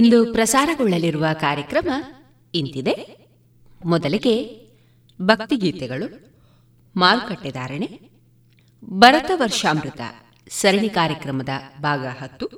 ಇಂದು 0.00 0.32
ಪ್ರಸಾರಗೊಳ್ಳಲಿರುವ 0.32 1.24
ಕಾರ್ಯಕ್ರಮ 1.40 1.88
ಇಂತಿದೆ. 2.54 3.26
ಮೊದಲಿಗೆ 3.84 4.60
ಭಕ್ತಿಗೀತೆಗಳು 5.22 6.32
ಮಾರುಕಟ್ಟೆದಾರಣೆ 6.96 8.00
ಭರತ 8.84 9.30
ವರ್ಷಾಮೃತ 9.34 10.00
ಸರಣಿ 10.48 10.88
ಕಾರ್ಯಕ್ರಮದ 10.88 11.48
ಭಾಗ 11.80 12.06
ಹತ್ತು. 12.06 12.48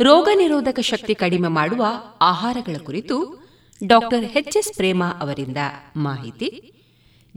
ರೋಗ 0.00 0.28
ನಿರೋಧಕ 0.36 0.80
ಶಕ್ತಿ 0.80 1.14
ಕಡಿಮೆ 1.14 1.48
ಮಾಡುವ 1.48 1.86
ಆಹಾರಗಳ 2.20 2.76
ಕುರಿತು 2.84 3.46
ಡಾಕ್ಟರ್ 3.86 4.24
ಎಚ್ 4.24 4.56
ಎಸ್ 4.56 4.74
ಪ್ರೇಮ 4.76 5.04
ಅವರಿಂದ 5.04 5.56
ಮಾಹಿತಿ. 5.96 6.72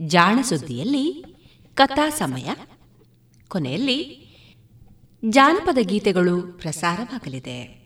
ಜಾಣಸುದ್ದಿಯಲ್ಲಿ 0.00 1.24
ಕಥಾ 1.74 2.10
ಸಮಯ. 2.10 2.54
ಕೊನೆಯಲ್ಲಿ 3.48 4.26
ಜಾನಪದ 5.28 5.78
ಗೀತೆಗಳು 5.80 6.42
ಪ್ರಸಾರವಾಗಲಿದೆ. 6.42 7.85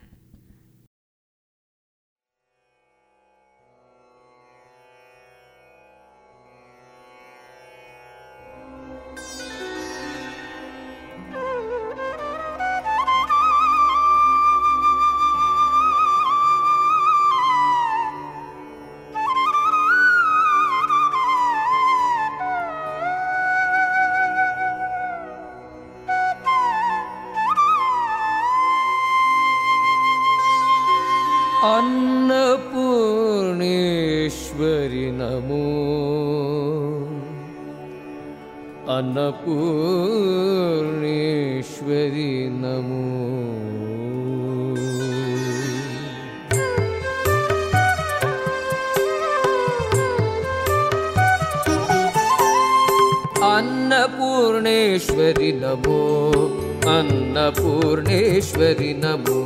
अन्नपूर्णेश्वरि 58.70 58.92
नमो 59.02 59.38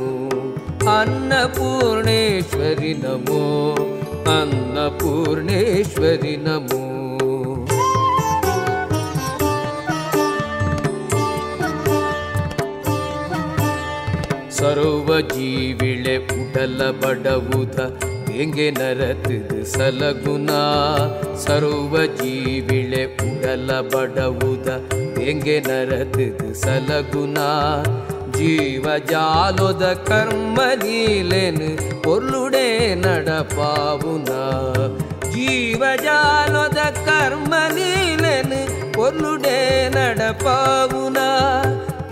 अन्नपूर्णेश्वरि 0.91 2.93
नमो 3.03 3.41
अन्नपूर्णेश्वरि 4.35 6.35
नमो 6.45 6.81
ಸರ್ವಜೀವಿಳೆ 14.83 16.13
ಪುಟಲ 16.27 16.81
ಬಡವುದ 17.01 17.79
ಹೆಂಗೆ 18.35 18.67
ನರತಿದು 18.77 19.57
ಸಲಗುಣ 19.73 20.51
ಸರ್ವಜೀವಿಳೆ 21.45 23.03
ಪುಟಲ 23.17 23.79
ಬಡವುದ 23.93 24.69
ಹೆಂಗೆ 25.19 25.57
ನರತಿದು 25.69 26.47
ಸಲಗುಣ 26.63 27.37
జీవజాలుద 28.37 29.83
కర్మ 30.09 30.59
నీలెను 30.83 31.69
పొర్లుడే 32.05 32.67
నడపావున 33.03 34.31
జీవజాలుద 35.33 36.79
కర్మ 37.07 37.53
నీలెను 37.77 38.61
పొర్లుడే 38.97 39.59
నడపావున 39.95 41.19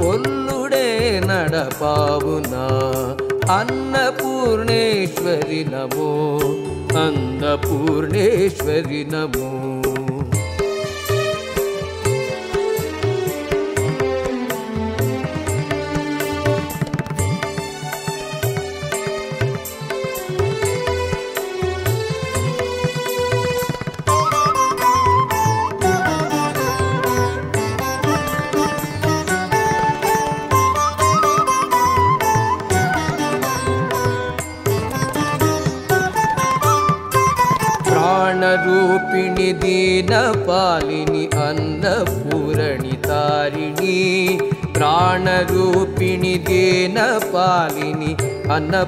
పొల్లుడే 0.02 0.88
నడపావున 1.30 2.56
అన్నపూర్ణేశ్వరి 3.58 5.62
నమో 5.72 6.10
అన్నపూర్ణేశ్వరి 7.04 9.02
నమో 9.14 9.48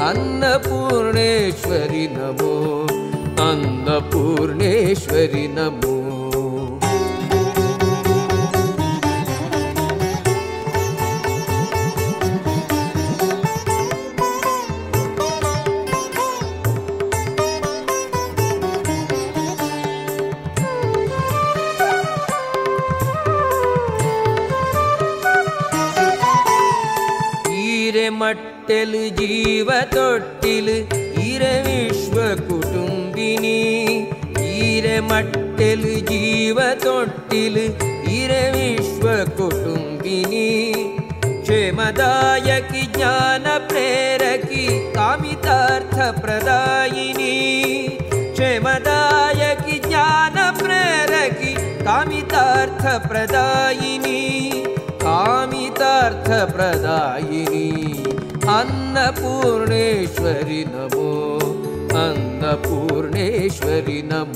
अन्नपूर्णेश्वरि 0.09 2.05
नमो 2.17 2.55
अन्नपूर्णेश्वरि 3.49 5.45
नमो। 5.57 6.00
नमो 60.73 61.09
अन्नपूर्णेश्वरि 62.03 63.99
नमो 64.11 64.30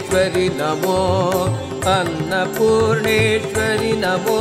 ಅನ್ನಪೂರ್ಣೇಶ್ವರಿ 0.00 0.48
ನಮೋ 0.48 0.98
ಅನ್ನಪೂರ್ಣೇಶ್ವರಿ 1.94 3.92
ನಮೋ 3.92 4.38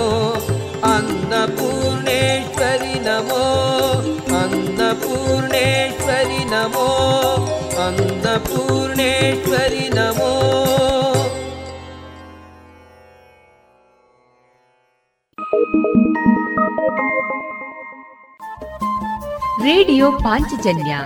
ಅನ್ನಪೂರ್ಣೇಶ್ವರಿ 0.84 3.00
ನಮೋ 3.00 3.44
ಅನ್ನಪೂರ್ಣೇಶ್ವರಿ 4.40 6.46
ನಮೋ 6.46 6.88
ಅನ್ನಪೂರ್ಣೇಶ್ವರಿ 7.88 9.90
ನಮೋ. 9.90 10.32
ರೇಡಿಯೋ 19.64 20.12
ಪಾಂಚಜನ್ಯ 20.12 20.98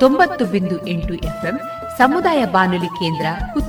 ತೊಂಬತ್ತು 0.00 0.44
ಬಿಂದು 0.44 0.86
ಎಂಟು 0.86 1.14
ಎಫ್ಎಂ 1.14 1.58
ಸಮುದಾಯ 1.98 2.44
ಬಾನುಲಿ 2.44 2.86
ಕೇಂದ್ರ 2.86 3.26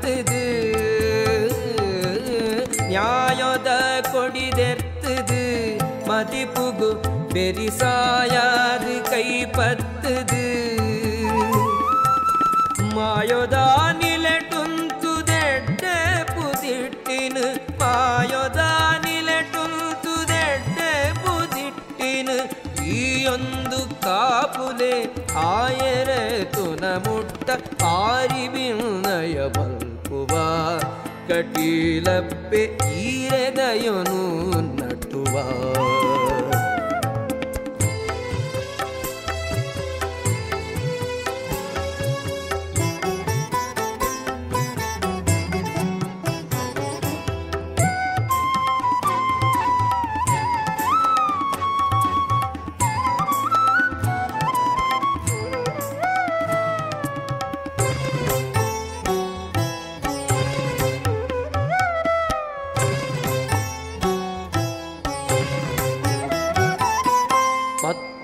கொடிதெர்த்துது 0.00 0.42
நியாயத 2.90 3.68
கொடிதெர்த்துது 4.12 5.42
மதிப்புகு 6.08 6.90
பெரிசாயாது 7.34 8.94
கைப்பத்துது. 9.10 10.44
மாயோத 12.94 13.56
நிலட்டுந்தெட்ட 14.00 15.84
புதிட்டினு. 16.34 17.46
மாயோத 17.82 18.60
நிலட்டுந்தெட்ட 19.04 20.80
புதிட்டினு. 21.22 22.38
ಈಯೊಂದು 22.96 23.80
ಕಾಪುಲೆ 24.06 24.94
ಆಯರೆ 25.50 26.22
ತುನಮುಟ್ಟ 26.56 27.48
ಆರಿವಿನಯ 27.84 29.36
ಬಂದ 29.58 29.89
ಬಲ್ಪುವ 30.10 30.36
ಕಟೀಲಪ್ಪೆ 31.28 32.62
ಈರೆದಯನು 33.02 34.22
ಪತ್ತು 34.78 35.20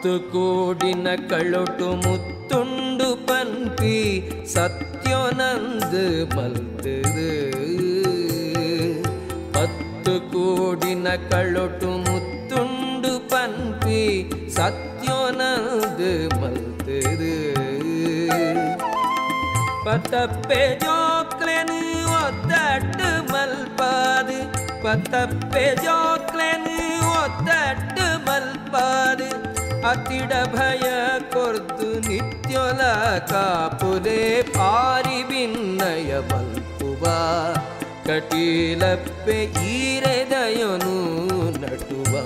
మత్తు 0.06 0.18
కూడిన 0.32 1.06
కళొటు 1.30 1.86
ముత్తుండు 2.02 3.06
పన్పి 3.28 3.94
సత్యోనంద్ 4.52 5.96
మల్దదు 6.34 7.30
మత్తు 9.54 10.14
కూడిన 10.32 11.08
కళొటు 11.24 11.90
ముత్తుండు 12.04 13.12
పన్పి 13.32 14.04
సత్యోనంద్ 14.58 16.06
మల్దదు 16.36 17.34
பத்தப்பே 19.86 20.62
ஜோக்லனு 20.84 21.80
ஒத்தட்டு 22.20 23.10
மல்பாது 23.32 24.38
பத்தப்பே 24.84 25.66
ஜோக்லனு 25.84 26.78
ஒத்தட்டு 27.16 28.06
மல்பாது 28.26 29.28
అతిడ 29.86 30.32
భయ 30.54 30.86
కొర్దు 31.34 31.88
నిత్యుల 32.08 32.80
కాపులే 33.30 34.20
పారి 34.56 35.20
భిన్నయ 35.30 36.10
మల్పువా 36.30 37.18
కటీలప్పే 38.08 39.38
ఈరెదయను 39.70 40.96
నటువా 41.56 42.24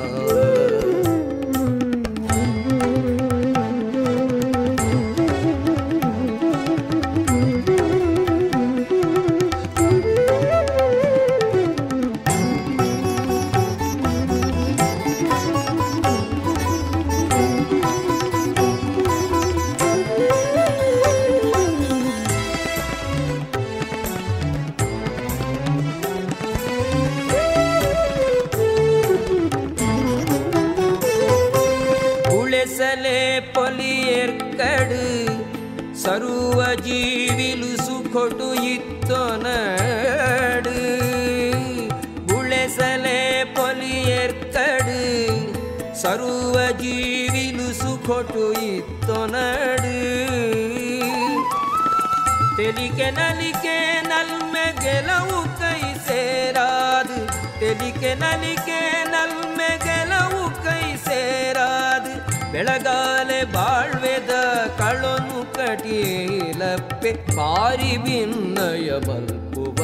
ನಲಿಕೆ 53.00 53.76
ನಲ್ಮೆ 54.10 54.64
ಗೆಲವು 54.84 55.38
ಕೈ 55.60 55.82
ಸೇರಾದು 56.08 57.18
ತೆಲಿಕೆ 57.60 58.12
ನಲಿಕೆ 58.22 58.80
ನಲ್ಮೆ 59.14 59.70
ಗೆಲವು 59.86 60.42
ಕೈ 60.66 60.84
ಸೇರಾದು 61.06 62.14
ಬೆಳಗಾಲೆ 62.52 63.40
ಬಾಳ್ವೆದ 63.56 64.34
ಕಳನು 64.80 65.40
ಕಟೀಲಪ್ಪೆ 65.56 67.12
ಪಾರಿ 67.32 67.94
ಭಿನ್ನಯ 68.06 68.90
ಬಲ್ಪುವ 69.08 69.80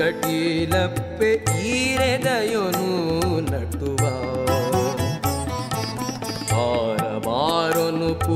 ಕಟೀಲಪ್ಪೆ 0.00 1.32
ಈರೆದಯನು 1.70 2.90
ನಟುವ 3.50 4.02
ಆರವಾರೊನು 6.64 8.10
ಪೂರ 8.24 8.27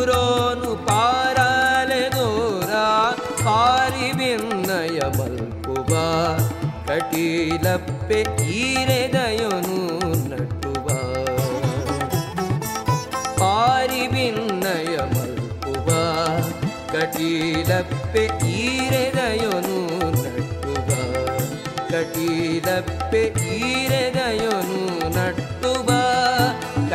ಪಾರಾಲೆ 0.87 2.03
ದೂರ 2.15 2.71
ಪಾರಿ 3.45 4.09
ಭಿನ್ನಯ 4.19 4.99
ಮಲ್ಪುವ 5.17 5.91
ಕಟೀಲಪ್ಪೆ 6.87 8.19
ಈರೆದಯನು 8.57 9.79
ನಟುವ 10.31 10.87
ಪಾರಿ 13.39 14.03
ಭಿನ್ನಯ 14.07 14.95
ಮಲ್ಪುವ 15.13 15.89
ಕಟೀಲಪ್ಪೆ 16.93 18.25
ಈರೆದಯನು 18.57 19.79
ನಟುವ 20.17 20.89
ಕಟೀಲಪ್ಪೆ 21.91 23.23
ಈರೆದಯನು 23.57 24.81
ನಟ್ಟುವ 24.98 24.98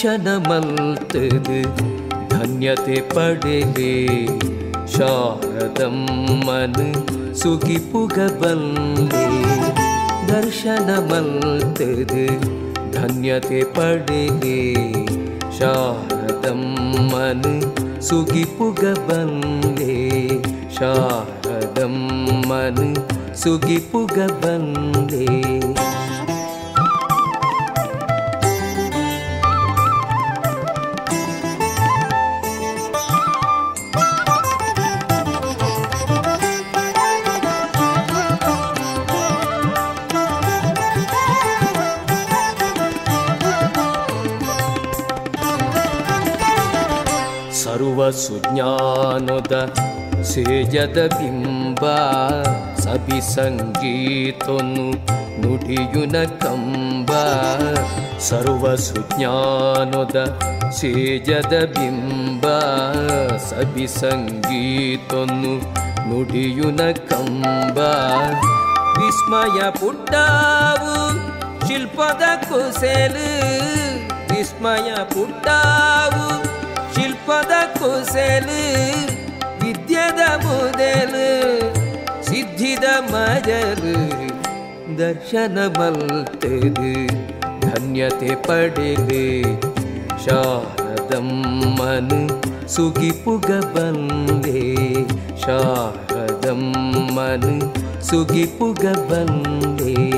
शनमन्त 0.00 1.14
धन्यते 2.32 3.00
पडगे 3.08 3.96
शाहं 4.92 5.96
मन 6.46 6.76
सुखी 7.40 7.76
पुग 7.92 8.14
बन्दे 8.42 9.24
दर्शन 10.30 10.88
मन्तर् 11.10 12.14
धन्यते 12.96 13.62
पडगे 13.76 14.62
शाहदम् 15.58 16.64
मन 17.12 17.42
सुखि 18.08 18.44
पुग 18.58 18.84
बन्दे 19.10 19.98
शाहं 20.78 21.98
मन 22.48 22.94
सुखी 23.44 23.78
ಸುಜ್ಞಾನದ 48.22 49.54
ಸೇಜದ 50.30 50.98
ಬಿಂಬ 51.14 51.84
ಸಭಿ 52.84 53.20
ಸಂಗೀತನು 53.30 54.86
ನುಡಿಯುನ 55.42 56.16
ಕಂಬ 56.42 57.10
ಸರ್ವ 58.28 58.74
ಸುಜ್ಞಾನದ 58.86 60.16
ಸೇಜದ 60.78 61.54
ಬಿಂಬ 61.76 62.44
ಸಭಿ 63.48 63.86
ಸಂಗೀತನು 64.00 65.54
ನುಡಿಯುನ 66.10 66.82
ಕಂಬ 67.10 67.78
ವಿಸ್ಮಯ 68.98 69.60
ಪುಟ್ಟಾವು 69.80 70.94
ಶಿಲ್ಪದ 71.66 72.24
ಕುಸೆಲು 72.48 73.28
ವಿಸ್ಮಯ 74.30 74.90
ಪುಟ್ಟಾವು 75.14 76.24
ಶಿಲ್ಪದ 76.94 77.52
ಕುಸೆಲು, 77.78 78.62
ವಿದ್ಯದ 79.60 80.22
ಮೊದಲು, 80.44 81.28
ಸಿದ್ಧಿದ 82.22 82.84
ಮಜಲು, 83.12 83.96
ದರ್ಶನ 84.98 85.58
ಮಲ್ತದು, 85.78 86.92
ಧನ್ಯತೆ 87.60 88.34
ಪಡೆದು, 88.34 89.24
ಶಾರದಮ್ಮನು 90.24 92.20
ಸುಗಿಪುಗ 92.68 93.44
ಬಂದೆ, 93.44 94.62
ಶಾರದಮ್ಮನು 95.44 97.54
ಸುಗಿಪುಗ 98.00 98.84
ಬಂದೆ. 99.10 100.09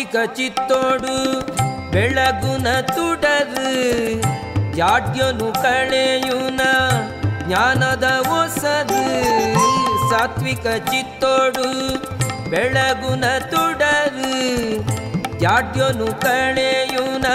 ಸಾತ್ವಿಕ 0.00 0.20
ಚಿತ್ತೋಡು 0.36 1.14
ಬೆಳಗುನ 1.92 2.68
ತುಡರು 2.88 3.72
ಜಾಡ್ಯನು 4.76 5.48
ಕಳೆಯುನ 5.56 6.60
ಜ್ಞಾನದ 7.40 8.06
ಹೊಸದು 8.28 9.02
ಸಾತ್ವಿಕ 10.06 10.66
ಚಿತ್ತೋಡು 10.88 11.66
ಬೆಳಗುನ 12.48 13.24
ತುಡರು 13.52 14.32
ಜಾಡ್ಯನು 15.42 16.08
ಕಳೆಯುನ 16.24 17.26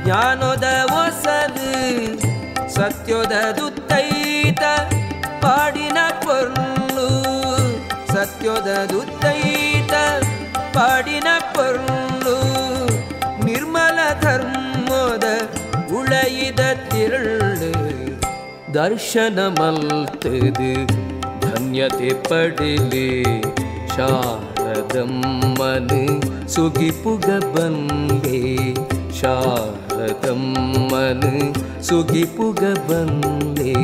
ಜ್ಞಾನದ 0.00 0.68
ಹೊಸದು 0.92 1.70
ಸತ್ಯದ 2.76 3.36
ದುತ್ತೈತ 3.58 4.64
ಪಾಡಿನ 5.44 5.98
ಕೊರ್ಲು 6.24 7.10
ಸತ್ಯದ 8.14 8.70
ದುತ್ತೈತ 8.92 9.94
ಪಾಡಿನ 10.74 11.28
ಪೊರ್ಲು 11.54 12.34
ನಿರ್ಮಲ 13.46 13.98
ಧರ್ಮದ 14.22 15.26
ಉಳೈದ 15.94 16.60
ತಿರುಳು 16.88 17.70
ದರ್ಶನ 18.74 19.38
ಮಲ್ತದು 19.58 20.72
ಧನ್ಯತೆ 21.44 22.10
ಪಡಲಿ 22.28 23.08
ಶಾರದಮ್ಮನು 23.94 26.02
ಸುಗಿಪುಗ 26.54 27.28
ಬಂದೆ 27.54 28.42
ಶಾರದಮ್ಮನು 29.20 31.32
ಸುಗಿಪುಗ 31.88 32.62
ಬಂದೆ 32.90 33.74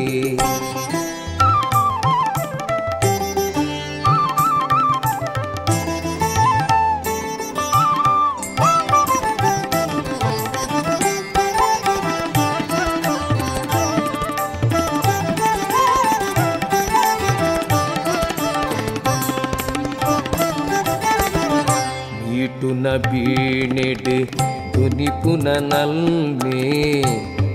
ನಲ್ಮೆ 25.46 26.62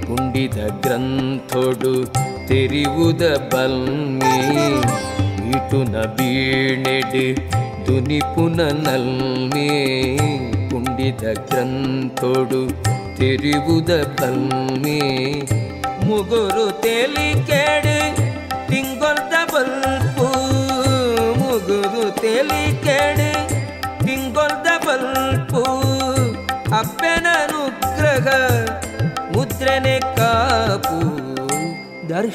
ಕುಂಡಿದ 0.07 0.59
ಗ್ರಂಥೊಡು 0.81 1.93
ತೆರಿವುದ 2.47 3.23
ಬಲ್ಮೆ 3.55 4.37
ಮೀಟುನ 5.41 5.97
ಬೀಣೆಡು 6.07 7.25
ದುನಿಪುನ 7.87 8.61
ನಲ್ಮೆ 8.61 9.71
ಕುಂಡಿದ 10.71 11.23
ಗ್ರಂಥೊಡು 11.51 12.63
ತೆರಿವುದ 13.17 13.91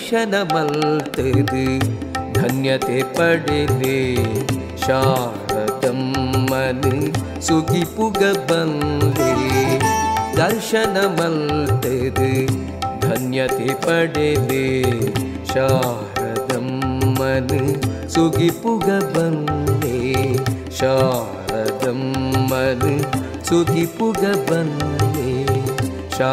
ल् 0.07 0.13
धन्य 2.37 2.79
पडले 3.19 3.99
शाहं 4.83 5.99
मधुपुगबन्दे 6.51 7.89
दर्शन 10.37 10.95
वल्तरु 11.19 12.31
धन्यते 13.07 13.75
पडले 13.87 14.69
शाहं 15.53 16.71
मन 17.19 17.51
सुखी 18.15 18.51
पुग 18.63 18.89
बङ्गे 19.17 20.01
शाहं 20.79 22.01
मधु 22.53 22.97
सुखी 23.51 23.85
पुगबन्दे 23.99 25.37
शा 26.19 26.33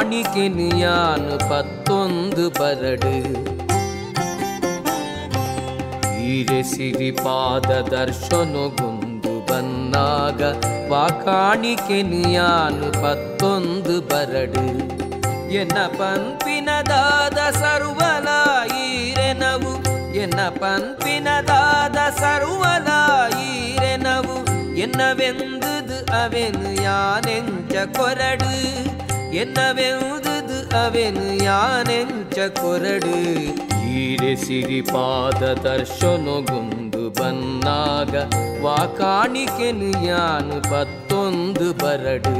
ವಾಕಾಣಿಕೆ 0.00 0.44
ನಿಯಾನು 0.52 1.34
ಪತ್ತೊಂದು 1.48 2.44
ಬರಡು 2.58 3.10
ಈರೆ 6.28 6.60
ಸಿರಿಪಾದ 6.70 7.70
ದರ್ಶನಗೊಂದು 7.90 9.32
ಬನ್ನಾಗ 9.48 10.40
ವಾಕಾಣಿಕೆ 10.92 11.98
ನಿಯಾನು 12.12 12.88
ಪತ್ತೊಂದು 13.02 13.96
ಬರಡು 14.12 14.64
ಎನ್ನ 15.56 15.78
ಪಂಪಿನದಾದ 15.98 17.38
ಸರ್ವಲ 17.60 18.30
ಈರೆನವು 18.86 19.74
ಎನ್ನ 20.16 20.48
ಪಂಪಿನದಾದ 20.58 21.98
ಸರ್ವಲ 22.22 22.90
ಈರೆನವು 23.48 24.38
என்னவெந்தது 24.78 25.98
அவன் 26.16 26.62
யானெஞ்ச 26.82 27.74
கொரடு 27.96 28.54
ಎನ್ನವೆಂದುದು 29.35 30.57
ಅವೆನು 30.77 31.25
ಯಾನೆಂಚ 31.43 32.37
ಕೊರಡು 32.59 33.15
ಈರೆ 33.97 34.33
ಸಿರಿಪಾದ 34.35 35.41
ದರ್ಶನಗೊಂದು 35.63 37.03
ಬನ್ನಾಗ 37.19 38.13
ವಾಕಾಣಿಕೆನು 38.65 39.91
ಯಾನು 40.07 40.57
ಪತ್ತೊಂದು 40.71 41.67
ಬರಡು 41.83 42.35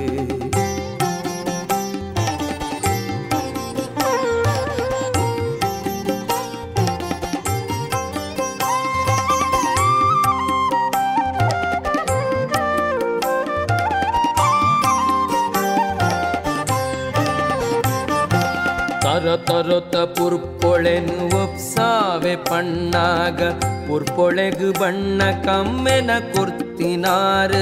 ತರ 19.31 19.33
ತರೊತ 19.49 19.97
ಪುರ್ಪೊಳೆನು 20.15 21.17
ಒಪ್ಸಾವೆ 21.41 22.33
ಪಣ್ಣಾಗ 22.47 23.41
ಪುರ್ಪೊಳೆಗು 23.89 24.69
ಬಣ್ಣ 24.81 25.23
ಕಮ್ಮೆನ 25.45 26.11
ಕೊರ್ತಿನಾರ 26.33 27.53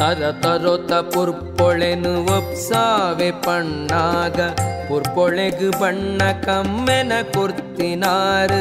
ತರ 0.00 0.30
ತರೊತ 0.42 0.92
ಪುರ್ಪೊಳೆನು 1.12 2.14
ಒಪ್ಸಾವೆ 2.36 3.30
ಪಣ್ಣಾಗ 3.46 4.40
ಪುರ್ಪೊಳೆಗು 4.88 5.70
ಬಣ್ಣ 5.80 6.22
ಕಮ್ಮೆನ 6.46 7.12
ಕೊರ್ತಿನಾರ 7.34 8.52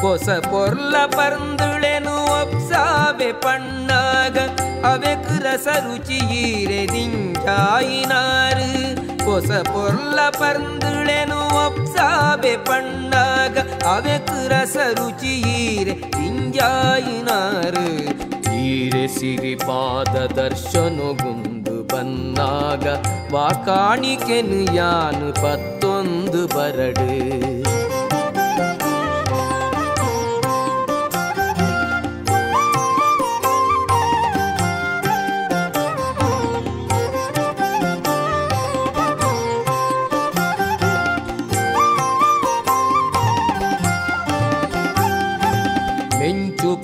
ಹೊಸ 0.00 0.28
ಪೊರ್ಲ 0.48 0.96
ಪರ್ಂದುಳೆನು 1.16 2.16
ಒಪ್ಸಾವೆ 2.34 3.30
ಪಣ್ಣಾಗ 4.83 4.93
ಅವೆಕ್ 4.93 5.43
ರಸ 5.43 5.67
ರುಚಿಯೀರೆ 5.67 6.87
ದಿಂಜಾಯಿನಾರು 6.87 8.71
ಹೊಸ 9.31 9.51
ಪೊರ್ಲ 9.51 10.29
ಪರ್ಂದುಳೆನು 10.29 11.67
ಒಪ್ಸಾಬೆ 11.67 12.57
ಪಣ್ಣಾಗ. 12.57 13.57
ಅವೆಕ್ 13.85 14.51
ರಸ 14.51 14.77
ರುಚಿಯೀರೆ 14.93 15.99
ದಿಂಜಾಯಿನಾರು 16.01 17.87
ಈರೆ 18.55 19.07
ಸಿರಿಪಾದ 19.07 20.15
ದರ್ಶನಗೊಂದು 20.25 21.83
ಬನ್ನಾಗ. 21.83 22.87
ವಾಕಾಣಿಕೆನು 23.33 24.75
ಯಾನು 24.75 25.33
ಪತ್ತೊಂದು 25.33 26.47
ಬರಡು. 26.47 27.70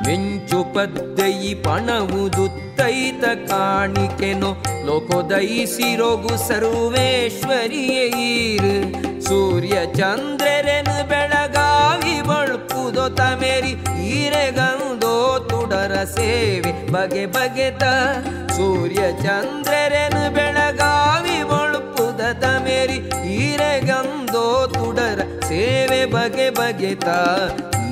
ಮೆಂಚು 0.07 0.61
ಪದ್ದಯಿ 0.75 1.53
ಪಣವುದುತ್ತೈತ 1.67 3.25
ಕಾಣಿಕೆನೋ 3.51 4.51
ಲೋಕೋದಯಿಸಿರೋಗು 4.89 6.35
ಸರ್ವೇಶ್ವರಿಯೈರ್ 6.49 8.73
ಸೂರ್ಯ 9.29 9.77
ಚಂದ್ರರೆನು 9.97 10.95
ಬೆಳಗಾವಿ 11.09 11.48
ಬಳ್ಪುದೋ 12.89 13.39
ಮೇರಿ 13.41 13.73
ತುಡರ 15.49 16.05
ಸೇವೆ. 16.05 16.93
ಬಗೆ 16.93 17.27
ಬಗೆತ 17.27 17.85
ಸೂರ್ಯ 18.53 19.03
ಚಂದ್ರರೆನು 19.23 20.35
ಬೆಳಗಾವಿ 20.35 21.43
ಬಳ್ಪುದ 21.43 22.21
ತಮೇರಿ 22.33 22.99
ಈರೆಗಂದೋ 23.35 24.67
ತುಡರ 24.67 25.21
ಸೇವೆ. 25.49 26.07
ಬಗೆ 26.07 26.51
ಬಗೆತ 26.51 27.09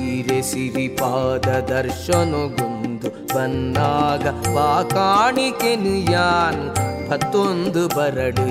ಈರೆ 0.01 0.41
ಸಿರಿಪಾದ 0.41 1.47
ದರ್ಶನಗೊಂದು 1.71 3.09
ಬನ್ನಾಗ 3.35 4.27
ಬಾ 4.55 4.83
ಕಾಣಿಕೆನು 4.83 6.11
ಯಾನ್ 6.11 6.63
ಹತ್ತೊಂದು 7.11 7.87
ಬರಡು 7.87 8.47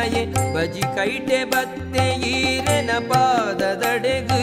ಪಿನಯೆ 0.00 0.20
ಬಜಿ 0.54 0.84
ಕೈಟೆ 0.96 1.38
ಬತ್ತೆ 1.44 2.04
ಈರೆನ 2.28 2.90
ಪಾದದಡೆಗು. 3.08 4.38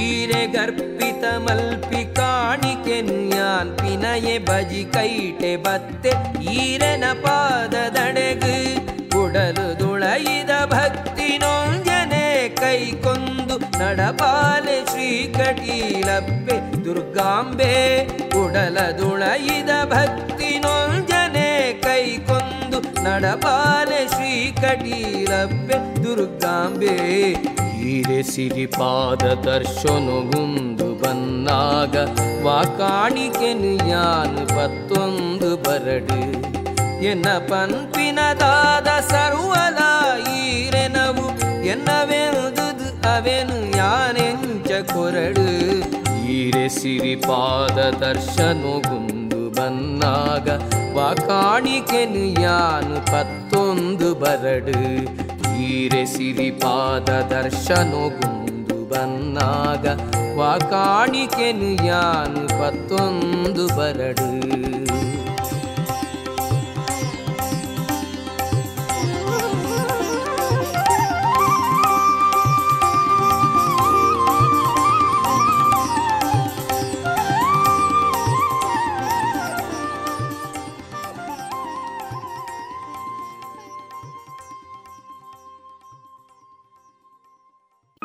ಈರೆ 0.00 0.42
ಗರ್ಪಿತ 0.46 1.24
ಮಲ್ಪಿ 1.46 2.02
ಕಾಣಿಕೆನು 2.18 3.18
ಯಾನ್ 3.36 3.72
ಪಿನಯೆ, 3.78 4.36
ಬಜಿ 4.38 4.84
ಕೈಟೆ 4.94 5.52
ಬತ್ತೆ 5.56 6.12
ಈರೆನ 6.56 7.04
ಪಾದದಡೆಗು. 7.24 8.54
ಕುಡಲು 9.10 9.68
ದುಳೈದ 9.80 10.50
ಭಕ್ತಿ 10.74 11.30
ನೊಂಜನೆ 11.38 11.87
ಕೈಕೊಂದು 12.77 13.55
ನಡಪಾಲೆ 13.79 14.77
ಶ್ರೀ 14.91 15.09
ಕಟೀಲಪ್ಪೆ 15.37 16.55
ದುರ್ಗಾಂಬೆ 16.85 17.73
ಕುಡಲ 18.33 18.77
ದುಳೈದ 18.99 19.71
ಭಕ್ತಿ 19.93 20.51
ನೊಂಜನೆ 20.57 21.49
ಕೈಕೊಂದು 21.85 22.79
ನಡಪಾಲೆ 23.05 24.01
ಶ್ರೀ 24.07 24.33
ಕಟೀಲಪ್ಪೆ 24.61 25.79
ದುರ್ಗಾಂಬೆ 26.03 26.95
ಈರೆ 27.87 28.19
ಸಿರಿಪಾದ 28.29 29.23
ದರ್ಶನಗುಂದು 29.45 30.87
ಬನ್ನಾಗ 31.01 31.95
ವಾಕಾಣಿಕೆನು 32.45 33.73
ಯಾನು 33.91 34.43
ಪತ್ತೊಂದು 34.55 35.49
ಬರಡು 35.65 36.19
ಎನ್ನ 37.05 37.29
ಪನ್ಪಿನದಾದ 37.49 38.89
ಸರ್ವಲ 39.09 39.79
ಈರೆನವು 40.35 41.25
ಎನ್ನವೆಂದುದು 41.67 42.66
ಅವೆನು 43.18 43.56
ಯಾನೆಂಚ 43.76 44.70
ಕೊರಡು 44.90 45.44
ಈರೆ 46.32 46.66
ಸಿರಿಪಾದ 46.74 47.78
ದರ್ಶನಗುಂದು 48.02 49.40
ಬನ್ನಾಗ 49.50 50.48
ವಾಕಾಣಿಕೆನು 50.96 52.22
ಯಾನು 52.42 52.98
ಪತ್ತೊಂದು 53.10 54.08
ಬರಡು 54.14 54.76
ಈರೆ 55.68 56.04
ಸಿರಿಪಾದ 56.14 57.08
ದರ್ಶನಗುಂದು 57.32 58.78
ಬನ್ನಾಗ 58.84 59.86
ವಾಕಾಣಿಕೆನು 60.38 61.70
ಯಾನು 61.86 62.44
ಪತ್ತೊಂದು 62.60 63.66
ಬರಡು 63.78 64.28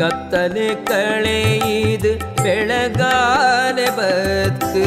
ಕತ್ತಲೆ 0.00 0.68
ಕಳೆಯಿದು 0.88 2.12
ಬೆಳಗಾಲೆ 2.42 3.88
ಬದುಕು 3.98 4.86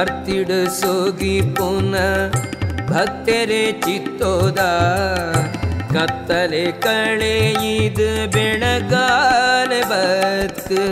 ಅರ್ತಿಡು 0.00 0.58
ಸೋಗಿ 0.80 1.36
ಪುನ 1.56 1.94
ಭಕ್ತರೆ 2.90 3.62
ಚಿತ್ತೋದ. 3.84 4.58
ಕತ್ತಲೆ 5.94 6.64
ಕಳೆಯಿದು 6.84 8.08
ಬೆಳಗಾಲೆ 8.34 9.80
ಬದುಕು 9.92 10.84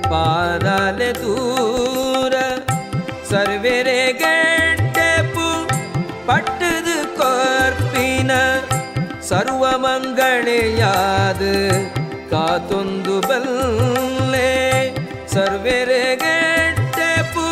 ಪಾರಾಲೆ 0.09 1.09
ದೂರ 1.13 2.35
ಸರ್ವೆರೆ 3.31 3.99
ಗೆಡ್ಡೆಪು 4.21 5.47
ಪಟ್ಟದ 6.27 6.89
ಕೊರ್ಪಿನ 7.17 8.31
ಸರ್ವ 9.21 9.65
ಮಂಗಳೆಯಾದ 9.77 11.43
ಕಾತೊಂದು 12.31 13.15
ಬಲ್ಲೆ 13.21 14.49
ಸರ್ವೆರೆ 15.34 16.02
ಗೆಡ್ಡೆಪು 16.22 17.46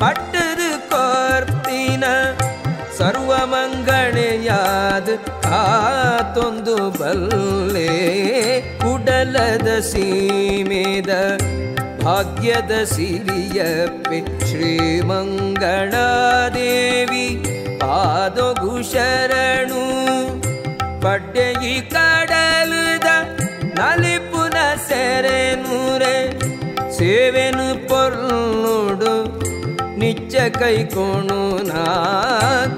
ಪಟ್ಟದ 0.00 0.62
ಕೊರ್ಪಿನ 0.92 2.04
ಸರ್ವ 2.98 3.30
ಮಂಗಳೆಯಾದ 3.52 5.08
ಕಾತೊಂದು 5.44 6.76
ಬಲ್ಲೆ 6.98 7.90
ಕುಡಲದ 8.82 9.68
ಸೀಮೆದ 9.90 11.10
ಭಾಗ್ಯದ 12.04 12.72
ಸಿರಿಯಪ್ಪೆ 12.94 14.18
ಶ್ರೀಮಂಗಳಾದೇವಿ 14.48 15.26
ಪಾದೊಗು 17.82 18.74
ಶರಣು 18.92 19.84
ಪಡ್ಡೆಯಿ 21.04 21.76
ಕಡಲದ 21.92 23.08
ನಲಿಪುನ 23.78 24.56
ಸೆರೆ 24.88 25.40
ನೂರೆ 25.64 26.16
ಸೇವೆನು 27.03 27.67
ಪೊರ್ಲುಡು 27.89 29.13
ನಿಚ್ಚ 30.01 30.35
ಕೈಕೋಣು 30.59 31.39
ನಾ 31.69 31.83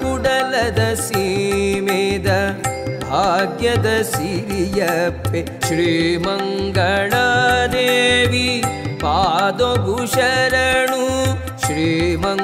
ಕುಡಲದ 0.01 0.81
ಸೀಮೆದ 1.05 2.29
ಭಾಗ್ಯದ 3.05 3.89
ಸಿರಿಯಪ್ಪೆ 4.11 5.41
ಶ್ರೀಮಂಗಳಾದೇವಿ 5.67 6.37
ಪಾದೊಗು 9.03 9.97
ಶರಣು 10.13 11.01
ಶ್ರೀಮಂಗಳಾದೇವಿ 11.63 12.37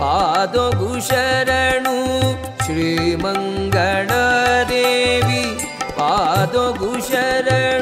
ಪಾದೊಗು 0.00 0.90
ಶರಣು 1.08 1.96
ಶ್ರೀಮಂಗಳಾದೇವಿ 4.00 5.42
ಪಾದೊಗು 5.98 6.90
ಶರಣು 7.08 7.81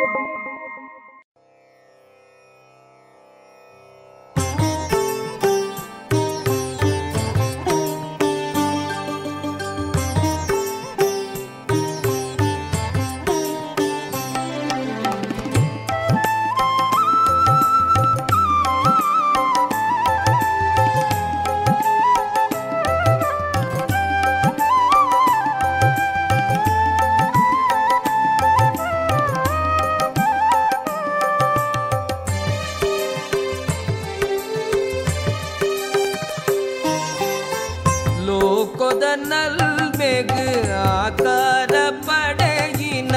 नलबेघ 39.31 40.31
आकारि 40.77 41.71
படையின 42.07 43.15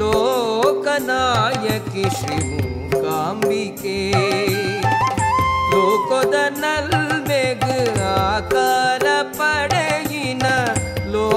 லோகநாயகி 0.00 1.78
किशमुे 1.92 3.62
लो 5.70 5.84
को 6.08 6.20
ने 6.30 7.44
आकार 8.08 9.06
पडि 9.38 10.34
न 10.42 10.46
लो 11.12 11.30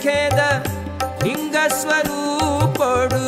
ಖೇದ 0.00 0.40
ಲಿಂಗ 1.24 1.56
ಸ್ವರೂಪಡು 1.80 3.24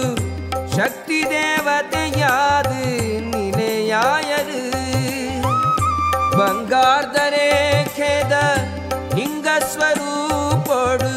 ಶಕ್ತಿ 0.77 1.21
ದೇವತೆಯಾದು 1.31 2.81
ನಿಲೆಯಾಯರು 3.31 4.32
ಬಂಗಾರ್ದರೆ 6.83 7.49
ಖೇದ 7.97 8.35
ಲಿಂಗ 9.17 9.49
ಸ್ವರೂಪಡು 9.73 11.13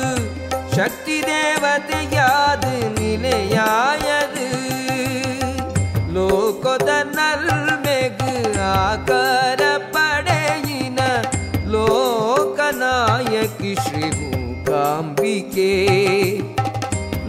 ಶಕ್ತಿ 0.75 1.15
ದೇವತೆಯಾದು 1.27 2.73
ನಿಲೆಯಾಯರು 2.97 4.49
ಲೋಕದ 6.15 6.89
ನಲ್ಮೆಗ್ 7.15 8.21
ಆಕಾರ 8.67 9.61
ಪಡೆಯಿನ 9.95 10.99
ಲೋಕನಾಯಕಿ 11.73 13.73
ಶ್ರೀ 13.85 14.05
ಮೂಕಾಂಬಿಕೆ 14.21 15.71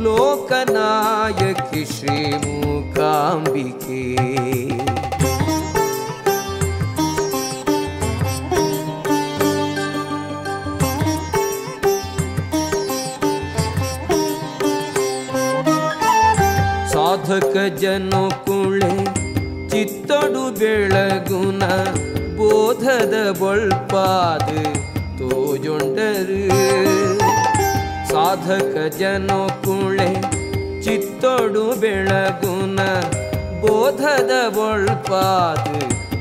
ಲೋಕನಾಯಕಿ 0.07 1.85
ಶ್ರೀ 1.91 2.19
ಸಾಧಕ 17.68 18.30
ಕುಳೆ, 18.30 19.06
ಚಿತ್ತೊಡು 19.70 20.52
ಬೆಳಗುನ 20.60 21.64
ಬೋಧದ 22.38 23.32
ಬೊಳ್ಪಾದ 23.40 24.50
ತೋಜೊಂಡರು. 25.20 26.42
ಸಾಧಕ 28.12 28.76
ಕುಳೆ, 29.66 30.14
ಚಿತ್ತೊಡು 30.82 31.80
ಬೆಳಗುನ 31.80 32.80
ಬೋಧದ 33.62 34.50
ಬೊಳ್ಪಾದ 34.56 35.68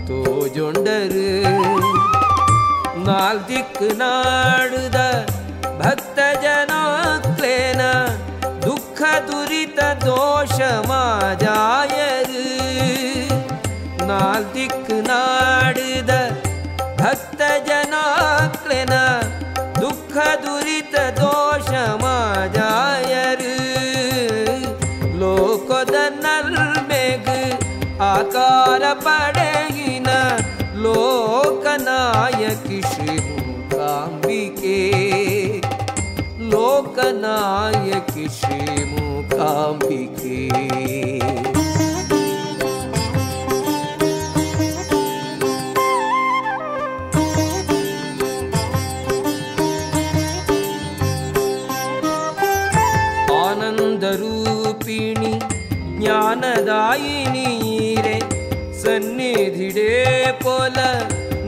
ತೋಜೊಂಡರು. 0.09 1.31
ನಾಲ್ದಿಕ್ 3.05 3.99
ನಾಡುದ 3.99 4.95
ಭಕ್ತ 5.81 6.19
ಜನಕ್ಲೇನ 6.43 7.81
ದುಃಖ 8.67 9.03
ದುರಿತ 9.03 9.79
ದೋಷ 9.79 10.36
मा 10.89 11.03
जाय 11.43 11.97
नादिकनाडद 14.09 16.11
धस्त 17.01 17.41
जना 17.69 18.05
दुख 19.81 20.15
दुरित 20.45 20.95
दोष 21.19 21.69
मा 22.03 22.17
जा 22.57 22.66
लोकनायकि 36.97 38.25
श्रीमुखाम्बिके। 38.37 40.39
आनन्दरूपिणि 53.97 55.35
ज्ञानदायिनी 56.01 57.49
रे 58.07 58.19
सन्निधिडे 58.83 59.93
पोल 60.43 60.79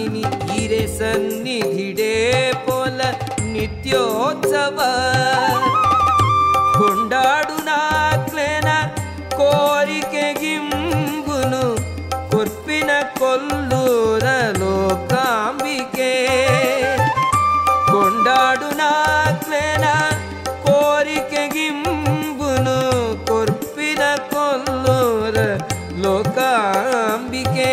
ಹಿರೆ 0.49 0.83
ಸನ್ನಿಧಿಡೇ 0.97 2.12
ಪೋಲ 2.67 3.01
ನಿತ್ಯೋತ್ಸವ 3.53 4.79
ಕೊಂಡಾಡು 6.77 7.57
ನಾಕ್ಲೇನ 7.69 8.71
ಕೋರಿಕೆ 9.39 10.27
ಗಿಂಬುನು 10.41 11.65
ಕೊರ್ಪಿನ 12.33 12.91
ಕೊಲ್ಲೂರ 13.19 14.25
ಲೋಕಾಂಬಿಕೆ 14.61 16.12
ಕೊಂಡಾಡು 17.91 18.71
ನಾಕ್ಲೇನ 18.81 19.87
ಕೋರಿಕೆ 20.67 21.45
ಗಿಂಬುನು 21.55 22.79
ಕೊರ್ಪಿನ 23.31 24.03
ಕೊಲ್ಲೂರ 24.33 25.37
ಲೋಕಾಂಬಿಕೆ 26.05 27.71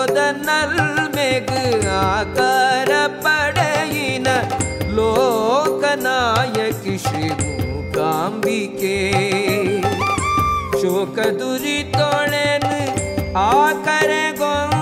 ಲೋಕದ 0.00 0.20
ನಲ್ಮೆಗ್ 0.44 1.50
ಆಕಾರ 1.94 2.90
ಪಡೆಯಿನ 3.24 4.28
ಲೋಕನಾಯಕಿ 4.96 6.94
ಶ್ರೀ 7.04 7.26
ಮೂಕಾಂಬಿಕೆ 7.40 8.94
ಶೋಕ 10.80 11.18
ದುರಿತೊಳೆನು 11.40 12.78
ಆಕರೆ 13.44 14.24
ಗೊಂದದು 14.40 14.79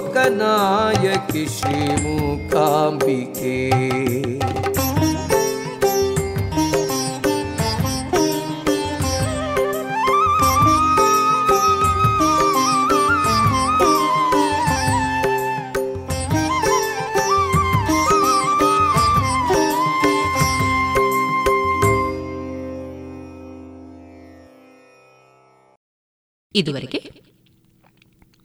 ಲೋಕನಾಯಕಿ 0.00 1.42
ಶ್ರೀ 1.54 1.78
ಮೂಕಾಂಬಿಕೆ 2.02 3.54
ಇದುವರೆಗೆ 26.54 27.00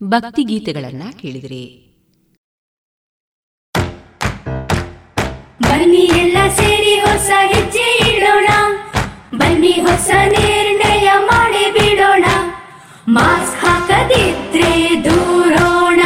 ಭಕ್ತಿ 0.08 0.44
ಗೀತೆಗಳನ್ನ 0.44 1.02
ಕೇಳಿದಿರಿ. 1.20 1.90
ಬನ್ನಿ 5.62 5.96
ಎಲ್ಲ 5.96 6.36
ಸೇರಿ 6.48 7.00
ಹೊಸ 7.00 7.30
ಹೆಜ್ಜೆ 7.46 8.16
ಇಡೋಣ. 8.16 8.46
ಬನ್ನಿ 9.38 9.72
ಹೊಸ 9.72 10.10
ನಿರ್ಣಯ 10.24 11.10
ಮಾಡಿ 11.18 11.72
ಬಿಡೋಣ. 11.72 12.24
ಮಾಸ್ಕ್ 13.08 13.64
ಹಾಕದಿದ್ರೆ 13.64 15.04
ದೂರೋಣ. 15.04 16.00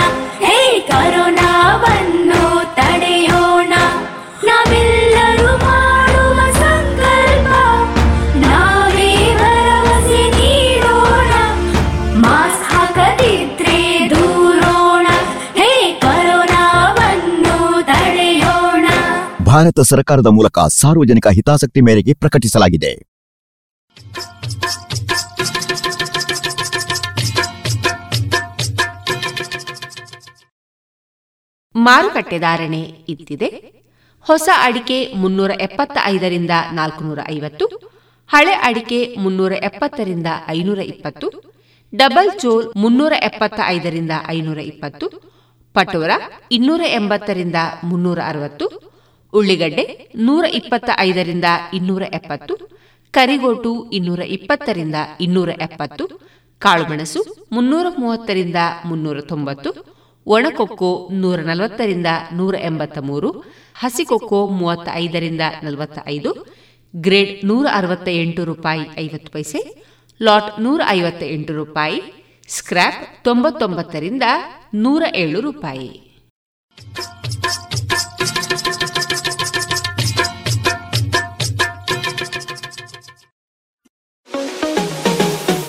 ಹೇ 0.44 0.80
ಕರೋನಾವನ್ನು 0.80 2.38
ತಡೆಯೋಣ 2.38 2.47
ಭಾರತ 19.58 19.80
ಸರ್ಕಾರದ 19.90 20.28
ಮೂಲಕ 20.36 20.58
ಸಾರ್ವಜನಿಕ 20.80 21.26
ಹಿತಾಸಕ್ತಿ 21.36 21.80
ಮೇರೆಗೆ 21.86 22.12
ಪ್ರಕಟಿಸಲಾಗಿದೆ. 22.22 22.90
ಮಾರುಕಟ್ಟೆ 31.74 32.38
ಧಾರಣೆ 32.38 32.80
ಇತ್ತಿದೆ 33.12 33.48
ಹೊಸ 34.26 34.48
ಅಡಿಕೆ 34.66 34.98
ಮುನ್ನೂರ 35.22 35.52
ಎಪ್ಪತ್ತ 35.66 35.96
ಐದರಿಂದ 36.12 36.54
ನಾಲ್ಕುನೂರ 36.72 37.20
ಐವತ್ತು, 37.30 37.66
ಹಳೆ 38.30 38.54
ಅಡಿಕೆ 38.68 39.00
ಮುನ್ನೂರ 39.24 39.52
ಎಪ್ಪತ್ತರಿಂದ 39.68 40.26
ಐನೂರ 40.48 40.80
ಇಪ್ಪತ್ತು, 40.92 41.28
ಡಬಲ್ 41.92 42.30
ಚೋಲ್ 42.40 42.66
ಮುನ್ನೂರ 42.76 43.12
ಎಪ್ಪತ್ತ 43.28 43.60
ಐದರಿಂದ 43.66 44.12
ಐನೂರ 44.36 44.58
ಇಪ್ಪತ್ತು, 44.72 45.08
ಪಟೋರ 45.74 46.10
ಇನ್ನೂರ 46.56 46.82
ಎಂಬತ್ತರಿಂದ 46.98 47.58
ಮುನ್ನೂರ 47.84 48.18
ಅರವತ್ತು 48.26 48.68
ಉಳ್ಳಿಗಡ್ಡೆ 49.32 49.84
ನೂರ 50.14 50.44
ಇಪ್ಪತ್ತ 50.44 50.90
ಐದರಿಂದ 50.98 51.44
ಇನ್ನೂರ 51.72 52.02
ಎಪ್ಪತ್ತು 52.02 52.54
ಕರಿಗೋಟು 53.14 53.90
ಇನ್ನೂರ 53.90 54.20
ಇಪ್ಪತ್ತರಿಂದ 54.20 54.94
ಇನ್ನೂರ 55.20 55.48
ಎಪ್ಪತ್ತು 55.48 56.04
ಕಾಳುಮೆಣಸು 56.58 57.20
ಮುನ್ನೂರ 57.52 57.86
ಮೂವತ್ತರಿಂದ 57.98 58.56
ಮುನ್ನೂರ 58.84 59.20
ತೊಂಬತ್ತು 59.20 59.70
ಒಣಕೊಕ್ಕೋ 60.26 61.08
ನೂರ 61.10 61.40
ನಲವತ್ತರಿಂದ 61.40 62.06
ನೂರ 62.32 62.54
ಎಂಬತ್ತ 62.62 62.98
ಮೂರು 62.98 63.44
ಹಸಿಕೊಕ್ಕೋ 63.74 64.46
ಮೂವತ್ತ 64.46 64.88
ಐದರಿಂದ 64.94 65.40
ನಲವತ್ತ 65.62 65.98
ಐದು 66.06 66.46
ಗ್ರೇಡ್ 66.94 67.44
ನೂರ 67.44 67.66
ಅರವತ್ತ 67.72 68.08
ಎಂಟು 68.08 68.44
ರೂಪಾಯಿ 68.44 68.84
ಐವತ್ತು 68.98 69.30
ಪೈಸೆ, 69.32 69.60
ಲಾಟ್ 70.20 70.60
ನೂರ 70.60 70.80
ಐವತ್ತ 70.88 71.22
ಎಂಟು 71.22 71.54
ರೂಪಾಯಿ, 71.54 72.02
ಸ್ಕ್ರ್ಯಾಪ್ 72.48 73.24
ತೊಂಬತ್ತೊಂಬತ್ತರಿಂದ 73.24 74.22
ನೂರ 74.74 75.02
ಏಳು 75.14 75.40
ರೂಪಾಯಿ. 75.40 75.88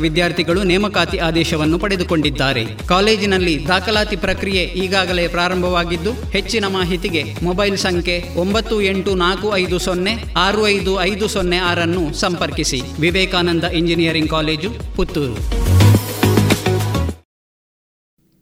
ವಿದ್ಯಾರ್ಥಿಗಳು 0.00 0.62
ನೇಮಕಾತಿ 0.62 1.18
ಆದೇಶವನ್ನು 1.18 1.78
ಪಡೆದುಕೊಂಡಿದ್ದಾರೆ. 1.78 2.64
ಕಾಲೇಜಿನಲ್ಲಿ 2.88 3.54
ದಾಖಲಾತಿ 3.68 4.16
ಪ್ರಕ್ರಿಯೆ 4.16 4.64
ಈಗಾಗಲೇ 4.82 5.24
ಪ್ರಾರಂಭವಾಗಿದ್ದು, 5.28 6.12
ಹೆಚ್ಚಿನ 6.30 6.66
ಮಾಹಿತಿಗೆ 6.66 7.22
ಮೊಬೈಲ್ 7.42 7.78
ಸಂಖ್ಯೆ 7.78 8.16
ಒಂಬತ್ತು 8.40 8.76
ಎಂಟು 8.82 9.14
ನಾಲ್ಕು 9.14 9.48
ಐದು 9.56 9.78
ಸೊನ್ನೆ 9.78 10.14
ಆರು 10.36 10.62
ಐದು 10.68 10.94
ಐದು 11.02 11.28
ಸೊನ್ನೆ 11.28 11.58
ಆರನ್ನು 11.70 12.04
ಸಂಪರ್ಕಿಸಿ. 12.14 12.80
Vivekananda 13.00 13.64
engineering 13.64 14.30
college, 14.30 14.72
Puttur. 14.96 15.36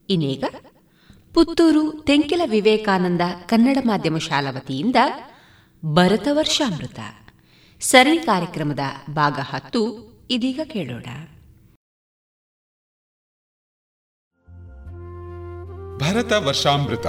ಇನ್ನೀಗ 0.08 0.44
ಪುತ್ತೂರು 1.34 1.82
ತೆಂಕಿಲ 2.06 2.42
ವಿವೇಕಾನಂದ 2.46 3.24
ಕನ್ನಡ 3.46 3.78
ಮಾಧ್ಯಮ 3.86 4.18
ಶಾಲಾ 4.18 4.50
ವತಿಯಿಂದ 4.50 4.96
ಭರತ 5.82 6.28
ವರ್ಷಾಮೃತ. 6.32 7.00
ಸರಣಿ 7.80 8.18
ಕಾರ್ಯಕ್ರಮದ 8.18 8.84
ಭಾಗ 9.10 9.38
ಹತ್ತು, 9.50 9.82
ಇದೀಗ 10.30 10.60
ಕೇಳೋಣ. 10.64 11.08
ಭರತ 15.98 16.32
ವರ್ಷಾಮೃತ. 16.32 17.06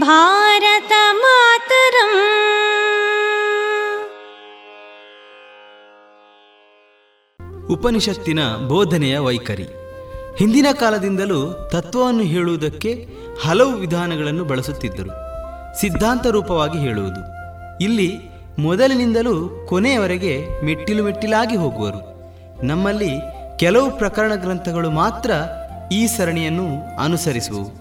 भारतमातरम् 0.05 2.21
ಉಪನಿಷತ್ತಿನ 7.73 8.41
ಬೋಧನೆಯ 8.71 9.19
ವೈಖರಿ 9.19 9.67
ಹಿಂದಿನ 10.39 10.67
ಕಾಲದಿಂದಲೂ 10.81 11.69
ತತ್ವವನ್ನು 11.73 12.25
ಹೇಳುವುದಕ್ಕೆ 12.25 13.09
ಹಲವು 13.45 13.79
ವಿಧಾನಗಳನ್ನು 13.79 14.45
ಬಳಸುತ್ತಿದ್ದರು 14.45 15.11
ಸಿದ್ಧಾಂತ 15.81 16.27
ರೂಪವಾಗಿ 16.29 16.79
ಹೇಳುವುದು 16.79 17.21
ಇಲ್ಲಿ 17.87 18.11
ಮೊದಲಿನಿಂದಲೂ 18.61 19.67
ಕೊನೆಯವರೆಗೆ 19.71 20.63
ಮೆಟ್ಟಿಲು 20.69 21.05
ಮೆಟ್ಟಿಲಾಗಿ 21.05 21.57
ಹೋಗುವರು 21.57 22.01
ನಮ್ಮಲ್ಲಿ 22.65 23.36
ಕೆಲವು 23.60 23.92
ಪ್ರಕರಣ 23.92 24.36
ಗ್ರಂಥಗಳು 24.36 24.92
ಮಾತ್ರ 24.92 25.32
ಈ 25.92 26.08
ಸರಣಿಯನ್ನು 26.08 26.98
ಅನುಸರಿಸುವು. 27.00 27.72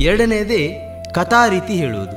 ಎರಡನೆಯದೇ 0.00 0.80
ಕಥಾ 1.14 1.48
ರೀತಿ 1.48 1.72
ಹೇಳುವುದು. 1.72 2.16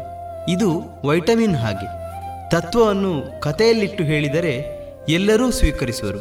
ಇದು 0.52 0.82
ವೈಟಮಿನ್ 1.06 1.56
ಹಾಗೆ. 1.56 2.04
ತತ್ವವನ್ನು 2.50 3.42
ಕಥೆಯಲ್ಲಿಟ್ಟು 3.42 4.04
ಹೇಳಿದರೆ 4.04 4.80
ಎಲ್ಲರೂ 5.10 5.52
ಸ್ವೀಕರಿಸುವರು. 5.52 6.20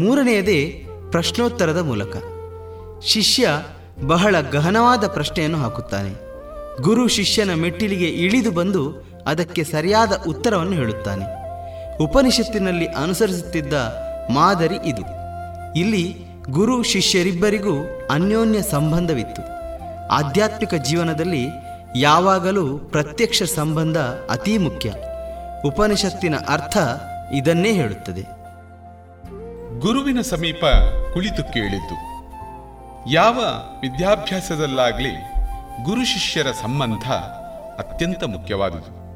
ಮೂರನೆಯದೇ 0.00 0.84
ಪ್ರಶ್ನೋತ್ತರದ 1.10 1.78
ಮೂಲಕ. 1.78 2.16
ಶಿಷ್ಯ 3.02 3.48
ಬಹಳ 4.06 4.36
ಗಹನವಾದ 4.52 5.06
ಪ್ರಶ್ನೆಯನ್ನು 5.06 5.58
ಹಾಕುತ್ತಾನೆ. 5.58 6.10
ಗುರು 6.82 7.08
ಶಿಷ್ಯನ 7.08 7.54
ಮೆಟ್ಟಿಲಿಗೆ 7.54 8.06
ಇಳಿದು 8.06 8.50
ಬಂದು 8.50 8.92
ಅದಕ್ಕೆ 9.26 9.64
ಸರಿಯಾದ 9.64 10.24
ಉತ್ತರವನ್ನು 10.28 10.72
ಹೇಳುತ್ತಾನೆ. 10.72 11.24
ಉಪನಿಷತ್ತಿನಲ್ಲಿ 11.98 12.86
ಅನುಸರಿಸುತ್ತಿದ್ದ 12.86 13.72
ಮಾದರಿ 14.30 14.88
ಇದು. 14.88 15.25
ಇಲ್ಲಿ 15.76 16.16
ಗುರು 16.50 16.82
ಶಿಷ್ಯರಿಬ್ಬರಿಗೂ 16.82 17.72
ಅನ್ಯೋನ್ಯ 18.10 18.62
ಸಂಬಂಧವಿತ್ತು. 18.62 19.42
ಆಧ್ಯಾತ್ಮಿಕ 20.08 20.74
ಜೀವನದಲ್ಲಿ 20.74 21.48
ಯಾವಾಗಲೂ 21.96 22.78
ಪ್ರತ್ಯಕ್ಷ 22.78 23.42
ಸಂಬಂಧ 23.42 23.98
ಅತೀ 24.30 24.58
ಮುಖ್ಯ. 24.58 24.92
ಉಪನಿಷತ್ತಿನ 25.64 26.34
ಅರ್ಥ 26.48 26.76
ಇದನ್ನೇ 27.32 27.72
ಹೇಳುತ್ತದೆ. 27.72 28.22
ಗುರುವಿನ 29.80 30.20
ಸಮೀಪ 30.20 30.64
ಕುಳಿತು 31.12 31.52
ಕೇಳಿದ್ದು 31.52 32.16
ಯಾವ 33.12 33.34
ವಿದ್ಯಾಭ್ಯಾಸದಲ್ಲಾಗಲಿ 33.80 35.14
ಗುರು 35.84 36.04
ಶಿಷ್ಯರ 36.04 36.46
ಸಂಬಂಧ 36.62 37.10
ಅತ್ಯಂತ 37.78 38.24
ಮುಖ್ಯವಾದುದು. 38.24 39.06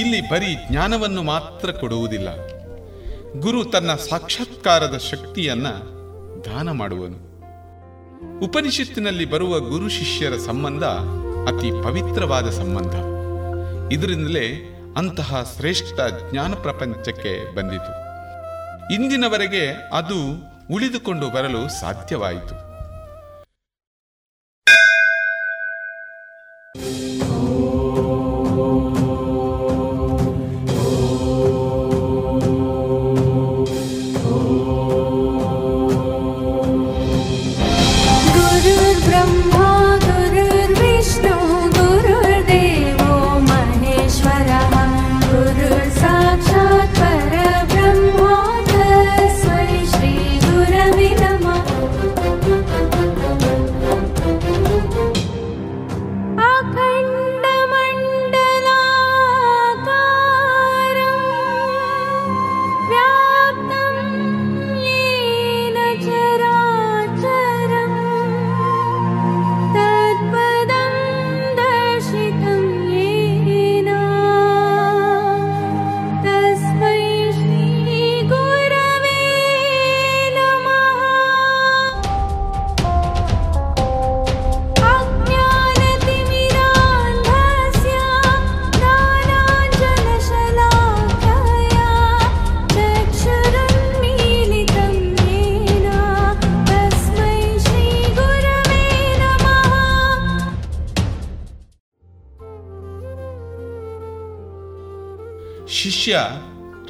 ಇಲ್ಲಿ 0.00 0.30
ಬರೀ 0.30 0.56
ಜ್ಞಾನವನ್ನು 0.70 1.22
ಮಾತ್ರ 1.22 1.70
ಕೊಡುವುದಿಲ್ಲ. 1.70 2.28
ಗುರು 3.36 3.64
ತನ್ನ 3.64 3.94
ಸಾಕ್ಷಾತ್ಕಾರದ 3.94 4.96
ಶಕ್ತಿಯನ್ನ 4.96 5.66
ದಾನ 6.44 6.70
ಮಾಡುವನು. 6.70 7.28
ಉಪನಿಷತ್ತಿನಲ್ಲಿ 8.44 9.24
ಬರುವ 9.24 9.60
ಗುರು 9.60 9.88
ಶಿಷ್ಯರ 9.88 10.36
ಸಂಬಂಧ 10.36 10.84
ಅತಿ 11.48 11.70
ಪವಿತ್ರವಾದ 11.70 12.50
ಸಂಬಂಧ. 12.50 12.94
ಇದರಿಂದಲೇ 13.92 14.74
ಅಂತಹ 14.96 15.52
ಶ್ರೇಷ್ಠ 15.56 16.00
ಜ್ಞಾನ 16.30 16.54
ಪ್ರಪಂಚಕ್ಕೆ 16.54 17.54
ಬಂದಿತು. 17.54 18.08
ಇಂದಿನವರೆಗೆ 18.94 19.70
ಅದು 19.92 20.16
ಉಳಿದುಕೊಂಡು 20.74 21.30
ಬರಲು 21.30 21.80
ಸಾಧ್ಯವಾಯಿತು. 21.80 22.67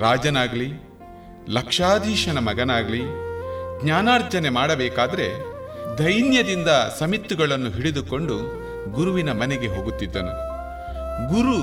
ರಾಜನಾಗಲಿ, 0.09 0.73
ಲಕ್ಷಾಧೀಶನ 1.49 2.39
ಮಗನಾಗಲಿ, 2.39 3.03
ಜ್ಞಾನಾರ್ಜನೆ 3.85 4.49
ಮಾಡಬೇಕಾದರೆ 4.49 5.27
ದೈನ್ಯದಿಂದ 5.99 6.69
ಸಮಿತ್ತುಗಳನ್ನು 6.99 7.71
ಹಿಡಿದುಕೊಂಡು 7.71 8.37
ಗುರುವಿನ 8.93 9.33
ಮನೆಗೆ 9.33 9.67
ಹೋಗುತ್ತಿದ್ದನು. 9.67 10.35
ಗುರು 11.35 11.61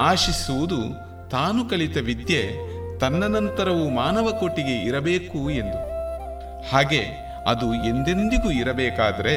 ಆಶಿಸುವುದು 0.00 0.76
ತಾನು 1.30 1.68
ಕಲಿತ 1.68 1.96
ವಿದ್ಯೆ, 1.96 2.42
ತನ್ನ 2.98 3.36
ನಂತರವೂ 3.36 3.88
ಮಾನವ 3.90 4.30
ಕೋಟಿಗೆ 4.30 4.86
ಇರಬೇಕು 4.86 5.50
ಎಂದು. 5.50 5.78
ಹಾಗೆ 6.72 7.02
ಅದು 7.46 7.74
ಎಂದೆಂದಿಗೂ 7.74 8.50
ಇರಬೇಕಾದರೆ 8.50 9.36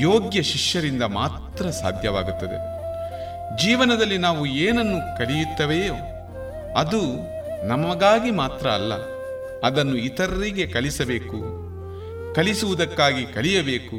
ಯೋಗ್ಯ 0.00 0.42
ಶಿಷ್ಯರಿಂದ 0.42 1.02
ಮಾತ್ರ 1.02 1.70
ಸಾಧ್ಯವಾಗುತ್ತದೆ. 1.70 2.58
ಜೀವನದಲ್ಲಿ 3.62 4.18
ನಾವು 4.18 4.46
ಏನನ್ನು 4.46 5.18
ಕಲಿಯುತ್ತವೆಯೋ, 5.18 5.94
ಅದು 6.76 7.00
ನಮಗಾಗಿ 7.64 8.30
ಮಾತ್ರ 8.30 8.70
ಅಲ್ಲ, 8.70 8.92
ಅದನ್ನು 9.64 9.96
ಇತರರಿಗೆ 9.96 10.66
ಕಲಿಸಬೇಕು, 10.66 11.70
ಕಲಿಸುವುದಕ್ಕಾಗಿ 12.34 13.26
ಕಲಿಯಬೇಕು, 13.26 13.96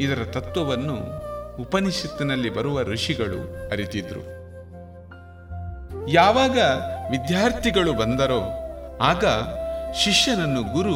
ಇದರ 0.00 0.24
ತತ್ವವನ್ನು 0.24 1.22
ಉಪನಿಷತ್ತಿನಲ್ಲಿ 1.62 2.50
ಬರುವ 2.50 2.82
ಋಷಿಗಳು 2.82 3.70
ಅರಿತಿದ್ರು. 3.70 4.42
ಯಾವಾಗ 6.08 6.58
ವಿದ್ಯಾರ್ಥಿಗಳು 7.10 7.92
ಬಂದರೋ, 7.92 8.42
ಆಗ 9.02 9.24
ಶಿಷ್ಯನನ್ನು 9.94 10.62
ಗುರು 10.62 10.94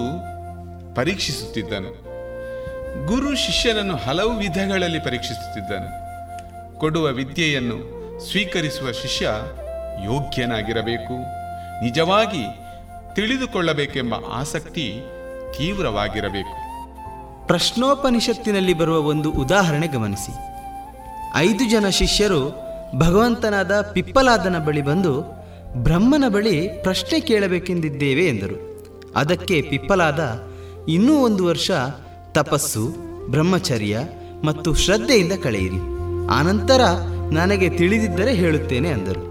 ಪರೀಕ್ಷಿಸುತ್ತಿದ್ದನು. 0.95 2.07
ಗುರು 3.07 3.37
ಶಿಷ್ಯನನ್ನು 3.37 3.97
ಹಲವು 3.97 4.39
ವಿಧಗಳಲ್ಲಿ 4.39 5.01
ಪರೀಕ್ಷಿಸುತ್ತಿದ್ದನು. 5.01 6.07
ಕೊಡುವ 6.79 7.07
ವಿದ್ಯೆಯನ್ನು 7.07 7.97
ಸ್ವೀಕರಿಸುವ 8.31 8.93
ಶಿಷ್ಯ 8.93 9.29
ಯೋಗ್ಯನಾಗಿರಬೇಕು. 10.05 11.46
ನಿಜವಾಗಿ 11.83 12.45
ತಿಳಿದುಕೊಳ್ಳಬೇಕೆಂಬ 13.15 14.15
ಆಸಕ್ತಿ 14.15 15.01
ತೀವ್ರವಾಗಿರಬೇಕು. 15.59 16.67
ಪ್ರಶ್ನೋಪನಿಷತ್ತಿನಲ್ಲಿ 17.47 18.75
ಬರುವ 18.75 18.99
ಒಂದು 18.99 19.31
ಉದಾಹರಣೆ 19.31 19.87
ಗಮನಿಸಿ. 19.87 20.35
ಐದು 21.37 21.71
ಜನ 21.71 21.89
ಶಿಷ್ಯರು 21.89 22.67
ಭಗವಂತನಾದ 22.99 23.81
ಪಿಪ್ಪಲಾದನ 23.81 24.59
ಬಳಿ 24.59 24.83
ಬಂದು, 24.83 25.23
ಬ್ರಹ್ಮನ 25.75 26.25
ಬಳಿ 26.29 26.69
ಪ್ರಶ್ನೆ 26.69 27.21
ಕೇಳಬೇಕೆಂದಿದ್ದೇವೆ 27.21 28.27
ಎಂದರು. 28.27 28.85
ಅದಕ್ಕೆ 29.17 29.63
ಪಿಪ್ಪಲಾದ 29.63 30.43
ಇನ್ನೂ 30.89 31.15
ಒಂದು 31.15 31.47
ವರ್ಷ 31.47 31.71
ತಪಸ್ಸು, 32.33 32.95
ಬ್ರಹ್ಮಚರ್ಯ 33.31 33.99
ಮತ್ತು 34.45 34.75
ಶ್ರದ್ಧೆಯಿಂದ 34.75 35.33
ಕಳೆಯಿರಿ. 35.43 35.77
ಆನಂತರ 36.31 36.81
ನನಗೆ 37.33 37.69
ತಿಳಿದಿದ್ದರೆ 37.69 38.35
ಹೇಳುತ್ತೇನೆ 38.35 38.89
ಅಂದರು. 38.89 39.26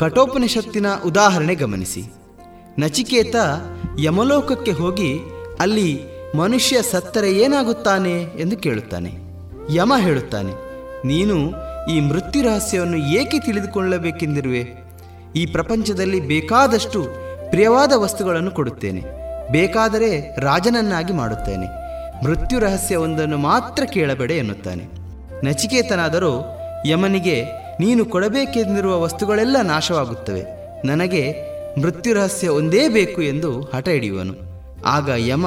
ಕಠೋಪನಿಷತ್ತಿನ 0.00 0.86
ಉದಾಹರಣೆ 1.06 1.54
ಗಮನಿಸಿ. 1.54 2.02
ನಚಿಕೇತ 2.78 3.36
ಯಮಲೋಕಕ್ಕೆ 4.00 4.72
ಹೋಗಿ 4.72 5.10
ಅಲ್ಲಿ 5.60 5.88
ಮನುಷ್ಯ 6.36 6.82
ಸತ್ತರೆ 6.82 7.30
ಏನಾಗುತ್ತಾನೆ 7.32 8.14
ಎಂದು 8.40 8.56
ಕೇಳುತ್ತಾನೆ. 8.56 9.10
ಯಮ 9.74 9.92
ಹೇಳುತ್ತಾನೆ, 9.98 10.52
ನೀನು 11.06 11.36
ಈ 11.90 12.00
ಮೃತ್ಯು 12.00 12.42
ರಹಸ್ಯವನ್ನು 12.42 12.96
ಏಕೆ 12.96 13.38
ತಿಳಿದುಕೊಳ್ಳಬೇಕೆಂದಿರುವೆ? 13.38 14.62
ಈ 15.36 15.46
ಪ್ರಪಂಚದಲ್ಲಿ 15.46 16.20
ಬೇಕಾದಷ್ಟು 16.20 17.02
ಪ್ರಿಯವಾದ 17.50 17.92
ವಸ್ತುಗಳನ್ನು 17.96 18.50
ಕೊಡುತ್ತೇನೆ. 18.50 19.02
ಬೇಕಾದರೆ 19.52 20.10
ರಾಜನನ್ನಾಗಿ 20.40 21.12
ಮಾಡುತ್ತೇನೆ. 21.12 21.68
ಮೃತ್ಯು 22.24 22.58
ರಹಸ್ಯವೊಂದನ್ನು 22.58 23.38
ಮಾತ್ರ 23.38 23.84
ಕೇಳಬೇಡ 23.84 24.30
ಎನ್ನುತ್ತಾನೆ. 24.30 24.84
ನಚಿಕೇತನಾದರೂ 25.44 26.32
ಯಮನಿಗೆ 26.86 27.36
ನೀನು 27.80 28.04
ಕೊಡಬೇಕೆಂದಿರುವ 28.04 29.00
ವಸ್ತುಗಳೆಲ್ಲ 29.00 29.56
ನಾಶವಾಗುತ್ತವೆ. 29.62 30.42
ನನಗೆ 30.86 31.22
ಮೃತ್ಯು 31.80 32.14
ರಹಸ್ಯ 32.14 32.48
ಒಂದೇ 32.48 32.88
ಬೇಕು 32.88 33.22
ಎಂದು 33.22 33.50
ಹಠ 33.62 33.88
ಹಿಡಿಯುವನು. 33.88 34.34
ಆಗ 34.86 35.10
ಯಮ 35.16 35.46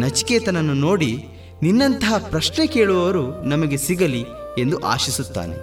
ನಚಿಕೇತನನ್ನು 0.00 0.74
ನೋಡಿ, 0.74 1.12
ನಿನ್ನಂತಹ 1.62 2.14
ಪ್ರಶ್ನೆ 2.30 2.66
ಕೇಳುವವರು 2.66 3.24
ನಮಗೆ 3.44 3.76
ಸಿಗಲಿ 3.76 4.24
ಎಂದು 4.58 4.78
ಆಶಿಸುತ್ತಾನೆ. 4.78 5.56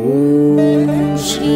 ಓ 0.00 0.10
ಶ್ರೀ 1.18 1.54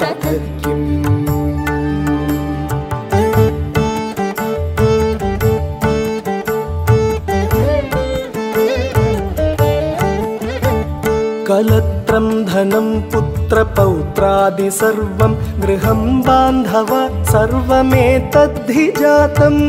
ततः 0.00 0.38
किम्? 0.64 0.84
कलत्रं 11.48 12.28
धनं 12.44 12.88
पुत्रपौत्रादि 13.12 14.70
सर्वं 14.80 15.34
गृहं 15.62 16.02
बान्धव 16.26 16.90
सर्वमेतद्धि 17.32 18.86
जातम् 19.00 19.62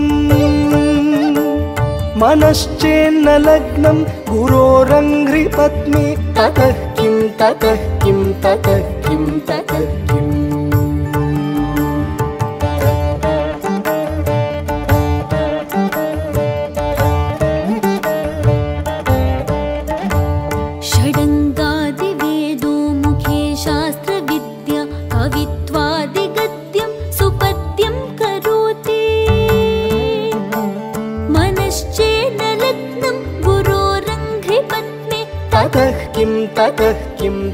मनश्चेन्न 2.22 3.30
लग्नं 3.48 3.98
गुरोरङ्घ्रिपत्नी 4.30 6.06
ततः 6.38 6.72
किं 6.98 7.16
ततः 7.40 7.95
kim 8.06 8.34
ta 8.42 8.52
ta 8.66 8.76
kim 9.04 9.24
ta 9.48 9.58
ta 9.70 9.80
kim 10.08 10.25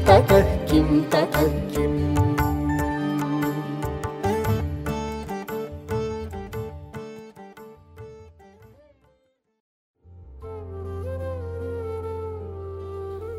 ततः 0.01 0.41
किं 0.65 0.87
ततः 1.09 1.43
किम् 1.69 1.95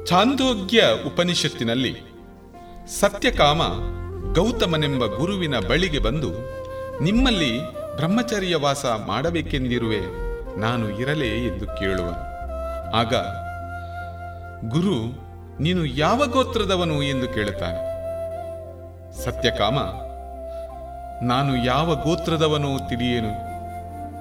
ಛಾಂದೋಗ್ಯ 0.09 0.81
ಉಪನಿಷತ್ತಿನಲ್ಲಿ 1.07 1.93
ಸತ್ಯಕಾಮ 2.93 3.62
ಗೌತಮನೆಂಬ 4.39 5.05
ಗುರುವಿನ 5.18 5.57
ಬಳಿಗೆ 5.70 5.99
ಬಂದು 5.99 6.31
ನಿಮ್ಮಲ್ಲಿ 7.03 7.53
ಬ್ರಹ್ಮಚರ್ಯ 7.97 8.57
ವಾಸ 8.57 8.87
ಮಾಡಬೇಕೆಂದಿರುವೆ 9.07 10.01
ನಾನು 10.57 10.87
ಇರಲೇ 11.03 11.31
ಎಂದು 11.49 11.66
ಕೇಳುವನು 11.79 12.22
ಆಗ 12.95 13.12
ಗುರು 14.68 14.97
ನೀನು 15.60 15.86
ಯಾವ 15.86 16.28
ಗೋತ್ರದವನು 16.28 17.04
ಎಂದು 17.04 17.28
ಕೇಳುತ್ತಾನೆ. 17.28 17.93
ಸತ್ಯಕಾಮ, 19.24 19.80
ನಾನು 21.26 21.66
ಯಾವ 21.66 21.95
ಗೋತ್ರದವನು 21.95 22.89
ತಿಳಿಯೇನು? 22.89 23.54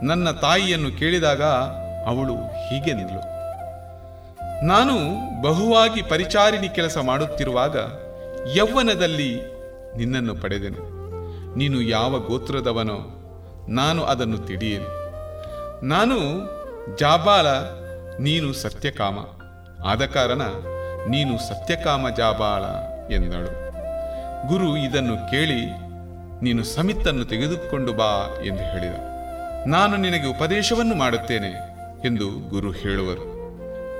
ನನ್ನ 0.04 0.30
ತಾಯಿಯನ್ನು 0.30 0.98
ಕೇಳಿದಾಗ 0.98 1.42
ಅವಳು 2.06 2.34
ಹೀಗೆ 2.34 2.74
ಹೀಗೆಂದಳು 2.74 3.32
ನಾನು 4.66 4.94
ಬಹುವಾಗಿ 5.42 6.02
ಪರಿಚಾರಿಣಿ 6.02 6.68
ಕೆಲಸ 6.68 6.98
ಮಾಡುತ್ತಿರುವಾಗ 6.98 7.76
ಯೌವನದಲ್ಲಿ 8.54 9.40
ನಿನ್ನನ್ನು 9.96 10.36
ಪಡೆದೆನು. 10.36 11.02
ನೀನು 11.58 11.80
ಯಾವ 11.80 12.18
ಗೋತ್ರದವನೋ, 12.18 13.18
ನಾನು 13.68 14.04
ಅದನ್ನು 14.04 14.38
ತಿಳಿಯೇನು. 14.38 15.02
ನಾನು 15.84 16.18
ಜಾಬಾಲ, 16.96 17.46
ನೀನು 18.18 18.52
ಸತ್ಯಕಾಮ. 18.52 19.18
ಆದ 19.84 20.04
ಕಾರಣ 20.04 20.42
ನೀನು 21.08 21.38
ಸತ್ಯಕಾಮ 21.38 22.08
ಜಾಬಾಳ 22.08 22.62
ಎಂದಳು. 23.12 23.62
ಗುರು 24.48 24.76
ಇದನ್ನು 24.76 25.30
ಕೇಳಿ, 25.30 25.66
ನೀನು 26.42 26.64
ಸಮಿತ್ತನ್ನು 26.64 27.24
ತೆಗೆದುಕೊಂಡು 27.24 27.92
ಬಾ 27.92 28.42
ಎಂದು 28.44 28.62
ಹೇಳಿದ. 28.62 28.94
ನಾನು 29.66 29.96
ನಿನಗೆ 29.96 30.26
ಉಪದೇಶವನ್ನು 30.26 30.94
ಮಾಡುತ್ತೇನೆ 30.94 31.48
ಎಂದು 32.06 32.50
ಗುರು 32.50 32.70
ಹೇಳುವರು. 32.70 33.32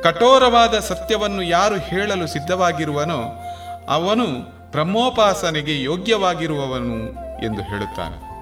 ಕಠೋರವಾದ 0.03 0.79
ಸತ್ಯವನ್ನು 0.79 1.43
ಯಾರು 1.43 1.77
ಹೇಳಲು 1.77 2.27
ಸಿದ್ಧವಾಗಿರುವನೋ, 2.27 3.43
ಅವನು 3.89 4.27
ಬ್ರಹ್ಮೋಪಾಸನೆಗೆ 4.71 5.83
ಯೋಗ್ಯವಾಗಿರುವವನು 5.83 6.97
ಎಂದು 7.45 7.63
ಹೇಳುತ್ತಾನೆ. 7.63 8.33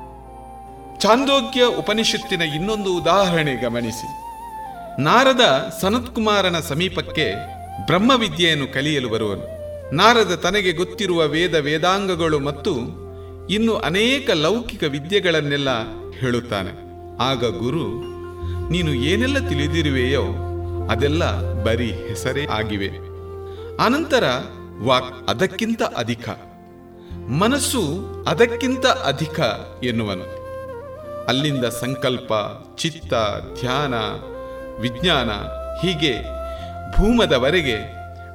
ಚಾಂದೋಗ್ಯ 0.98 1.64
ಉಪನಿಷತ್ತಿನ 1.64 2.42
ಇನ್ನೊಂದು 2.42 2.96
ಉದಾಹರಣೆ 2.96 3.54
ಗಮನಿಸಿ. 3.54 4.08
ನಾರದ 5.02 5.74
ಸನತ್ಕುಮಾರನ 5.80 6.60
ಸಮೀಪಕ್ಕೆ 6.60 7.59
ಬ್ರಹ್ಮವಿದ್ಯೆಯನ್ನು 7.86 8.66
ಕಲಿಯಲು 8.72 9.08
ಬರುವನು. 9.08 9.46
ನಾರದ 9.94 10.34
ತನಗೆ 10.34 10.72
ಗೊತ್ತಿರುವ 10.72 11.26
ವೇದ 11.26 11.54
ವೇದಾಂಗಗಳು 11.54 12.38
ಮತ್ತು 12.38 12.74
ಇನ್ನು 13.50 13.74
ಅನೇಕ 13.76 14.30
ಲೌಕಿಕ 14.30 14.82
ವಿದ್ಯೆಗಳನ್ನೆಲ್ಲ 14.84 15.68
ಹೇಳುತ್ತಾನೆ. 16.20 16.72
ಆಗ 17.22 17.44
ಗುರು, 17.58 17.86
ನೀನು 18.70 18.94
ಏನೆಲ್ಲ 18.94 19.48
ತಿಳಿದಿರುವೆಯೋ 19.48 20.24
ಅದೆಲ್ಲ 20.90 21.24
ಬರೀ 21.62 21.90
ಹೆಸರೇ 21.92 22.46
ಆಗಿವೆ. 22.46 22.90
ಅನಂತರ 23.84 24.24
ವಾಕ್ 24.82 25.28
ಅದಕ್ಕಿಂತ 25.28 25.82
ಅಧಿಕ, 25.96 26.28
ಮನಸ್ಸು 27.28 27.82
ಅದಕ್ಕಿಂತ 28.28 28.86
ಅಧಿಕ 28.86 29.40
ಎನ್ನುವನು. 29.84 30.26
ಅಲ್ಲಿಂದ 31.26 31.64
ಸಂಕಲ್ಪ, 31.64 32.32
ಚಿತ್ತ, 32.76 33.12
ಧ್ಯಾನ, 33.60 33.94
ವಿಜ್ಞಾನ 34.80 35.30
ಹೀಗೆ 35.80 36.14
ಭೂಮದವರೆಗೆ 36.96 37.76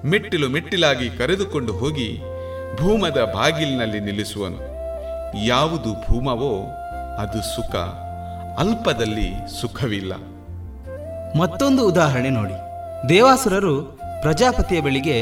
ಮೆಟ್ಟಿಲು 0.06 0.48
ಮೆಟ್ಟಿಲಾಗಿ 0.50 1.08
ಕರೆದುಕೊಂಡು 1.10 1.74
ಹೋಗಿ 1.74 2.10
ಭೂಮದ 2.80 3.20
ಬಾಗಿಲಿನಲ್ಲಿ 3.36 4.00
ನಿಲ್ಲಿಸುವನು. 4.00 4.60
ಯಾವುದು 5.46 5.92
ಭೂಮವೋ 6.06 6.52
ಅದು 7.20 7.40
ಸುಖ, 7.56 7.76
ಅಲ್ಪದಲ್ಲಿ 8.60 9.30
ಸುಖವಿಲ್ಲ. 9.62 10.14
ಮತ್ತೊಂದು 11.40 11.82
ಉದಾಹರಣೆ 11.88 12.30
ನೋಡಿ. 12.30 12.58
ದೇವಾಸುರರು 13.10 13.76
ಪ್ರಜಾಪತಿಯ 14.22 14.82
ಬಳಿಗೆ 14.82 15.18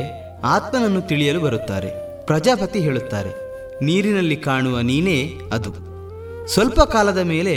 ಆತ್ಮನನ್ನು 0.45 1.01
ತಿಳಿಯಲು 1.01 1.39
ಬರುತ್ತಾರೆ. 1.39 1.89
ಪ್ರಜಾಪತಿ 2.25 2.79
ಹೇಳುತ್ತಾರೆ, 2.79 3.31
ನೀರಿನಲ್ಲಿ 3.85 4.35
ಕಾಣುವ 4.35 4.75
ನೀನೇ 4.79 5.19
ಅದು. 5.53 5.71
ಸ್ವಲ್ಪ 6.47 6.81
ಕಾಲದ 6.93 7.21
ಮೇಲೆ 7.23 7.55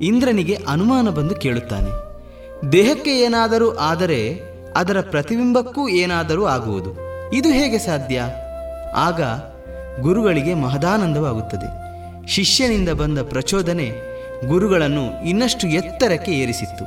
ಇಂದ್ರನಿಗೆ 0.00 0.54
ಅನುಮಾನ 0.68 1.08
ಬಂದು 1.08 1.34
ಕೇಳುತ್ತಾನೆ. 1.34 1.92
ದೇಹಕ್ಕೆ 2.72 3.12
ಏನಾದರೂ 3.20 3.68
ಆದರೆ 3.82 4.20
ಅದರ 4.76 5.00
ಪ್ರತಿಬಿಂಬಕ್ಕೂ 5.00 5.88
ಏನಾದರೂ 5.88 6.44
ಆಗುವುದು. 6.44 7.06
ಇದು 7.32 7.48
ಹೇಗೆ 7.48 7.78
ಸಾಧ್ಯ? 7.78 8.22
ಆಗ 8.94 9.22
ಗುರುಗಳಿಗೆ 10.00 10.54
ಮಹದಾನಂದವಾಗುತ್ತದೆ. 10.54 11.86
ಶಿಷ್ಯನಿಂದ 12.28 12.88
ಬಂದ 12.88 13.18
ಪ್ರಚೋದನೆ 13.18 13.92
ಗುರುಗಳನ್ನು 14.46 15.24
ಇನ್ನಷ್ಟು 15.24 15.68
ಎತ್ತರಕ್ಕೆ 15.68 16.32
ಏರಿಸಿತ್ತು. 16.32 16.84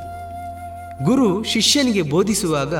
ಗುರು 1.05 1.43
ಶಿಷ್ಯನಿಗೆ 1.43 2.01
ಬೋಧಿಸುವಾಗ 2.01 2.73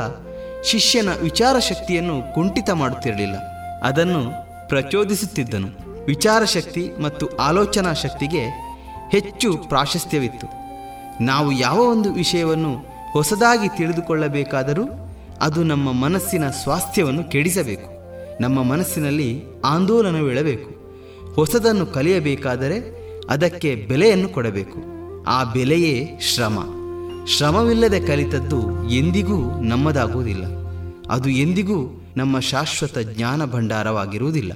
ಶಿಷ್ಯನ 0.63 1.09
ವಿಚಾರ 1.21 1.59
ಶಕ್ತಿಯನ್ನು 1.59 2.33
ಕುಂಠಿತ 2.33 2.69
ಮಾಡುತ್ತಿರಲಿಲ್ಲ. 2.69 3.35
ಅದನ್ನು 3.83 4.21
ಪ್ರಚೋದಿಸುತ್ತಿದ್ದನು. 4.69 5.89
ವಿಚಾರ 6.05 6.43
ಶಕ್ತಿ 6.43 6.91
ಮತ್ತು 7.01 7.37
ಆಲೋಚನಾ 7.37 7.93
ಶಕ್ತಿಗೆ 7.93 8.45
ಹೆಚ್ಚು 9.11 9.57
ಪ್ರಾಶಸ್ತ್ಯವಿತ್ತು. 9.57 10.47
ನಾವು 11.23 11.51
ಯಾವ 11.51 11.79
ಒಂದು 11.79 12.13
ವಿಷಯವನ್ನು 12.13 12.88
ಹೊಸದಾಗಿ 13.13 13.67
ತಿಳಿದುಕೊಳ್ಳಬೇಕಾದರೂ 13.77 14.83
ಅದು 15.41 15.63
ನಮ್ಮ 15.63 15.91
ಮನಸ್ಸಿನ 16.05 16.45
ಸ್ವಾಸ್ಥ್ಯವನ್ನು 16.49 17.23
ಕೆಡಿಸಬೇಕು 17.23 17.87
ನಮ್ಮ 18.41 18.63
ಮನಸ್ಸಿನಲ್ಲಿ 18.63 19.29
ಆಂದೋಲನವಿಳಬೇಕು 19.65 20.69
ಹೊಸದನ್ನು 21.35 21.85
ಕಲಿಯಬೇಕಾದರೆ 21.85 22.77
ಅದಕ್ಕೆ 23.29 23.75
ಬೆಲೆಯನ್ನು 23.89 24.29
ಕೊಡಬೇಕು 24.29 24.79
ಆ 25.27 25.39
ಬೆಲೆಯೇ 25.53 25.95
ಶ್ರಮ 26.21 26.57
ಶ್ರಮವಿಲ್ಲದೆ 27.27 27.99
ಕಲಿತದ್ದು 28.07 28.59
ಎಂದಿಗೂ 28.91 29.39
ನಮ್ಮದಾಗುವುದಿಲ್ಲ 29.61 30.45
ಅದು 31.11 31.29
ಎಂದಿಗೂ 31.29 31.79
ನಮ್ಮ 32.17 32.39
ಶಾಶ್ವತ 32.39 32.97
ಜ್ಞಾನ 33.15 33.45
ಭಂಡಾರವಾಗಿರುವುದಿಲ್ಲ 33.45 34.51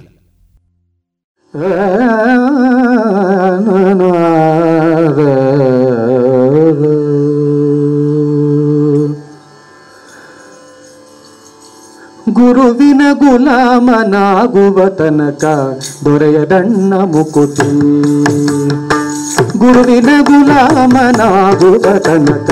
ಗುರುವಿನ 12.54 13.02
ಗುಲಾಮನಾಗುವ 13.12 14.88
ತನಕ 14.88 15.44
ದೊರೆಯದಣ್ಣ 16.04 16.94
ಮುಕುತಿ. 16.94 17.70
ಗುರುವಿನ 19.58 20.08
ಗುಲಾಮನಾಗುವ 20.22 21.98
ತನಕ 21.98 22.50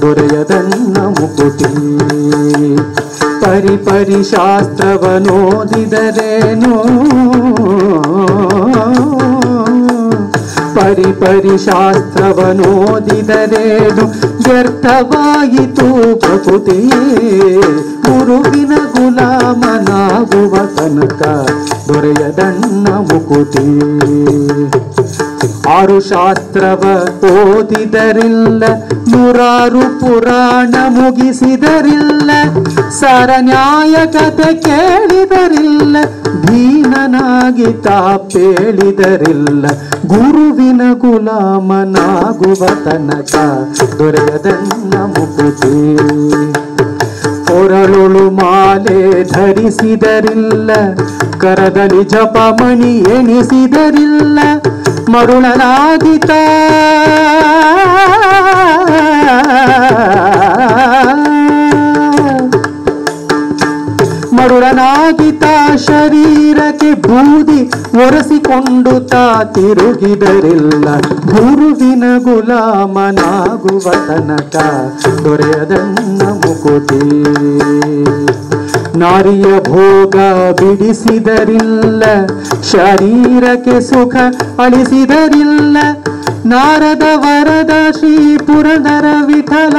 ದೊರೆಯದಣ್ಣ 0.00 0.98
ಮುಕುತಿ. 0.98 1.70
ಪರಿ 3.40 3.76
ಪರಿ 3.76 4.24
ಶಾಸ್ತ್ರವನೋದಿದರೇನೋ 4.30 5.46
ಪರಿ 10.90 11.12
ಪರಿ 11.12 11.58
ಶಾಸ್ತ್ರವನೋದಿದರೇನು 11.58 14.04
ವ್ಯರ್ಥವಾಯಿತು 14.44 16.18
ಪ್ರಕೃತಿ. 16.18 16.78
ಗುರುವಿನ 18.04 18.72
ಗುಲಾಮನಾಗುವ 18.94 20.54
ತನಕ 20.76 21.22
ದೊರೆಯದಣ್ಣ 21.88 22.88
ಮುಕುತಿ 22.88 23.66
ಆರು 25.69 25.97
ಶಾಸ್ತ್ರವ 26.09 26.83
ಓದಿದರಿಲ್ಲ 27.31 28.63
ನೂರಾರು 29.07 29.83
ಪುರಾಣ 30.01 30.75
ಮುಗಿಸಿದರಿಲ್ಲ 30.89 32.31
ಸರ 32.99 33.31
ನ್ಯಾಯ 33.41 33.95
ಕತೆ 34.13 34.49
ಕೇಳಿದರಿಲ್ಲ 34.65 35.95
ಭೀನನಾಗಿ 36.45 37.69
ತಾಪೇಳಿದರಿಲ್ಲ 37.85 39.65
ಗುರುವಿನ 40.05 40.81
ಗುಲಾಮನಾಗುವ 41.01 42.61
ತನಕ 42.85 43.33
ದೊರೆಯದನ್ನ 43.99 44.93
ಮುಕುತಿ 45.13 45.75
ಕೊರಳುಳು 47.49 48.23
ಮಾಲೆ 48.31 48.99
ಧರಿಸಿದರಿಲ್ಲ 49.33 50.71
ಕರದಲ್ಲಿ 51.37 52.03
ಜಪಮಣಿ 52.05 52.93
ಎಣಿಸಿದರಿಲ್ಲ 53.09 54.39
ಮರುಳನಾದಿತ 55.12 56.30
ಮರುಳನಾಗಿತ 64.32 65.44
ಶರೀರಕ್ಕೆ 65.86 66.90
ಬೂದಿ 67.06 67.60
ಒರೆಸಿಕೊಂಡು 67.98 68.94
ತಾ 69.06 69.24
ತಿರುಗಿದರಿಲ್ಲ 69.54 70.86
ಗುರುವಿನ 71.32 72.04
ಗುಲಾಮನಾಗುವ 72.18 73.86
ತನಕ 74.08 74.56
ದೊರೆಯದನ್ನ 75.24 76.22
ಮುಕುತಿ. 76.40 77.00
ನಾರಿಯ 78.96 79.42
ಭೋಗ 79.42 80.16
ಬಿಡಿಸಿದರಿಲ್ಲ, 80.60 82.02
ಶರೀರಕ್ಕೆ 82.72 83.80
ಸುಖ 83.80 84.16
ಅಳಿಸಿದರಿಲ್ಲ. 84.64 85.76
ನಾರದ 86.44 87.02
ವರದ 87.16 87.72
ಶ್ರೀ 87.98 88.36
ಪುರದರ 88.36 89.06
ವಿಠಲ. 89.26 89.76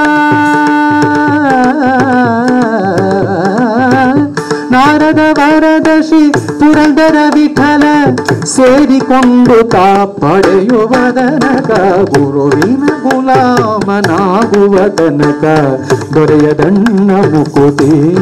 ನಾರದ 4.72 5.20
ವರದ 5.40 6.02
ಶ್ರೀ 6.02 6.32
ಪುರಂದರ 6.32 7.16
ಸೇರಿಕೊಂಡು 8.46 9.70
ತಾ 9.70 10.06
ಪಡೆಯುವ 10.06 11.12
ತನಕ 11.12 11.72
ಗುರುವಿನ 12.10 12.86
ಗುಲಾಮನಾಗುವ 12.86 14.88
ತನಕ. 14.88 15.44
ದೊರೆಯದಣ್ಣ 16.14 17.12
ಮುಕುತಿ 17.12 18.16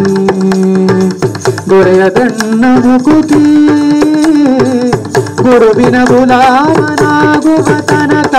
ದೊರೆಯದಣ್ಣ 1.69 2.65
ಮುಕುತಿ. 2.65 3.69
ಗುರುವಿನ 5.43 6.05
ಗುಲಾಮನಾಗುವ 6.05 7.79
ತನಕ. 7.79 8.35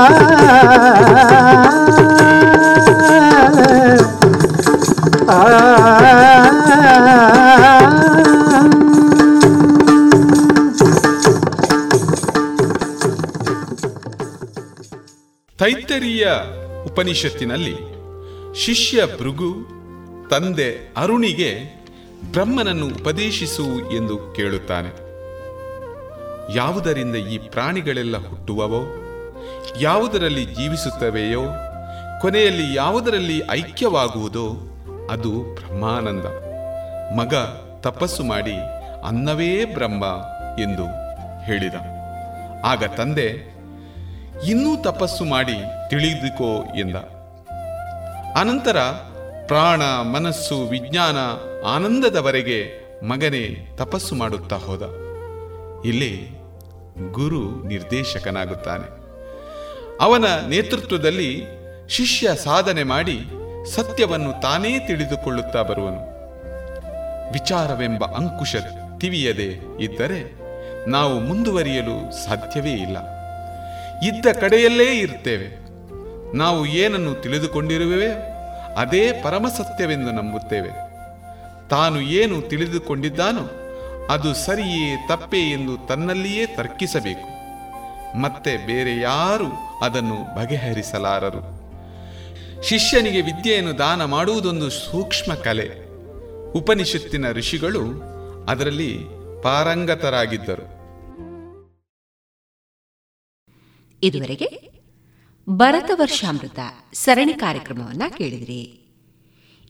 ತೈತರಿಯ 15.90 16.26
ಉಪನಿಷತ್ತಿನಲ್ಲಿ 16.86 17.76
ಶಿಷ್ಯ 18.54 19.02
ಭೃಗು 19.18 19.54
ತಂದೆ 20.28 20.94
ಅರುಣಿಗೆ 20.96 21.58
ಬ್ರಹ್ಮನನ್ನು 22.32 22.86
ಉಪದೇಶಿಸು 22.86 23.62
ಎಂದು 23.96 24.32
ಕೇಳುತ್ತಾನೆ. 24.36 24.88
ಯಾವುದರಿಂದ 26.56 27.16
ಈ 27.16 27.38
ಪ್ರಾಣಿಗಳೆಲ್ಲ 27.38 28.28
ಹುಟ್ಟುವವೋ, 28.28 28.82
ಯಾವುದರಲ್ಲಿ 29.80 30.44
ಜೀವಿಸುತ್ತವೆಯೋ, 30.44 31.42
ಕೊನೆಯಲ್ಲಿ 32.20 32.74
ಯಾವುದರಲ್ಲಿ 32.74 33.42
ಐಕ್ಯವಾಗುವುದೋ 33.50 34.48
ಅದು 35.10 35.30
ಬ್ರಹ್ಮಾನಂದ. 35.30 36.24
ಮಗ 37.18 37.34
ತಪಸ್ಸು 37.80 38.24
ಮಾಡಿ 38.24 38.56
ಅನ್ನವೇ 39.06 39.64
ಬ್ರಹ್ಮ 39.64 40.04
ಎಂದು 40.62 40.84
ಹೇಳಿದ. 41.42 41.74
ಆಗ 42.64 42.84
ತಂದೆ 42.84 43.49
ಇನ್ನೂ 44.48 44.82
ತಪಸ್ಸು 44.82 45.24
ಮಾಡಿ 45.24 45.54
ತಿಳಿದುಕೋ 45.90 46.78
ಎಂದ. 46.78 46.96
ಅನಂತರ 48.36 48.78
ಪ್ರಾಣ, 49.46 49.82
ಮನಸ್ಸು, 49.82 50.68
ವಿಜ್ಞಾನ 50.68 51.16
ಆನಂದದವರೆಗೆ 51.66 52.80
ಮಗನೇ 53.04 53.76
ತಪಸ್ಸು 53.76 54.14
ಮಾಡುತ್ತಾ 54.14 54.56
ಹೋದ. 54.56 54.82
ಇಲ್ಲಿ 55.84 56.30
ಗುರು 57.12 57.68
ನಿರ್ದೇಶಕನಾಗುತ್ತಾನೆ. 57.68 59.00
ಅವನ 60.00 60.24
ನೇತೃತ್ವದಲ್ಲಿ 60.48 61.46
ಶಿಷ್ಯ 61.88 62.34
ಸಾಧನೆ 62.34 62.82
ಮಾಡಿ 62.82 63.20
ಸತ್ಯವನ್ನು 63.74 64.40
ತಾನೇ 64.40 64.78
ತಿಳಿದುಕೊಳ್ಳುತ್ತಾ 64.78 65.62
ಬರುವನು. 65.62 66.10
ವಿಚಾರವೆಂಬ 67.32 68.04
ಅಂಕುಶ 68.04 68.56
ತಿವಿಯದೆ 69.00 69.82
ಇದ್ದರೆ 69.84 70.40
ನಾವು 70.90 71.20
ಮುಂದುವರಿಯಲು 71.20 72.26
ಸಾಧ್ಯವೇ 72.26 72.72
ಇಲ್ಲ. 72.72 73.19
ಇದ್ದ 74.02 74.26
ಕಡೆಯಲ್ಲೇ 74.40 74.98
ಇರ್ತೇವೆ 74.98 75.60
ನಾವು 76.36 76.66
ಏನನ್ನು 76.66 77.14
ತಿಳಿದುಕೊಂಡಿರುವೆ 77.14 78.06
ಅದೇ 78.76 79.12
ಪರಮಸತ್ಯವೆಂದು 79.24 80.10
ನಂಬುತ್ತೇವೆ. 80.12 80.68
ತಾನು 81.68 82.00
ಏನು 82.00 82.42
ತಿಳಿದುಕೊಂಡಿದ್ದಾನೋ, 82.42 83.40
ಅದು 84.10 84.34
ಸರಿಯೇ 84.34 85.06
ತಪ್ಪೇ 85.08 85.38
ಎಂದು 85.38 85.86
ತನ್ನಲ್ಲಿಯೇ 85.86 86.46
ತರ್ಕಿಸಬೇಕು. 86.46 87.40
ಮತ್ತೆ 88.18 88.66
ಬೇರೆ 88.66 89.00
ಯಾರು 89.00 89.78
ಅದನ್ನು 89.84 90.36
ಬಗೆಹರಿಸಲಾರರು. 90.36 91.60
ಶಿಷ್ಯನಿಗೆ 92.62 93.20
ವಿದ್ಯೆಯನ್ನು 93.20 93.78
ದಾನ 93.78 94.04
ಮಾಡುವುದೊಂದು 94.04 94.70
ಸೂಕ್ಷ್ಮ 94.70 95.34
ಕಲೆ. 95.34 95.70
ಉಪನಿಷತ್ತಿನ 96.52 97.32
ಋಷಿಗಳು 97.32 98.02
ಅದರಲ್ಲಿ 98.48 98.98
ಪಾರಂಗತರಾಗಿದ್ದರು. 99.42 100.79
ಇದುವರೆಗೆ 104.02 104.70
ಭರತ 105.50 105.90
ವರ್ಷಾಮೃತ 105.94 106.58
ಸರಣಿ 106.92 107.34
ಕಾರ್ಯಕ್ರಮವನ್ನ 107.34 108.02
ಕೇಳಿದ್ರಿ. 108.16 108.62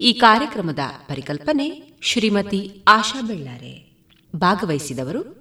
ಈ 0.01 0.13
ಕಾರ್ಯಕ್ರಮದ 0.13 0.79
ಪರಿಕಲ್ಪನೆ 1.09 1.93
ಶ್ರೀಮತಿ 2.03 2.85
ಆಶಾ 2.89 3.21
ಬೆಳ್ಳಾರೆ. 3.21 3.91
ಭಾಗವಹಿಸಿದವರು 4.37 5.41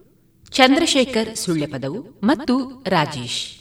ಚಂದ್ರಶೇಖರ್ 0.52 1.36
ಸುಳ್ಯಪದವು 1.36 2.02
ಮತ್ತು 2.24 2.84
ರಾಜೇಶ್. 2.88 3.56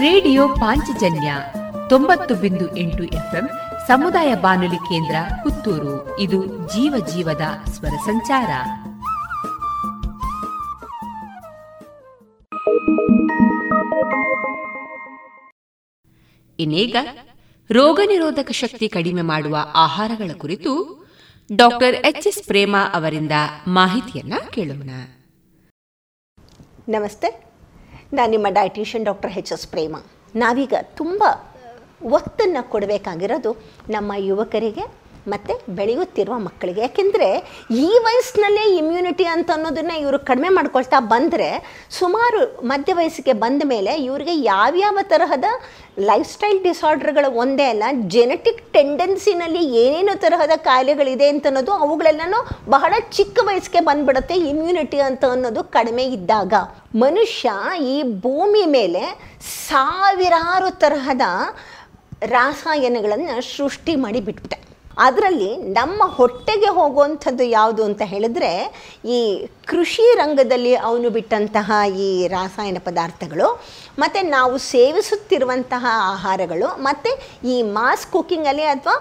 ರೇಡಿಯೋ 0.00 0.48
ಪಾಂಚಜನ್ಯ 0.48 1.34
ತೊಂಬತ್ತು 1.88 2.34
ಬಿಂದು 2.34 2.76
ಎಂಟು 2.76 3.04
ಎಫ್ಎಂ 3.04 3.48
ಸಮುದಾಯ 3.86 4.34
ಬಾನುಲಿ 4.34 4.76
ಕೇಂದ್ರ 4.76 5.16
ಪುತ್ತೂರು. 5.42 6.20
ಇದು 6.20 6.46
ಜೀವ 6.46 7.06
ಜೀವದ 7.14 7.70
ಸ್ವರ 7.70 7.96
ಸಂಚಾರ. 7.96 8.50
ಇನ್ನೀಗ 16.60 16.96
ರೋಗ 17.70 18.00
ನಿರೋಧಕ 18.06 18.50
ಶಕ್ತಿ 18.50 18.88
ಕಡಿಮೆ 18.88 19.22
ಮಾಡುವ 19.22 19.56
ಆಹಾರಗಳ 19.74 20.30
ಕುರಿತು 20.38 20.72
ಡಾಕ್ಟರ್ 21.52 21.94
ಎಚ್ 21.94 22.26
ಎಸ್ 22.26 22.42
ಪ್ರೇಮ 22.46 22.76
ಅವರಿಂದ 22.92 23.32
ಮಾಹಿತಿಯನ್ನ 23.66 24.34
ಕೇಳೋಣ. 24.50 24.90
ನಮಸ್ತೆ. 26.88 27.28
ನಾನು 28.12 28.30
ನಿಮ್ಮ 28.30 28.46
dietitian 28.50 29.04
doctor 29.04 29.30
H 29.30 29.52
S 29.52 29.68
Prema. 29.68 29.96
ನಾವೀಗ 30.34 30.74
ತುಂಬ 30.82 31.22
ಒತ್ತನ್ನು 32.02 32.70
ಕೊಡಬೇಕಾಗಿರೋದು 32.70 33.52
ನಮ್ಮ 33.88 34.12
ಯುವಕರಿಗೆ 34.18 35.08
ಮತ್ತು 35.28 35.74
ಬೆಳೆಯುತ್ತಿರುವ 35.74 36.38
ಮಕ್ಕಳಿಗೆ. 36.38 36.80
ಯಾಕೆಂದರೆ 36.80 37.28
ಈ 37.70 37.88
ವಯಸ್ಸಿನಲ್ಲೇ 38.02 38.76
ಇಮ್ಯುನಿಟಿ 38.76 39.24
ಅಂತ 39.24 39.50
ಅನ್ನೋದನ್ನು 39.54 40.00
ಇವರು 40.00 40.18
ಕಡಿಮೆ 40.18 40.48
ಮಾಡ್ಕೊಳ್ತಾ 40.48 41.00
ಬಂದರೆ 41.00 41.48
ಸುಮಾರು 41.90 42.60
ಮಧ್ಯ 42.62 42.94
ವಯಸ್ಸಿಗೆ 42.94 43.32
ಬಂದ 43.32 43.62
ಮೇಲೆ 43.64 44.02
ಇವರಿಗೆ 44.04 44.34
ಯಾವ್ಯಾವ 44.44 44.98
ತರಹದ 45.02 45.44
ಲೈಫ್ 45.98 46.32
ಸ್ಟೈಲ್ 46.32 46.62
ಡಿಸಾರ್ಡರ್ಗಳು 46.62 47.30
ಒಂದೇ 47.32 47.64
ಅಲ್ಲ 47.64 47.82
ಜೆನೆಟಿಕ್ 48.06 48.72
ಟೆಂಡೆನ್ಸಿನಲ್ಲಿ 48.72 49.76
ಏನೇನು 49.76 50.20
ತರಹದ 50.20 50.50
ಕಾಯಿಲೆಗಳಿದೆ 50.56 51.28
ಅಂತ 51.28 51.46
ಅನ್ನೋದು 51.46 51.72
ಅವುಗಳೆಲ್ಲನೂ 51.72 52.38
ಬಹಳ 52.70 52.94
ಚಿಕ್ಕ 53.10 53.38
ವಯಸ್ಸಿಗೆ 53.42 53.80
ಬಂದ್ಬಿಡುತ್ತೆ 53.80 54.34
ಇಮ್ಯುನಿಟಿ 54.34 55.00
ಅಂತ 55.00 55.24
ಅನ್ನೋದು 55.24 55.64
ಕಡಿಮೆ 55.64 56.04
ಇದ್ದಾಗ. 56.04 56.54
ಮನುಷ್ಯ 56.94 57.50
ಈ 57.80 58.02
ಭೂಮಿ 58.02 58.66
ಮೇಲೆ 58.66 59.02
ಸಾವಿರಾರು 59.68 60.78
ತರಹದ 60.78 61.22
ರಾಸಾಯನಗಳನ್ನು 62.22 63.56
ಸೃಷ್ಟಿ 63.56 63.96
ಮಾಡಿ 63.96 64.20
ಅದರಲ್ಲಿ 64.98 65.56
ನಮ್ಮ 65.56 66.02
ಹೊಟ್ಟೆಗೆ 66.06 66.70
ಹೋಗುವಂಥದ್ದು 66.78 67.44
ಯಾವುದು 67.44 67.84
ಅಂತ 67.84 68.02
ಹೇಳಿದ್ರೆ 68.04 68.50
ಈ 69.04 69.18
ಕೃಷಿ 69.66 70.14
ರಂಗದಲ್ಲಿ 70.14 70.74
ಅವನು 70.74 71.10
ಬಿಟ್ಟಂತಹ 71.10 71.72
ಈ 72.06 72.26
ರಾಸಾಯನ 72.26 72.80
ಪದಾರ್ಥಗಳು, 72.84 73.48
ಮತ್ತು 73.98 74.26
ನಾವು 74.26 74.58
ಸೇವಿಸುತ್ತಿರುವಂತಹ 74.58 75.86
ಆಹಾರಗಳು, 76.12 76.68
ಮತ್ತು 76.78 77.10
ಈ 77.48 77.62
ಮಾಸ್ 77.62 78.06
ಕುಕ್ಕಿಂಗಲ್ಲಿ 78.06 78.62
ಅಥವಾ 78.62 78.96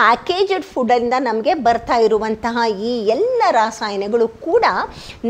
ಪ್ಯಾಕೇಜಡ್ 0.00 0.66
ಫುಡ್ಡಿಂದ 0.72 1.14
ನಮಗೆ 1.28 1.52
ಬರ್ತಾ 1.64 1.96
ಇರುವಂತಹ 2.04 2.62
ಈ 2.90 2.92
ಎಲ್ಲ 3.14 3.42
ರಾಸಾಯನಗಳು 3.58 4.26
ಕೂಡ 4.46 4.64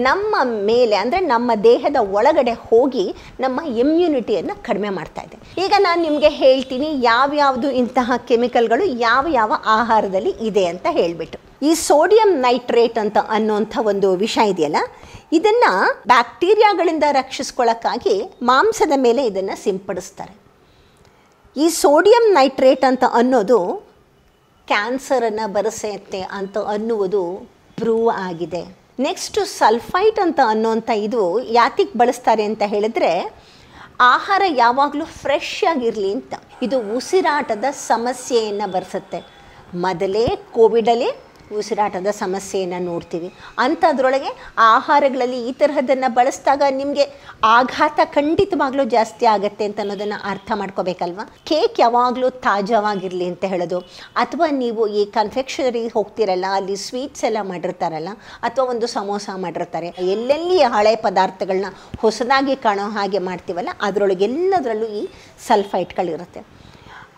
ನಮ್ಮ 0.06 0.34
ಮೇಲೆ, 0.68 0.96
ಅಂದರೆ 1.02 1.20
ನಮ್ಮ 1.32 1.50
ದೇಹದ 1.68 1.98
ಒಳಗಡೆ 2.16 2.54
ಹೋಗಿ 2.68 3.04
ನಮ್ಮ 3.44 3.60
ಇಮ್ಯುನಿಟಿಯನ್ನು 3.82 4.54
ಕಡಿಮೆ 4.68 4.90
ಮಾಡ್ತಾ 4.98 5.22
ಇದೆ. 5.26 5.36
ಈಗ 5.64 5.72
ನಾನು 5.86 6.00
ನಿಮಗೆ 6.08 6.30
ಹೇಳ್ತೀನಿ 6.42 6.88
ಯಾವ್ಯಾವುದು 7.10 7.70
ಇಂತಹ 7.82 8.18
ಕೆಮಿಕಲ್ಗಳು 8.30 8.86
ಯಾವ 9.06 9.24
ಯಾವ 9.40 9.52
ಆಹಾರದಲ್ಲಿ 9.78 10.34
ಇದೆ 10.50 10.64
ಅಂತ 10.72 10.86
ಹೇಳಿಬಿಟ್ಟು. 10.98 11.38
ಈ 11.68 11.72
ಸೋಡಿಯಂ 11.88 12.30
ನೈಟ್ರೇಟ್ 12.46 12.98
ಅಂತ 13.04 13.18
ಅನ್ನುವಂಥ 13.36 13.76
ಒಂದು 13.92 14.10
ವಿಷ 14.24 14.38
ಇದೆಯಲ್ಲ, 14.52 14.80
ಇದನ್ನು 15.38 15.72
ಬ್ಯಾಕ್ಟೀರಿಯಾಗಳಿಂದ 16.12 17.04
ರಕ್ಷಿಸ್ಕೊಳ್ಳೋಕ್ಕಾಗಿ 17.20 18.16
ಮಾಂಸದ 18.50 18.94
ಮೇಲೆ 19.06 19.22
ಇದನ್ನು 19.32 19.56
ಸಿಂಪಡಿಸ್ತಾರೆ. 19.66 20.34
ಈ 21.56 21.68
ಸೋಡಿಯಂ 21.82 22.24
ನೈಟ್ರೇಟ್ 22.40 22.84
ಅಂತ 22.92 23.04
ಅನ್ನೋದು 23.20 23.60
ಕ್ಯಾನ್ಸರನ್ನು 24.70 25.52
ಬರಸೇತ್ತೆ 25.52 26.20
ಅಂತ 26.20 26.58
ಅನ್ನುವುದು 26.58 27.22
ಪ್ರೂವ್ 27.76 28.08
ಆಗಿದೆ. 28.16 28.62
ನೆಕ್ಸ್ಟು 28.98 29.44
ಸಲ್ಫೈಟ್ 29.44 30.18
ಅಂತ 30.20 30.40
ಅನ್ನೋಂಥ 30.46 30.90
ಇದು 30.90 31.22
ಯಾತಿಗೆ 31.42 31.98
ಬಳಸ್ತಾರೆ 31.98 32.44
ಅಂತ 32.44 32.62
ಹೇಳಿದ್ರೆ 32.66 33.12
ಆಹಾರ 34.00 34.42
ಯಾವಾಗಲೂ 34.48 35.04
ಫ್ರೆಶ್ 35.04 35.64
ಆಗಿರಲಿ 35.70 36.12
ಅಂತ. 36.12 36.34
ಇದು 36.62 36.96
ಉಸಿರಾಟದ 36.96 37.64
ಸಮಸ್ಯೆಯನ್ನು 37.70 38.70
ಬರೆಸುತ್ತೆ. 38.70 39.18
ಮೊದಲೇ 39.74 40.24
ಕೋವಿಡಲ್ಲಿ 40.52 41.10
ಉಸಿರಾಟದ 41.58 42.08
ಸಮಸ್ಯೆಯನ್ನು 42.20 42.80
ನೋಡ್ತೀವಿ. 42.90 43.28
ಅಂಥದ್ರೊಳಗೆ 43.64 44.30
ಆಹಾರಗಳಲ್ಲಿ 44.74 45.38
ಈ 45.48 45.52
ತರಹದನ್ನು 45.60 46.08
ಬಳಸಿದಾಗ 46.18 46.62
ನಿಮಗೆ 46.80 47.04
ಆಘಾತ 47.56 48.00
ಖಂಡಿತವಾಗ್ಲೂ 48.16 48.84
ಜಾಸ್ತಿ 48.96 49.26
ಆಗುತ್ತೆ 49.34 49.64
ಅಂತ 49.68 49.80
ಅನ್ನೋದನ್ನು 49.84 50.18
ಅರ್ಥ 50.32 50.50
ಮಾಡ್ಕೋಬೇಕಲ್ವ? 50.60 51.20
ಕೇಕ್ 51.50 51.80
ಯಾವಾಗಲೂ 51.80 52.30
ತಾಜಾವಾಗಿರಲಿ 52.46 53.26
ಅಂತ 53.32 53.44
ಹೇಳೋದು. 53.52 53.80
ಅಥವಾ 54.22 54.48
ನೀವು 54.62 54.82
ಈ 55.00 55.04
ಕನ್ಫೆಕ್ಷನರಿ 55.18 55.84
ಹೋಗ್ತಿರಲ್ಲ, 55.96 56.46
ಅಲ್ಲಿ 56.60 56.76
ಸ್ವೀಟ್ಸ್ 56.86 57.24
ಎಲ್ಲ 57.30 57.38
ಮಾಡಿರ್ತಾರಲ್ಲ, 57.52 58.10
ಅಥವಾ 58.48 58.66
ಒಂದು 58.74 58.88
ಸಮೋಸ 58.96 59.28
ಮಾಡಿರ್ತಾರೆ, 59.46 59.90
ಎಲ್ಲೆಲ್ಲಿ 60.14 60.58
ಹಳೆ 60.76 60.94
ಪದಾರ್ಥಗಳನ್ನ 61.06 61.70
ಹೊಸದಾಗಿ 62.04 62.56
ಕಾಣೋ 62.66 62.88
ಹಾಗೆ 62.98 63.22
ಮಾಡ್ತೀವಲ್ಲ 63.28 63.70
ಅದರೊಳಗೆಲ್ಲದರಲ್ಲೂ 63.88 64.88
ಈ 65.00 65.04
ಸಲ್ಫೈಟ್ಗಳಿರುತ್ತೆ 65.48 66.42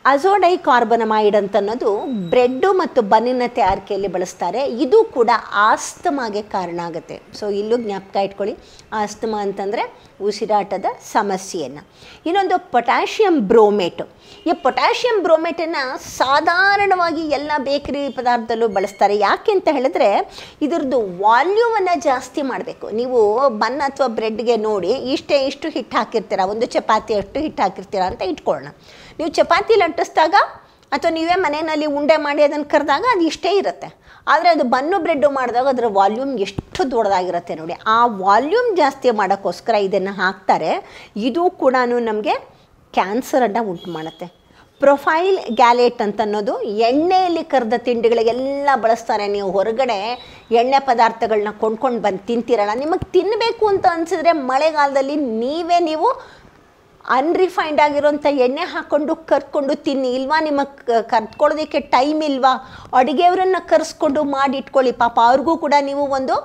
ಅಜೋಡೈ 0.05 0.57
ಕಾರ್ಬನಮೈಡ್ 0.57 1.36
ಅಂತ 1.36 1.57
ಅನ್ನೋದು 1.57 1.90
ಬ್ರೆಡ್ಡು 2.30 2.72
ಮತ್ತು 2.72 3.03
ಬನ್ನಿನ 3.03 3.42
ತಯಾರಿಕೆಯಲ್ಲಿ 3.48 4.09
ಬಳಸ್ತಾರೆ. 4.09 4.64
ಇದು 4.64 5.05
ಕೂಡ 5.05 5.30
ಆಸ್ತಮಾಗೆ 5.55 6.42
ಕಾರಣ 6.42 6.80
ಆಗುತ್ತೆ. 6.84 7.20
ಸೊ 7.38 7.48
ಇಲ್ಲೂ 7.50 7.76
ಜ್ಞಾಪಕ 7.76 8.16
ಇಟ್ಕೊಳ್ಳಿ. 8.16 8.59
ಆಸ್ತಮ 8.92 9.34
ಅಂತಂದರೆ 9.40 9.82
ಉಸಿರಾಟದ 10.20 10.84
ಸಮಸ್ಯೆಯನ್ನು. 11.12 11.82
ಇನ್ನೊಂದು 12.26 12.59
ಪೊಟ್ಯಾಷಿಯಂ 12.72 13.48
ಬ್ರೋಮೇಟು. 13.48 14.05
ಈ 14.46 14.53
ಪೊಟ್ಯಾಷಿಯಂ 14.53 15.22
ಬ್ರೋಮೇಟನ್ನು 15.22 15.98
ಸಾಧಾರಣವಾಗಿ 16.16 17.22
ಎಲ್ಲ 17.28 17.53
ಬೇಕರಿ 17.59 18.09
ಪದಾರ್ಥದಲ್ಲೂ 18.09 18.68
ಬಳಸ್ತಾರೆ. 18.68 19.18
ಯಾಕೆ 19.18 19.53
ಅಂತ 19.53 19.68
ಹೇಳಿದ್ರೆ, 19.72 20.11
ಇದರದ್ದು 20.62 21.00
ವಾಲ್ಯೂಮನ್ನು 21.22 22.00
ಜಾಸ್ತಿ 22.00 22.42
ಮಾಡಬೇಕು. 22.42 22.90
ನೀವು 22.90 23.48
ಬನ್ 23.48 23.80
ಅಥವಾ 23.80 24.07
ಬ್ರೆಡ್ಗೆ 24.07 24.57
ನೋಡಿ, 24.57 24.88
ಇಷ್ಟೇ 24.88 25.38
ಇಷ್ಟು 25.38 25.68
ಹಿಟ್ಟು 25.68 25.96
ಹಾಕಿರ್ತೀರ, 25.96 26.40
ಒಂದು 26.44 26.66
ಚಪಾತಿ 26.66 27.14
ಅಷ್ಟು 27.14 27.40
ಹಿಟ್ಟು 27.40 27.62
ಹಾಕಿರ್ತೀರ 27.62 28.00
ಅಂತ 28.00 28.22
ಇಟ್ಕೊಳ್ಳೋಣ. 28.22 28.68
ನೀವು 29.18 29.30
ಚಪಾತಿ 29.38 29.74
ಅಂಟಿಸಿದಾಗ 29.86 30.34
ಅಥವಾ 30.94 31.12
ನೀವೇ 31.18 31.36
ಮನೆಯಲ್ಲಿ 31.44 31.86
ಉಂಡೆ 31.98 32.16
ಮಾಡಿ 32.24 32.42
ಅದನ್ನು 32.46 32.66
ಕರೆದಾಗ 32.72 33.04
ಅದು 33.14 33.24
ಇಷ್ಟೇ 33.30 33.50
ಇರುತ್ತೆ. 33.60 33.88
ಆದರೆ 34.32 34.48
ಅದು 34.54 34.64
ಬನ್ನು 34.74 34.96
ಬ್ರೆಡ್ಡು 35.04 35.28
ಮಾಡಿದಾಗ 35.36 35.66
ಅದರ 35.74 35.86
ವಾಲ್ಯೂಮ್ 35.98 36.32
ಎಷ್ಟು 36.46 36.82
ದೊಡ್ಡದಾಗಿರುತ್ತೆ 36.92 37.54
ನೋಡಿ. 37.60 37.74
ಆ 37.94 37.98
ವಾಲ್ಯೂಮ್ 38.24 38.68
ಜಾಸ್ತಿ 38.80 39.10
ಮಾಡೋಕ್ಕೋಸ್ಕರ 39.20 39.74
ಇದನ್ನು 39.88 40.12
ಹಾಕ್ತಾರೆ. 40.22 40.70
ಇದು 41.28 41.44
ಕೂಡ 41.62 41.76
ನಮಗೆ 42.10 42.34
ಕ್ಯಾನ್ಸರನ್ನು 42.98 43.62
ಉಂಟು 43.70 43.90
ಮಾಡುತ್ತೆ. 43.96 44.28
ಪ್ರೊಫೈಲ್ 44.82 45.36
ಗ್ಯಾಲೆಟ್ 45.58 46.00
ಅಂತ 46.04 46.20
ಅನ್ನೋದು 46.26 46.54
ಎಣ್ಣೆಯಲ್ಲಿ 46.88 47.42
ಕರೆದ 47.52 47.76
ತಿಂಡಿಗಳಿಗೆಲ್ಲ 47.86 48.70
ಬಳಸ್ತಾರೆ. 48.84 49.26
ನೀವು 49.34 49.48
ಹೊರಗಡೆ 49.56 49.98
ಎಣ್ಣೆ 50.60 50.78
ಪದಾರ್ಥಗಳನ್ನ 50.90 51.50
ಕೊಂಡ್ಕೊಂಡು 51.62 52.00
ಬಂದು 52.06 52.22
ತಿಂತೀರಲ್ಲ, 52.30 52.74
ನಿಮಗೆ 52.84 53.06
ತಿನ್ನಬೇಕು 53.16 53.64
ಅಂತ 53.72 53.86
ಅನಿಸಿದ್ರೆ 53.96 54.32
ಮಳೆಗಾಲದಲ್ಲಿ 54.50 55.16
ನೀವೇ 55.42 55.78
ನೀವು 55.90 56.08
ಅನ್ರಿಫೈನ್ಡ್ 57.18 57.80
ಆಗಿರೋಂಥ 57.84 58.26
ಎಣ್ಣೆ 58.46 58.64
ಹಾಕ್ಕೊಂಡು 58.72 59.12
ಕರ್ಕೊಂಡು 59.30 59.74
ತಿನ್ನಿ, 59.86 60.11
ಇಲ್ವಾ? 60.18 60.38
ನಿಮಗೆ 60.48 60.98
ಕರ್ಕೊಳ್ಳೋದಕ್ಕೆ 61.12 61.80
ಟೈಮ್ 61.94 62.20
ಇಲ್ವಾ? 62.30 62.53
ಅಡುಗೆಯವರನ್ನು 63.00 63.61
ಕರೆಸ್ಕೊಂಡು 63.70 64.20
ಮಾಡಿ 64.36 64.59
ಇಟ್ಕೊಳ್ಳಿ 64.62 64.92
ಪಾಪ 65.05 65.18
ಅವ್ರಿಗೂ 65.30 65.55
ಕೂಡ 65.64 65.74
ನೀವು 65.88 66.05
ಒಂದು 66.18 66.36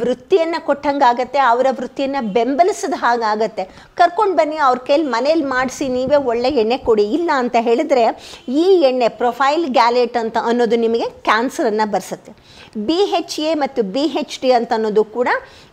ವೃತ್ತಿಯನ್ನು 0.00 0.58
ಕೊಟ್ಟಂಗೆ 0.66 1.04
ಆಗತ್ತೆ 1.08 1.38
ಅವರ 1.52 1.66
ವೃತ್ತಿಯನ್ನು 1.78 2.20
ಬೆಂಬಲಿಸಿದ 2.36 2.96
ಹಾಗಾಗತ್ತೆ. 3.02 3.64
ಕರ್ಕೊಂಡು 3.98 4.34
ಬನ್ನಿ, 4.38 4.58
ಅವ್ರ 4.66 4.78
ಕೈಲಿ 4.88 5.06
ಮನೇಲಿ 5.14 5.44
ಮಾಡಿಸಿ, 5.54 5.86
ನೀವೇ 5.96 6.18
ಒಳ್ಳೆ 6.30 6.50
ಎಣ್ಣೆ 6.62 6.78
ಕೊಡಿ. 6.88 7.04
ಇಲ್ಲ 7.16 7.30
ಅಂತ 7.42 7.56
ಹೇಳಿದ್ರೆ 7.68 8.04
ಈ 8.62 8.66
ಎಣ್ಣೆ 8.90 9.08
ಪ್ರೊಫೈಲ್ 9.22 9.66
ಗ್ಯಾಲೆಟ್ 9.78 10.16
ಅಂತ 10.22 10.36
ಅನ್ನೋದು 10.50 10.78
ನಿಮಗೆ 10.84 11.08
ಕ್ಯಾನ್ಸರನ್ನು 11.28 11.86
ಬರ್ಸುತ್ತೆ. 11.94 12.32
ಬಿ 12.88 12.98
ಹೆಚ್ 13.12 13.38
ಎ 13.48 13.52
ಮತ್ತು 13.64 13.82
ಬಿ 13.94 14.04
ಹೆಚ್ 14.14 14.38
ಡಿ 14.42 14.52
ಅಂತ 14.58 14.72
ಅನ್ನೋದು 14.78 15.04
ಕೂಡ 15.16 15.28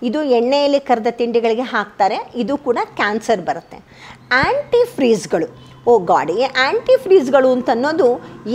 ಇದು 0.10 0.22
ಎಣ್ಣೆಯಲ್ಲಿ 0.40 0.82
ಕರೆದ 0.90 1.12
ತಿಂಡಿಗಳಿಗೆ 1.22 1.68
ಹಾಕ್ತಾರೆ. 1.76 2.20
ಇದು 2.44 2.58
ಕೂಡ 2.68 2.80
ಕ್ಯಾನ್ಸರ್ 3.00 3.44
ಬರುತ್ತೆ. 3.52 3.80
ಆ್ಯಂಟಿ 4.32 4.82
ಫ್ರೀಸ್ಗಳು 4.96 5.48
ಓ 5.88 6.00
ಗಾಡಿ 6.00 6.44
ಆ್ಯಂಟಿ 6.44 6.96
ಫ್ರೀಸ್ಗಳು 7.04 7.52
ಅಂತ 7.52 7.70
ಅನ್ನೋದು 7.70 8.08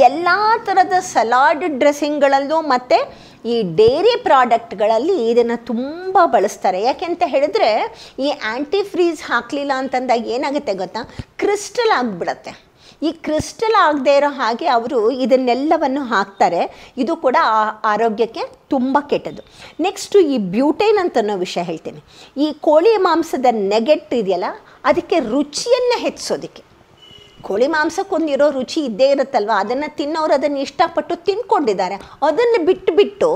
ಎಲ್ಲ 0.09 0.29
ಥರದ 0.67 0.97
ಸಲಾಡ್ 1.13 1.65
ಡ್ರೆಸ್ಸಿಂಗ್ಗಳಲ್ಲೂ 1.79 2.59
ಮತ್ತು 2.73 2.99
ಈ 3.45 3.63
ಡೇರಿ 3.63 4.23
ಪ್ರಾಡಕ್ಟ್ಗಳಲ್ಲಿ 4.23 5.17
ಇದನ್ನು 5.31 5.57
ತುಂಬ 5.67 6.19
ಬಳಸ್ತಾರೆ. 6.25 6.83
ಯಾಕೆಂತ 6.83 7.23
ಹೇಳಿದ್ರೆ 7.27 7.71
ಈ 8.19 8.31
ಆ್ಯಂಟಿ 8.31 8.83
ಫ್ರೀಸ್ 8.83 9.23
ಹಾಕಲಿಲ್ಲ 9.23 9.73
ಅಂತಂದಾಗ 9.77 10.27
ಏನಾಗುತ್ತೆ 10.27 10.75
ಗೊತ್ತಾ? 10.75 11.03
ಕ್ರಿಸ್ಟಲ್ 11.37 11.93
ಆಗಿಬಿಡತ್ತೆ. 11.99 12.53
ಈ 13.07 13.11
ಕ್ರಿಸ್ಟಲ್ 13.27 13.77
ಆಗದೆ 13.87 14.13
ಇರೋ 14.19 14.31
ಹಾಗೆ 14.41 14.67
ಅವರು 14.77 14.99
ಇದನ್ನೆಲ್ಲವನ್ನು 15.25 16.03
ಹಾಕ್ತಾರೆ. 16.13 16.61
ಇದು 17.03 17.15
ಕೂಡ 17.25 17.37
ಆರೋಗ್ಯಕ್ಕೆ 17.93 18.43
ತುಂಬ 18.75 18.99
ಕೆಟ್ಟದ್ದು. 19.11 19.43
ನೆಕ್ಸ್ಟು 19.87 20.19
ಈ 20.35 20.39
ಬ್ಯೂಟೈನ್ 20.55 20.99
ಅಂತ 21.05 21.17
ಅನ್ನೋ 21.23 21.35
ವಿಷಯ 21.47 21.63
ಹೇಳ್ತೀನಿ. 21.71 22.03
ಈ 22.45 22.47
ಕೋಳಿ 22.69 22.95
ಮಾಂಸದ 23.09 23.51
ನೆಗೆಟ್ 23.75 24.15
ಇದೆಯಲ್ಲ, 24.21 24.51
ಅದಕ್ಕೆ 24.91 25.19
ರುಚಿಯನ್ನು 25.35 25.99
ಹೆಚ್ಚಿಸೋದಕ್ಕೆ. 26.05 26.65
ಕೋಳಿ 27.47 27.67
ಮಾಂಸಕ್ಕೊಂದಿರೋ 27.75 28.47
ರುಚಿ 28.51 28.81
ಇದ್ದೇ 28.89 29.07
ಇರುತ್ತಲ್ವ? 29.15 29.53
ಅದನ್ನು 29.63 29.89
ತಿನ್ನೋರು 29.97 30.33
ಅದನ್ನು 30.39 30.61
ಇಷ್ಟಪಟ್ಟು 30.67 31.15
ತಿನ್ಕೊಂಡಿದ್ದಾರೆ. 31.27 31.97
ಅದನ್ನು 32.29 32.59
ಬಿಟ್ಟುಬಿಟ್ಟು 32.69 32.93
ಬಿಟ್ಟು 33.01 33.29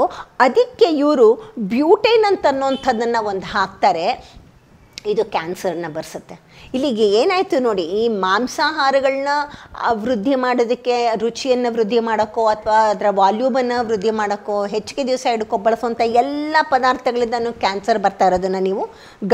ಅದಕ್ಕೆ 0.47 0.89
ಇವರು 1.03 1.27
ಬ್ಯೂಟೈನ್ 1.73 2.25
ಅಂತ 2.31 2.47
ಅನ್ನೋಂಥದ್ದನ್ನು 2.53 3.21
ಒಂದು 3.33 3.47
ಹಾಕ್ತಾರೆ. 3.55 4.07
ಇದು 5.13 5.25
ಕ್ಯಾನ್ಸರ್ನ 5.35 5.89
ಬರ್ಸುತ್ತೆ. 5.97 6.37
ಇಲ್ಲಿಗೆ 6.75 7.07
ಏನಾಯಿತು 7.21 7.59
ನೋಡಿ, 7.67 7.85
ಈ 8.01 8.05
ಮಾಂಸಾಹಾರಗಳನ್ನ 8.25 9.35
ವೃದ್ಧಿ 10.05 10.35
ಮಾಡೋದಕ್ಕೆ, 10.45 10.97
ರುಚಿಯನ್ನು 11.25 11.71
ವೃದ್ಧಿ 11.77 12.01
ಮಾಡೋಕ್ಕೋ 12.09 12.45
ಅಥವಾ 12.55 12.79
ಅದರ 12.95 13.11
ವಾಲ್ಯೂಮನ್ನು 13.21 13.79
ವೃದ್ಧಿ 13.91 14.15
ಮಾಡೋಕ್ಕೋ 14.21 14.57
ಹೆಚ್ಚಿಗೆ 14.75 15.05
ದಿವಸ 15.11 15.27
ಹಿಡ್ಕೊ 15.33 15.59
ಬಳಸುವಂಥ 15.69 16.01
ಎಲ್ಲ 16.23 16.57
ಪದಾರ್ಥಗಳಿಂದನೂ 16.75 17.53
ಕ್ಯಾನ್ಸರ್ 17.65 18.03
ಬರ್ತಾ 18.07 18.27
ಇರೋದನ್ನು 18.31 18.63
ನೀವು 18.69 18.85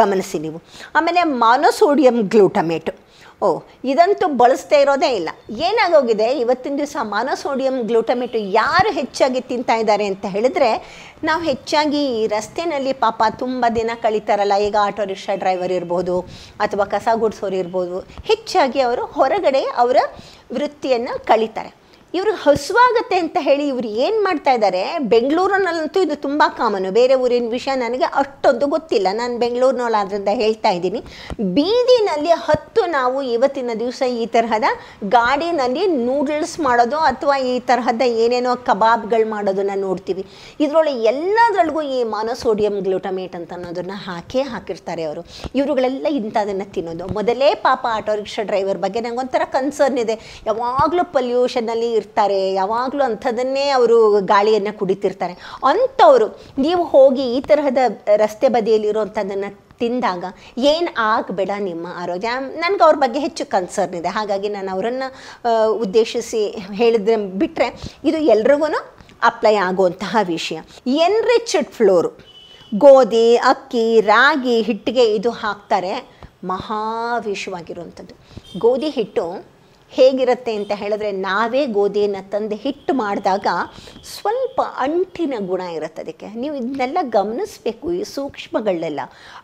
ಗಮನಿಸಿ 0.01 0.41
ನೀವು. 0.47 0.61
ಆಮೇಲೆ 0.99 1.23
ಮಾನೋಸೋಡಿಯಂ 1.47 2.19
ಗ್ಲೂಟಮೇಟ್. 2.35 2.93
ಓ, 3.45 3.49
ಇದಂತೂ 3.91 4.27
ಬಳಸ್ತಾ 4.41 4.77
ಇರೋದೇ 4.83 5.09
ಇಲ್ಲ. 5.17 5.31
ಏನಾಗೋಗಿದೆ? 5.69 6.27
ಇವತ್ತಿನ 6.43 6.75
ದಿವಸ 6.81 6.97
ಮಾನೋಸೋಡಿಯಂ 7.15 7.77
ಗ್ಲೂಟಮೇಟು 7.89 8.39
ಯಾರು 8.61 8.91
ಹೆಚ್ಚಾಗಿ 8.99 9.41
ತಿಂತಾ 9.51 9.75
ಇದ್ದಾರೆ 9.81 10.05
ಅಂತ 10.11 10.25
ಹೇಳಿದ್ರೆ, 10.35 10.71
ನಾವು 11.29 11.43
ಹೆಚ್ಚಾಗಿ 11.49 12.01
ಈ 12.19 12.23
ರಸ್ತೆನಲ್ಲಿ 12.35 12.93
ಪಾಪ 13.05 13.23
ತುಂಬ 13.43 13.65
ದಿನ 13.79 13.91
ಕಳೀತಾರಲ್ಲ, 14.05 14.57
ಈಗ 14.67 14.77
ಆಟೋ 14.87 15.05
ರಿಕ್ಷಾ 15.13 15.35
ಡ್ರೈವರ್ 15.43 15.75
ಇರ್ಬೋದು, 15.79 16.17
ಅಥವಾ 16.67 16.85
ಕಸ 16.95 17.09
ಗುಡಿಸೋರು 17.15 17.57
ಇರ್ಬೋದು. 17.57 18.01
ಹೆಚ್ಚಾಗಿ 18.01 18.81
ಅವರು 18.81 19.05
ಹೊರಗಡೆ 19.05 19.61
ಅವರ 19.61 19.97
ವೃತ್ತಿಯನ್ನು 20.55 21.27
ಕಳೀತಾರೆ 21.27 21.84
ಇವ್ರಿಗೆ 22.17 22.39
ಹಸುವಾಗತ್ತೆ 22.43 23.17
ಅಂತ 23.19 23.37
ಹೇಳಿ 23.41 23.69
ಇವ್ರು 23.69 23.89
ಏನು 23.89 24.19
ಮಾಡ್ತಾ 24.25 24.53
ಇದ್ದಾರೆ 24.53 24.83
ಬೆಂಗಳೂರಿನಲ್ಲಂತೂ 25.13 26.01
ಇದು 26.01 26.17
ತುಂಬ 26.17 26.43
ಕಾಮನು 26.59 26.91
ಬೇರೆ 26.93 27.15
ಊರಿನ 27.15 27.49
ವಿಷಯ 27.51 27.75
ನನಗೆ 27.75 28.07
ಅಷ್ಟೊಂದು 28.21 28.67
ಗೊತ್ತಿಲ್ಲ. 28.67 29.09
ನಾನು 29.13 29.39
ಬೆಂಗಳೂರಿನವಳಾದ್ರಿಂದ 29.39 30.29
ಹೇಳ್ತಾ 30.33 30.71
ಇದ್ದೀನಿ. 30.71 31.01
ಬೀದಿನಲ್ಲಿ 31.57 32.31
ಹತ್ತು 32.31 32.83
ನಾವು 32.87 33.23
ಇವತ್ತಿನ 33.23 33.71
ದಿವಸ 33.79 34.03
ಈ 34.03 34.27
ತರಹದ 34.27 34.65
ಗಾಡಿನಲ್ಲಿ 35.09 35.87
ನೂಡಲ್ಸ್ 35.87 36.61
ಮಾಡೋದು 36.61 36.99
ಅಥವಾ 36.99 37.37
ಈ 37.39 37.61
ತರಹದ 37.61 38.03
ಏನೇನೋ 38.25 38.57
ಕಬಾಬ್ಗಳು 38.57 39.31
ಮಾಡೋದನ್ನು 39.31 39.81
ನೋಡ್ತೀವಿ. 39.81 40.25
ಇದರೊಳಗೆ 40.61 41.03
ಎಲ್ಲದರೊಳಗೂ 41.03 41.83
ಈ 41.83 42.05
ಮಾನಸೋಡಿಯಂ 42.05 42.81
ಗ್ಲೂಟಮೇಟ್ 42.81 43.37
ಅಂತ 43.37 43.53
ಅನ್ನೋದನ್ನು 43.53 43.99
ಹಾಕೇ 44.07 44.43
ಹಾಕಿರ್ತಾರೆ 44.43 45.05
ಅವರು. 45.05 45.25
ಇವರುಗಳೆಲ್ಲ 45.55 46.07
ಇಂಥದನ್ನು 46.11 46.69
ತಿನ್ನೋದು. 46.73 47.07
ಮೊದಲೇ 47.13 47.55
ಪಾಪ 47.55 47.87
ಆಟೋ 47.91 48.15
ರಿಕ್ಷಾ 48.15 48.43
ಡ್ರೈವರ್ 48.43 48.79
ಬಗ್ಗೆ 48.79 49.01
ನಂಗೊಂಥರ 49.01 49.43
ಕನ್ಸರ್ನ್ 49.53 49.99
ಇದೆ. 49.99 50.43
ಯಾವಾಗಲೂ 50.47 51.05
ಪೊಲ್ಯೂಷನಲ್ಲಿ 51.13 52.04
ಇರ್ತಾರೆ 52.05 52.41
ಯಾವಾಗಲೂ 52.61 53.03
ಅಂಥದನ್ನೇ 53.11 53.67
ಅವರು 53.79 53.99
ಗಾಳಿಯನ್ನು 54.33 54.73
ಕುಡಿತಿರ್ತಾರೆ. 54.79 55.35
ಅಂಥವರು, 55.73 56.27
ನೀವು 56.67 56.85
ಹೋಗಿ 56.95 57.27
ಈ 57.37 57.39
ತರಹದ 57.51 57.79
ರಸ್ತೆ 58.25 58.49
ಬದಿಯಲ್ಲಿರುವಂಥದ್ದನ್ನು 58.57 59.51
ತಿಂದಾಗ 59.81 60.25
ಏನು 60.73 60.91
ಆಗಬೇಡ 61.05 61.53
ನಿಮ್ಮ 61.61 61.87
ಆರೋಗ್ಯ? 62.03 62.33
ನನಗೆ 62.63 62.83
ಅವ್ರ 62.87 62.97
ಬಗ್ಗೆ 63.05 63.21
ಹೆಚ್ಚು 63.25 63.45
ಕನ್ಸರ್ನ್ 63.55 63.97
ಇದೆ. 64.01 64.11
ಹಾಗಾಗಿ 64.17 64.49
ನಾನು 64.57 64.71
ಅವರನ್ನು 64.75 65.09
ಉದ್ದೇಶಿಸಿ 65.85 66.43
ಹೇಳಿದ್ರೆ 66.81 67.17
ಬಿಟ್ಟರೆ 67.41 67.69
ಇದು 68.09 68.19
ಎಲ್ರಿಗೂ 68.35 68.69
ಅಪ್ಲೈ 69.31 69.55
ಆಗುವಂತಹ 69.69 70.17
ವಿಷಯ. 70.29 70.59
ಎನ್ರಿಚ್ಡ್ 71.07 71.71
ಫ್ಲೋರು 71.77 72.11
ಗೋಧಿ, 72.85 73.29
ಅಕ್ಕಿ, 73.53 73.85
ರಾಗಿ 74.01 74.57
ಹಿಟ್ಟಿಗೆ 74.69 75.05
ಇದು 75.15 75.31
ಹಾಕ್ತಾರೆ 75.43 75.93
ಮಹಾವಿಷವಾಗಿರುವಂಥದ್ದು 76.45 78.15
ಗೋಧಿ 78.59 78.89
ಹಿಟ್ಟು 78.97 79.25
ಹೇಗಿರುತ್ತೆ 79.97 80.53
ಅಂತ 80.61 80.73
ಹೇಳಿದ್ರೆ 80.83 81.11
ನಾವೇ 81.27 81.63
ಗೋಧಿಯನ್ನು 81.77 82.23
ತಂದು 82.33 82.57
ಹಿಟ್ಟು 82.65 82.95
ಮಾಡಿದಾಗ 83.03 83.47
ಸ್ವಲ್ಪ 84.15 84.61
ಅಂಟಿನ 84.87 85.35
ಗುಣ 85.51 85.63
ಇರುತ್ತೆ 85.77 86.03
ಅದಕ್ಕೆ. 86.05 86.29
ನೀವು 86.43 86.55
ಇದನ್ನೆಲ್ಲ 86.61 86.99
ಗಮನಿಸಬೇಕು 87.19 87.93
ಈ 87.99 88.03
ಸೂಕ್ಷ್ಮಗಳನ್ನೆಲ್ಲ 88.15 89.01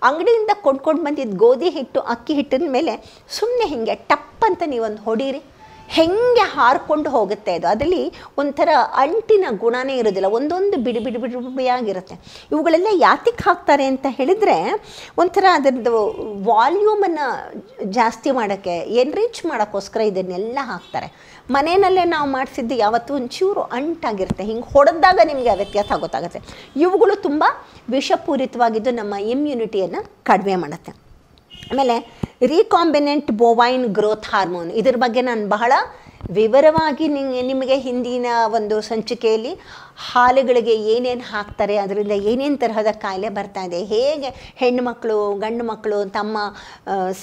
ಅಂಗಡಿಯಿಂದ 0.08 0.54
ಕೊಂಡ್ಕೊಂಡು 0.66 1.02
ಬಂದಿದ್ದ 1.08 1.38
ಗೋಧಿ 1.44 1.70
ಹಿಟ್ಟು, 1.78 2.02
ಅಕ್ಕಿ 2.14 2.34
ಹಿಟ್ಟಿನ 2.40 2.70
ಮೇಲೆ 2.78 2.94
ಸುಮ್ಮನೆ 3.38 3.68
ಹೀಗೆ 3.72 3.96
ಟಪ್ 4.10 4.44
ಅಂತ 4.50 4.62
ನೀವೊಂದು 4.74 5.02
ಹೊಡೀರಿ. 5.08 5.40
ಹೆಂಗೆ 5.96 6.44
ಹಾರ್ಕೊಂಡು 6.56 7.08
ಹೋಗುತ್ತೆ 7.10 7.52
ಅದು? 7.58 7.66
ಅದರಲ್ಲಿ 7.66 8.02
ಒಂಥರ 8.38 8.68
ಅಂಟಿನ 8.94 9.44
ಗುಣನೇ 9.64 9.96
ಇರೋದಿಲ್ಲ 9.96 10.28
ಒಂದೊಂದು 10.38 10.76
ಬಿಡಿ 10.86 10.98
ಬಿಡಿ 10.98 11.18
ಬಿಡಿ 11.18 11.36
ಬಿಡಿಯಾಗಿರುತ್ತೆ. 11.56 12.14
ಇವುಗಳೆಲ್ಲ 12.52 12.86
ಯಾತಕ್ಕೆ 13.00 13.44
ಹಾಕ್ತಾರೆ 13.48 13.86
ಅಂತ 13.92 14.06
ಹೇಳಿದರೆ 14.18 14.56
ಒಂಥರ 15.18 15.44
ಅದರದ್ದು 15.52 15.94
ವಾಲ್ಯೂಮನ್ನು 16.50 17.26
ಜಾಸ್ತಿ 17.90 18.30
ಮಾಡೋಕ್ಕೆ, 18.30 18.76
ಎನ್ರಿಚ್ 19.02 19.46
ಮಾಡೋಕ್ಕೋಸ್ಕರ 19.46 20.00
ಇದನ್ನೆಲ್ಲ 20.00 20.58
ಹಾಕ್ತಾರೆ. 20.62 21.10
ಮನೆಯಲ್ಲೇ 21.50 22.04
ನಾವು 22.04 22.30
ಮಾಡಿಸಿದ್ದು 22.30 22.74
ಯಾವತ್ತೂ 22.74 23.14
ಒಂಚೂರು 23.14 23.60
ಅಂಟಾಗಿರುತ್ತೆ. 23.60 24.44
ಹಿಂಗೆ 24.44 24.72
ಹೊಡೆದಾಗ 24.72 25.20
ನಿಮಗೆ 25.24 25.56
ವ್ಯತ್ಯಾಸ 25.56 25.92
ಗೊತ್ತಾಗುತ್ತೆ. 26.00 26.40
ಇವುಗಳು 26.76 27.16
ತುಂಬ 27.22 27.44
ವಿಷಪೂರಿತವಾಗಿದ್ದು 27.90 28.90
ನಮ್ಮ 28.90 29.14
ಇಮ್ಯುನಿಟಿಯನ್ನು 29.14 30.02
ಕಡಿಮೆ 30.24 30.56
ಮಾಡುತ್ತೆ. 30.56 31.09
ಆಮೇಲೆ 31.70 31.96
ರೀಕಾಂಬಿನೆಂಟ್ 32.46 33.30
ಬೋವೈನ್ 33.32 33.86
ಗ್ರೋತ್ 33.88 34.26
ಹಾರ್ಮೋನ್ 34.26 34.70
ಇದ್ರ 34.72 34.96
ಬಗ್ಗೆ 34.96 35.22
ನಾನು 35.22 35.42
ಬಹಳ 35.48 35.72
ವಿವರವಾಗಿ 36.38 37.06
ನಿಮಗೆ 37.50 37.76
ಹಿಂದಿನ 37.86 38.26
ಒಂದು 38.56 38.76
ಸಂಚಿಕೆಯಲ್ಲಿ 38.88 39.52
ಹಾಲುಗಳಿಗೆ 40.10 40.74
ಏನೇನು 40.92 41.24
ಹಾಕ್ತಾರೆ, 41.30 41.74
ಅದರಿಂದ 41.84 42.14
ಏನೇನು 42.30 42.58
ತರಹದ 42.62 42.90
ಕಾಯಿಲೆ 43.02 43.30
ಬರ್ತಾ 43.38 43.62
ಇದೆ, 43.68 43.80
ಹೇಗೆ 43.92 44.28
ಹೆಣ್ಣು 44.60 44.82
ಮಕ್ಕಳು 44.88 45.16
ಗಂಡು 45.42 45.64
ಮಕ್ಕಳು 45.70 45.98
ತಮ್ಮ 46.18 46.38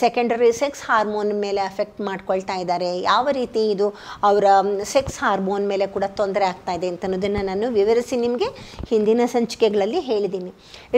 ಸೆಕೆಂಡರಿ 0.01 0.49
ಸೆಕ್ಸ್ 0.61 0.83
ಹಾರ್ಮೋನ್ 0.89 1.31
ಮೇಲೆ 1.45 1.61
ಅಫೆಕ್ಟ್ 1.69 2.01
ಮಾಡ್ಕೊಳ್ತಾ 2.09 2.57
ಇದ್ದಾರೆ, 2.63 2.89
ಯಾವ 3.11 3.27
ರೀತಿ 3.39 3.63
ಇದು 3.73 3.87
ಅವರ 4.29 4.45
ಸೆಕ್ಸ್ 4.93 5.17
ಹಾರ್ಮೋನ್ 5.23 5.65
ಮೇಲೆ 5.71 5.87
ಕೂಡ 5.95 6.05
ತೊಂದರೆ 6.19 6.47
ಆಗ್ತಾ 6.51 6.75
ಇದೆ 6.79 6.89
ಅಂತ 6.93 7.09
ಅನ್ನೋದನ್ನು 7.09 7.43
ನಾನು 7.49 7.71
ವಿವರಿಸಿ 7.79 8.17
ನಿಮಗೆ 8.25 8.51
ಹಿಂದಿನ 8.91 9.21
ಸಂಚಿಕೆಗಳಲ್ಲಿ 9.35 10.01
ಹೇಳಿದ್ದೀನಿ. 10.11 10.53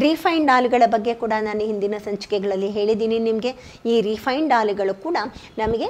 ರಿಫೈನ್ಡ್ 0.08 0.52
ಹಾಲುಗಳ 0.56 0.84
ಬಗ್ಗೆ 0.98 1.16
ಕೂಡ 1.24 1.34
ನಾನು 1.50 1.64
ಹಿಂದಿನ 1.72 1.96
ಸಂಚಿಕೆಗಳಲ್ಲಿ 2.10 2.72
ಹೇಳಿದ್ದೀನಿ 2.80 3.20
ನಿಮಗೆ, 3.32 3.54
ಈ 3.94 3.96
ರಿಫೈನ್ಡ್ 4.12 4.56
ಹಾಲುಗಳು 4.60 4.96
ಕೂಡ 5.08 5.18
ನಮಗೆ 5.64 5.90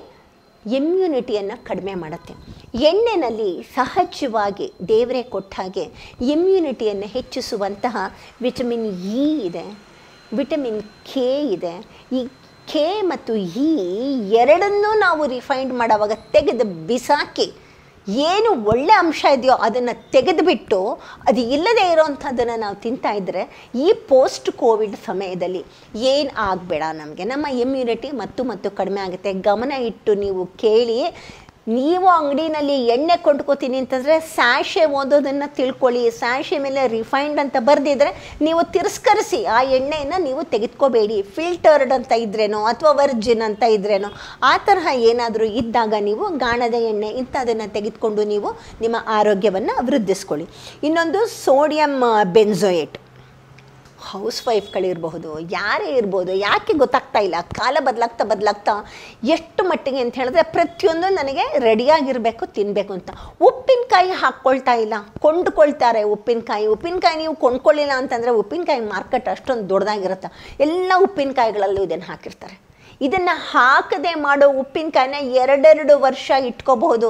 ಇಮ್ಯುನಿಟಿಯನ್ನು 0.66 1.66
ಕಡಿಮೆ 1.66 1.94
ಮಾಡುತ್ತೆ. 1.94 2.34
ಎಣ್ಣೆನಲ್ಲಿ 2.80 3.64
ಸಹಜವಾಗಿ 3.76 4.72
ದೇವರೇ 4.88 5.24
ಕೊಟ್ಟ 5.24 5.54
ಹಾಗೆ 5.58 5.86
ಇಮ್ಯುನಿಟಿಯನ್ನು 6.22 7.08
ಹೆಚ್ಚಿಸುವಂತಹ 7.08 7.98
ವಿಟಮಿನ್ 8.42 8.86
ಇ 8.86 9.46
ಇದೆ 9.46 9.66
ವಿಟಮಿನ್ 10.34 10.82
ಕೆ 10.82 11.54
ಇದೆ. 11.54 11.74
ಈ 12.12 12.28
ಕೆ 12.72 13.02
ಮತ್ತು 13.02 13.36
ಇ 13.36 13.70
ಎರಡನ್ನೂ 14.32 15.00
ನಾವು 15.00 15.28
ರಿಫೈಂಡ್ 15.28 15.74
ಮಾಡೋವಾಗ 15.74 16.12
ತೆಗೆದು 16.32 16.88
ಬಿಸಾಕಿ 16.88 17.69
ಏನು 18.10 18.50
ಒಳ್ಳೆ 18.66 18.94
ಅಂಶ 18.94 19.26
ಇದೆಯೋ 19.38 19.56
ಅದನ್ನು 19.56 20.12
ತೆಗೆದುಬಿಟ್ಟು 20.12 20.80
ಅದು 21.28 21.42
ಇಲ್ಲದೆ 21.56 21.92
ಇರೋವಂಥದ್ದನ್ನು 21.92 22.60
ನಾವು 22.60 22.76
ತಿಂತಾ 22.76 23.12
ಇದ್ದರೆ 23.12 23.72
ಈ 23.76 23.88
ಪೋಸ್ಟ್ 24.08 24.52
ಕೋವಿಡ್ 24.52 24.96
ಸಮಯದಲ್ಲಿ 25.06 25.64
ಏನು 25.96 26.32
ಆಗಬೇಡ 26.50 26.84
ನಮಗೆ. 26.94 27.24
ನಮ್ಮ 27.24 27.46
ಇಮ್ಯುನಿಟಿ 27.64 28.12
ಮತ್ತು 28.12 28.44
ಮತ್ತು 28.44 28.72
ಕಡಿಮೆ 28.72 29.02
ಆಗುತ್ತೆ. 29.02 29.34
ಗಮನ 29.34 29.72
ಇಟ್ಟು 29.72 30.14
ನೀವು 30.16 30.46
ಕೇಳಿ 30.46 31.00
ನೀವು 31.68 32.08
ಅಂಗಡಿನಲ್ಲಿ 32.08 32.76
ಎಣ್ಣೆ 32.94 33.16
ಕೊಂಡ್ಕೋತೀನಿ 33.24 33.78
ಅಂತಂದರೆ 33.78 34.20
ಸ್ಯಾಶೆ 34.36 34.84
ಓದೋದನ್ನು 35.00 35.48
ತಿಳ್ಕೊಳ್ಳಿ 35.58 36.04
ಸ್ಯಾಶೆ 36.20 36.58
ಮೇಲೆ 36.58 36.82
ರಿಫೈನ್ಡ್ 36.88 37.40
ಅಂತ 37.44 37.58
ಬರೆದಿದ್ರೆ 37.60 38.12
ನೀವು 38.42 38.62
ತಿರಸ್ಕರಿಸಿ 38.76 39.40
ಆ 39.58 39.60
ಎಣ್ಣೆಯನ್ನು 39.78 40.20
ನೀವು 40.24 40.44
ತೆಗೆದುಕೋಬೇಡಿ. 40.54 41.18
ಫಿಲ್ಟರ್ಡ್ 41.36 41.94
ಅಂತ 41.98 42.12
ಇದ್ರೇನೋ 42.26 42.62
ಅಥವಾ 42.72 42.92
ವರ್ಜಿನ್ 42.92 43.44
ಅಂತ 43.50 43.64
ಇದ್ರೇನೋ 43.78 44.10
ಆ 44.44 44.54
ತರಹ 44.58 44.88
ಏನಾದರೂ 45.10 45.46
ಇದ್ದಾಗ 45.62 45.94
ನೀವು 46.00 46.26
ಗಾಣದ 46.46 46.80
ಎಣ್ಣೆ 46.92 47.12
ಇಂಥದನ್ನು 47.24 47.68
ತೆಗೆದುಕೊಂಡು 47.74 48.24
ನೀವು 48.24 48.52
ನಿಮ್ಮ 48.82 48.96
ಆರೋಗ್ಯವನ್ನು 49.20 49.76
ವೃದ್ಧಿಸ್ಕೊಳ್ಳಿ. 49.90 50.48
ಇನ್ನೊಂದು 50.84 51.22
ಸೋಡಿಯಂ 51.46 51.96
ಬೆನ್ಸೋಯೇಟ್ 52.38 52.98
ಹೌಸ್ 54.12 54.40
ವೈಫ್ಗಳಿರಬಹುದು 54.48 55.30
ಯಾರೇ 55.56 55.90
ಇರ್ಬೋದು, 56.00 56.32
ಯಾಕೆ 56.48 56.74
ಗೊತ್ತಾಗ್ತಾ 56.82 57.20
ಇಲ್ಲ, 57.28 57.38
ಕಾಲ 57.60 57.78
ಬದಲಾಗ್ತಾ 57.88 58.24
ಬದಲಾಗ್ತಾ 58.32 58.74
ಎಷ್ಟು 59.36 59.62
ಮಟ್ಟಿಗೆ 59.70 60.02
ಅಂತ 60.06 60.16
ಹೇಳಿದ್ರೆ 60.22 60.44
ಪ್ರತಿಯೊಂದು 60.56 61.10
ನನಗೆ 61.20 61.46
ರೆಡಿಯಾಗಿರಬೇಕು 61.68 62.46
ತಿನ್ನಬೇಕು 62.58 62.94
ಅಂತ. 62.98 63.10
ಉಪ್ಪಿನಕಾಯಿ 63.50 64.12
ಹಾಕ್ಕೊಳ್ತಾ 64.22 64.76
ಇಲ್ಲ, 64.86 64.94
ಕೊಂಡ್ಕೊಳ್ತಾರೆ 65.26 66.02
ಉಪ್ಪಿನಕಾಯಿ. 66.16 66.68
ಉಪ್ಪಿನಕಾಯಿ 66.76 67.18
ನೀವು 67.24 67.36
ಕೊಂಡ್ಕೊಳ್ಳಿಲ್ಲ 67.46 67.94
ಅಂತಂದರೆ 68.02 68.34
ಉಪ್ಪಿನಕಾಯಿ 68.42 68.84
ಮಾರ್ಕೆಟ್ 68.96 69.30
ಅಷ್ಟೊಂದು 69.36 69.68
ದೊಡ್ಡದಾಗಿರುತ್ತೆ. 69.74 70.32
ಎಲ್ಲ 70.68 70.92
ಉಪ್ಪಿನಕಾಯಿಗಳಲ್ಲೂ 71.08 71.84
ಇದನ್ನು 71.90 72.08
ಹಾಕಿರ್ತಾರೆ. 72.12 72.58
ಇದನ್ನು 73.08 73.36
ಹಾಕದೆ 73.52 74.14
ಮಾಡೋ 74.28 74.48
ಉಪ್ಪಿನಕಾಯಿನ 74.62 75.18
ಎರಡೆರಡು 75.42 75.94
ವರ್ಷ 76.08 76.30
ಇಟ್ಕೋಬಹುದು. 76.52 77.10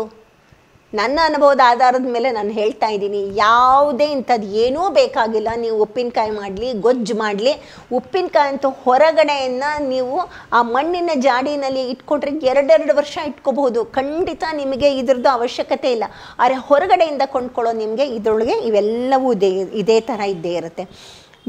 ನನ್ನ 0.98 1.18
ಅನುಭವದ 1.30 1.61
ಆಧಾರದ 1.72 2.07
ಮೇಲೆ 2.14 2.30
ನಾನು 2.38 2.52
ಹೇಳ್ತಾ 2.60 2.88
ಇದ್ದೀನಿ, 2.95 3.20
ಯಾವುದೇ 3.41 4.07
ಇಂಥದ್ದು 4.16 4.48
ಏನೂ 4.64 4.82
ಬೇಕಾಗಿಲ್ಲ. 4.98 5.49
ನೀವು 5.64 5.78
ಉಪ್ಪಿನಕಾಯಿ 5.86 6.32
ಮಾಡಲಿ, 6.38 6.70
ಗೊಜ್ಜು 6.86 7.16
ಮಾಡಲಿ. 7.22 7.53
ಉಪ್ಪಿನಕಾಯಿ 7.99 8.49
ಅಂತೂ 8.53 8.70
ಹೊರಗಡೆಯನ್ನು 8.86 9.70
ನೀವು 9.91 10.16
ಆ 10.57 10.61
ಮಣ್ಣಿನ 10.74 11.11
ಜಾಡಿನಲ್ಲಿ 11.28 11.84
ಇಟ್ಕೊಂಡ್ರೆ 11.94 12.34
ಎರಡೆರಡು 12.53 12.95
ವರ್ಷ 13.02 13.16
ಇಟ್ಕೋಬಹುದು. 13.30 13.84
ಖಂಡಿತ 13.99 14.44
ನಿಮಗೆ 14.61 14.91
ಇದ್ರದ್ದು 15.02 15.32
ಅವಶ್ಯಕತೆ 15.38 15.91
ಇಲ್ಲ. 15.98 16.06
ಆದರೆ 16.41 16.60
ಹೊರಗಡೆಯಿಂದ 16.70 17.24
ಕೊಂಡ್ಕೊಳ್ಳೋ 17.38 17.74
ನಿಮಗೆ 17.84 18.07
ಇದರೊಳಗೆ 18.18 18.57
ಇವೆಲ್ಲವೂ 18.70 19.30
ಇದೇ 19.38 19.52
ಇದೇ 19.84 19.99
ಥರ 20.11 20.22
ಇದ್ದೇ 20.36 20.53
ಇರುತ್ತೆ. 20.60 20.86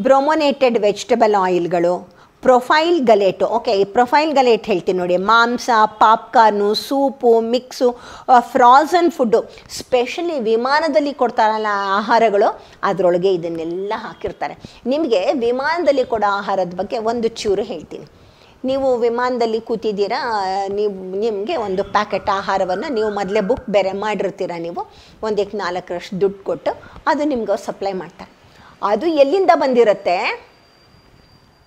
ಬ್ರೊಮೊನೇಟೆಡ್ 0.07 0.79
ವೆಜಿಟಬಲ್ 0.89 1.37
ಆಯಿಲ್ಗಳು 1.47 1.95
ಪ್ರೊಫೈಲ್ 2.43 3.07
ಗಲೇಟು. 3.07 3.47
ಓಕೆ 3.47 3.73
ಈ 3.81 3.85
ಪ್ರೊಫೈಲ್ 3.85 4.33
ಗಲೇಟ್ 4.33 4.67
ಹೇಳ್ತೀನಿ 4.67 4.99
ನೋಡಿ. 4.99 5.17
ಮಾಂಸ, 5.17 5.71
popcorn, 6.03 6.75
soup, 6.75 7.41
mix 7.41 7.89
frozen 8.41 9.11
food 9.11 9.41
specially 9.79 10.41
ವಿಮಾನದಲ್ಲಿ 10.41 11.12
ಕೊಡ್ತಾರಲ್ಲ 11.12 11.67
ಆಹಾರಗಳು, 11.73 12.49
ಅದರೊಳಗೆ 12.83 13.35
ಇದನ್ನೆಲ್ಲ 13.35 13.93
ಹಾಕಿರ್ತಾರೆ. 13.97 14.57
ನಿಮಗೆ 14.87 15.33
ವಿಮಾನದಲ್ಲಿ 15.33 16.05
ಕೊಡೋ 16.05 16.31
ಆಹಾರದ 16.31 16.75
ಬಗ್ಗೆ 16.75 16.99
ಒಂದು 16.99 17.29
ಚೂರು 17.29 17.62
ಹೇಳ್ತೀನಿ. 17.62 18.07
ನೀವು 18.65 18.97
ವಿಮಾನದಲ್ಲಿ 18.97 19.61
ಕೂತಿದ್ದೀರಾ, 19.61 20.19
ನೀವು, 20.69 21.19
ನಿಮಗೆ 21.19 21.57
ಒಂದು 21.57 21.85
ಪ್ಯಾಕೆಟ್ 21.85 22.31
ಆಹಾರವನ್ನು 22.31 22.93
ನೀವು 22.93 23.11
ಮೊದಲೇ 23.11 23.41
ಬುಕ್ 23.41 23.67
ಬೇರೆ 23.71 23.93
ಮಾಡಿರ್ತೀರ 23.93 24.51
ನೀವು? 24.59 24.91
ಒಂದಕ್ಕೆ 25.23 25.57
ನಾಲ್ಕರಷ್ಟು 25.57 26.21
ದುಡ್ಡು 26.21 26.45
ಕೊಟ್ಟು, 26.45 26.73
ಅದು 27.07 27.25
ನಿಮ್ಗೆ 27.25 27.65
ಸಪ್ಲೈ 27.65 27.93
ಮಾಡ್ತಾರೆ. 27.93 28.31
ಅದು 28.83 29.07
ಎಲ್ಲಿಂದ 29.07 29.51
ಬಂದಿರುತ್ತೆ? 29.55 30.50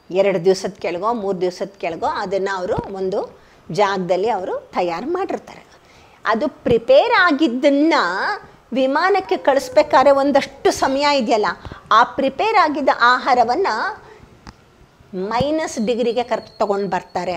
ಎರಡು 0.09 0.39
ದಿವಸದ 0.45 0.75
ಕೆಳಗೋ, 0.83 1.09
ಮೂರು 1.23 1.37
ದಿವಸದ 1.43 1.73
ಕೆಳಗೋ 1.83 2.09
ಅದನ್ನು 2.23 2.51
ಅವರು 2.59 2.77
ಒಂದು 2.99 3.19
ಜಾಗದಲ್ಲಿ 3.79 4.29
ಅವರು 4.37 4.53
ತಯಾರು 4.77 5.07
ಮಾಡಿರ್ತಾರೆ. 5.17 5.63
ಅದು 6.25 6.45
ಪ್ರಿಪೇರ್ 6.65 7.13
ಆಗಿದ್ದನ್ನು 7.25 8.01
ವಿಮಾನಕ್ಕೆ 8.79 9.37
ಕಳಿಸ್ಬೇಕಾದ್ರೆ 9.47 10.11
ಒಂದಷ್ಟು 10.21 10.69
ಸಮಯ 10.83 11.05
ಇದೆಯಲ್ಲ, 11.21 11.49
ಆ 11.97 11.99
ಪ್ರಿಪೇರ್ 12.17 12.57
ಆಗಿದ್ದ 12.65 12.91
ಆಹಾರವನ್ನು 13.13 13.73
ಮೈನಸ್ 15.31 15.77
ಡಿಗ್ರಿಗೆ 15.87 16.23
ಕರ್, 16.31 16.43
ತೊಗೊಂಡು 16.61 16.87
ಬರ್ತಾರೆ. 16.95 17.35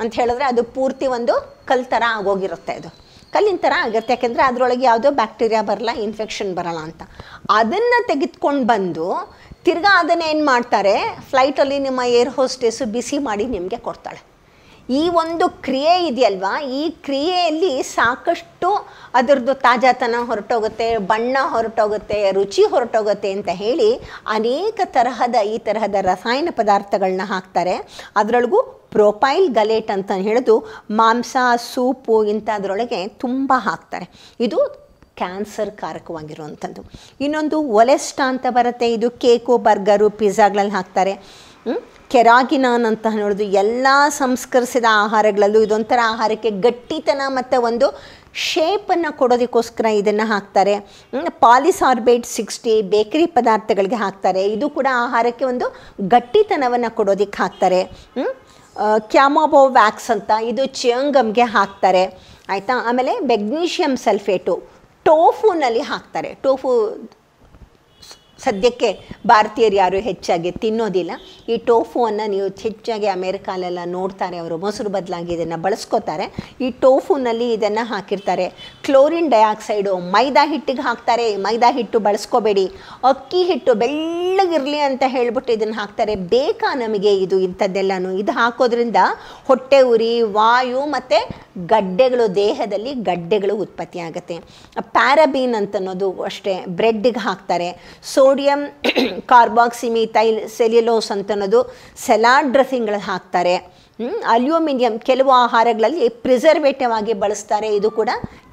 ಅಂತ 0.00 0.12
ಹೇಳಿದ್ರೆ 0.20 0.44
ಅದು 0.52 0.62
ಪೂರ್ತಿ 0.76 1.06
ಒಂದು 1.16 1.34
ಕಲ್ 1.70 1.84
ಥರ 1.92 2.02
ಆಗೋಗಿರುತ್ತೆ 2.18 2.74
ಅದು. 2.80 2.90
ಕಲ್ಲಿನ 3.34 3.58
ಥರ 3.64 3.74
ಆಗಿರುತ್ತೆ, 3.84 4.12
ಯಾಕೆಂದರೆ 4.14 4.42
ಅದರೊಳಗೆ 4.48 4.84
ಯಾವುದೋ 4.90 5.08
ಬ್ಯಾಕ್ಟೀರಿಯಾ 5.18 5.62
ಬರಲ್ಲ, 5.70 5.92
ಇನ್ಫೆಕ್ಷನ್ 6.06 6.52
ಬರಲ್ಲ 6.58 6.80
ಅಂತ. 6.88 7.02
ಅದನ್ನು 7.60 7.98
ತೆಗೆದುಕೊಂಡು 8.10 8.64
ಬಂದು 8.72 9.06
ತಿರ್ಗಾ 9.68 9.90
ಅದನ್ನು 10.02 10.24
ಏನು 10.32 10.44
ಮಾಡ್ತಾರೆ? 10.44 10.92
ಫ್ಲೈಟಲ್ಲಿ 11.30 11.78
ನಿಮ್ಮ 11.86 12.00
ಏರ್ 12.18 12.30
ಹೋಸ್ಟೇಸು 12.36 12.84
ಬಿಸಿ 12.92 13.16
ಮಾಡಿ 13.26 13.44
ನಿಮಗೆ 13.54 13.78
ಕೊಡ್ತಾಳೆ. 13.86 14.20
ಈ 14.98 15.02
ಒಂದು 15.22 15.46
ಕ್ರಿಯೆ 15.66 15.94
ಇದೆಯಲ್ವಾ? 16.10 16.52
ಈ 16.78 16.82
ಕ್ರಿಯೆಯಲ್ಲಿ 17.06 17.72
ಸಾಕಷ್ಟು 17.82 18.68
ಅದರದ್ದು 19.18 19.54
ತಾಜಾತನ 19.66 20.22
ಹೊರಟೋಗುತ್ತೆ, 20.30 20.88
ಬಣ್ಣ 21.10 21.36
ಹೊರಟೋಗುತ್ತೆ, 21.54 22.20
ರುಚಿ 22.38 22.64
ಹೊರಟೋಗುತ್ತೆ 22.72 23.32
ಅಂತ 23.36 23.48
ಹೇಳಿ 23.62 23.90
ಅನೇಕ 24.38 24.80
ತರಹದ, 24.96 25.36
ಈ 25.52 25.58
ತರಹದ 25.68 25.94
ರಸಾಯನ 26.10 26.48
ಪದಾರ್ಥಗಳನ್ನ 26.62 27.26
ಹಾಕ್ತಾರೆ. 27.34 27.76
ಅದರೊಳಗೂ 28.16 28.62
ಪ್ರೊಪೈಲ್ 28.96 29.48
ಗಲೇಟ್ 29.60 29.90
ಅಂತ 29.98 30.12
ಹೇಳಿದು 30.26 30.58
ಮಾಂಸ, 30.90 31.36
ಸೂಪು 31.72 32.24
ಇಂಥದ್ರೊಳಗೆ 32.34 33.08
ತುಂಬ 33.08 33.52
ಹಾಕ್ತಾರೆ. 33.68 34.08
ಇದು 34.40 34.87
ಕ್ಯಾನ್ಸರ್ 35.20 35.72
ಕಾರಕವಾಗಿರುವಂಥದ್ದು 35.82 36.82
ಇನ್ನೊಂದು 37.24 37.58
ಒಲೆಸ್ಟ 37.80 38.20
ಅಂತ 38.32 38.46
ಬರುತ್ತೆ, 38.58 38.88
ಇದು 38.96 39.10
ಕೇಕು, 39.24 39.54
ಬರ್ಗರು 39.68 40.08
ಪಿಜ್ಜಾಗಳಲ್ಲಿ 40.20 40.74
ಹಾಕ್ತಾರೆ. 40.78 41.14
ಕೆರಾಗಿನಾನ್ 42.12 42.86
ಅಂತ 42.90 43.06
ಹೇಳೋದು 43.16 43.46
ಎಲ್ಲ 43.62 43.86
ಸಂಸ್ಕರಿಸಿದ 44.22 44.86
ಆಹಾರಗಳಲ್ಲೂ 45.04 45.60
ಇದೊಂಥರ 45.66 46.00
ಆಹಾರಕ್ಕೆ 46.12 46.50
ಗಟ್ಟಿತನ 46.66 47.22
ಮತ್ತು 47.38 47.56
ಒಂದು 47.68 47.86
ಶೇಪನ್ನು 48.46 49.10
ಕೊಡೋದಕ್ಕೋಸ್ಕರ 49.20 49.86
ಇದನ್ನು 49.98 50.26
ಹಾಕ್ತಾರೆ. 50.32 50.74
ಪಾಲಿಸಾರ್ಬೇಟ್ 51.44 52.26
ಸಿಕ್ಸ್ಟಿ, 52.36 52.74
ಬೇಕರಿ 52.94 53.26
ಪದಾರ್ಥಗಳಿಗೆ 53.38 53.98
ಹಾಕ್ತಾರೆ. 54.04 54.42
ಇದು 54.56 54.66
ಕೂಡ 54.76 54.88
ಆಹಾರಕ್ಕೆ 55.04 55.44
ಒಂದು 55.52 55.66
ಗಟ್ಟಿತನವನ್ನು 56.14 56.90
ಕೊಡೋದಕ್ಕೆ 56.98 57.38
ಹಾಕ್ತಾರೆ. 57.42 57.80
ಕ್ಯಾಮೋಬೋ 59.12 59.62
ವ್ಯಾಕ್ಸ್ 59.78 60.10
ಅಂತ, 60.16 60.30
ಇದು 60.50 60.64
ಚಿಯಂಗಮ್ಗೆ 60.80 61.46
ಹಾಕ್ತಾರೆ. 61.56 62.04
ಆಯಿತಾ? 62.54 62.74
ಆಮೇಲೆ 62.90 63.14
ಮೆಗ್ನೀಷಿಯಮ್ 63.32 63.96
ಸಲ್ಫೇಟು. 64.06 64.54
ಟೋಫುನಲ್ಲಿ 65.08 65.82
ಹಾಕ್ತಾರೆ. 65.90 66.30
ಟೋಫು 66.42 66.70
ಸದ್ಯಕ್ಕೆ 68.44 68.90
ಭಾರತೀಯರು 69.32 69.76
ಯಾರು 69.82 69.98
ಹೆಚ್ಚಾಗಿ 70.08 70.50
ತಿನ್ನೋದಿಲ್ಲ. 70.62 71.12
ಈ 71.52 71.56
ಟೋಫುವನ್ನು 71.68 72.26
ನೀವು 72.34 72.46
ಹೆಚ್ಚಾಗಿ 72.64 73.08
ಅಮೇರಿಕಾಲೆಲ್ಲ 73.16 73.78
ನೋಡ್ತಾರೆ, 73.96 74.36
ಅವರು 74.42 74.56
ಮೊಸರು 74.64 74.90
ಬದಲಾಗಿ 74.96 75.32
ಇದನ್ನು 75.36 75.58
ಬಳಸ್ಕೋತಾರೆ. 75.66 76.26
ಈ 76.64 76.68
ಟೋಫುನಲ್ಲಿ 76.84 77.48
ಇದನ್ನು 77.56 77.84
ಹಾಕಿರ್ತಾರೆ. 77.92 78.46
ಕ್ಲೋರಿನ್ 78.88 79.30
ಡೈಆಕ್ಸೈಡು, 79.34 79.94
ಮೈದಾ 80.14 80.44
ಹಿಟ್ಟಿಗೆ 80.52 80.84
ಹಾಕ್ತಾರೆ. 80.88 81.26
ಮೈದಾ 81.46 81.70
ಹಿಟ್ಟು 81.78 82.00
ಬಳಸ್ಕೋಬೇಡಿ. 82.08 82.66
ಅಕ್ಕಿ 83.12 83.42
ಹಿಟ್ಟು 83.50 83.74
ಬೆಳ್ಳಗಿರಲಿ 83.82 84.80
ಅಂತ 84.88 85.02
ಹೇಳ್ಬಿಟ್ಟು 85.16 85.52
ಇದನ್ನು 85.56 85.76
ಹಾಕ್ತಾರೆ. 85.80 86.14
ಬೇಕಾ 86.34 86.70
ನಮಗೆ 86.84 87.12
ಇದು 87.24 87.38
ಇಂಥದ್ದೆಲ್ಲನೂ. 87.48 88.12
ಇದು 88.22 88.32
ಹಾಕೋದ್ರಿಂದ 88.32 89.02
ಹೊಟ್ಟೆ 89.50 89.80
ಉರಿ, 89.92 90.14
ವಾಯು 90.38 90.80
ಮತ್ತು 90.96 91.20
ಗಡ್ಡೆಗಳು, 91.74 92.24
ದೇಹದಲ್ಲಿ 92.34 92.90
ಗಡ್ಡೆಗಳು 93.10 93.54
ಉತ್ಪತ್ತಿ 93.64 93.98
ಆಗುತ್ತೆ 94.08 94.34
ಪ್ಯಾರಾಬೀನ್ 94.96 95.54
ಅಂತ 95.60 95.74
ಅನ್ನೋದು 95.80 96.08
ಅಷ್ಟೇ 96.28 96.52
ಬ್ರೆಡ್ಡಿಗೆ 96.78 97.20
ಹಾಕ್ತಾರೆ. 97.28 97.68
ಸೋಡಿಯಂ, 98.28 98.60
ಕಾರ್ಬಾಕ್ಸಿಮಿಥೈಲ್, 99.32 100.38
ಸೆಲ್ಯುಲೋಸ್ 100.56 101.10
ಅಂತ 101.14 101.30
ಅನ್ನೋದು 101.34 101.60
ಸಲಾಡ್ 102.04 102.48
ಡ್ರೆಸ್ಸಿಂಗ್ಗಳು 102.54 103.00
ಹಾಕ್ತಾರೆ 103.08 103.54
ಅಲ್ಯೂಮಿನಿಯಂ 104.32 104.94
ಕೆಲವು 105.08 105.30
ಆಹಾರಗಳಲ್ಲಿ 105.44 106.06
ಪ್ರಿಸರ್ವೇಟಿವ್ 106.24 106.92
ಆಗಿ 106.98 107.14
ಬಳಸ್ತಾರೆ. 107.22 107.68
ಇದು 107.78 107.88
ಕೂಡ 107.98 108.10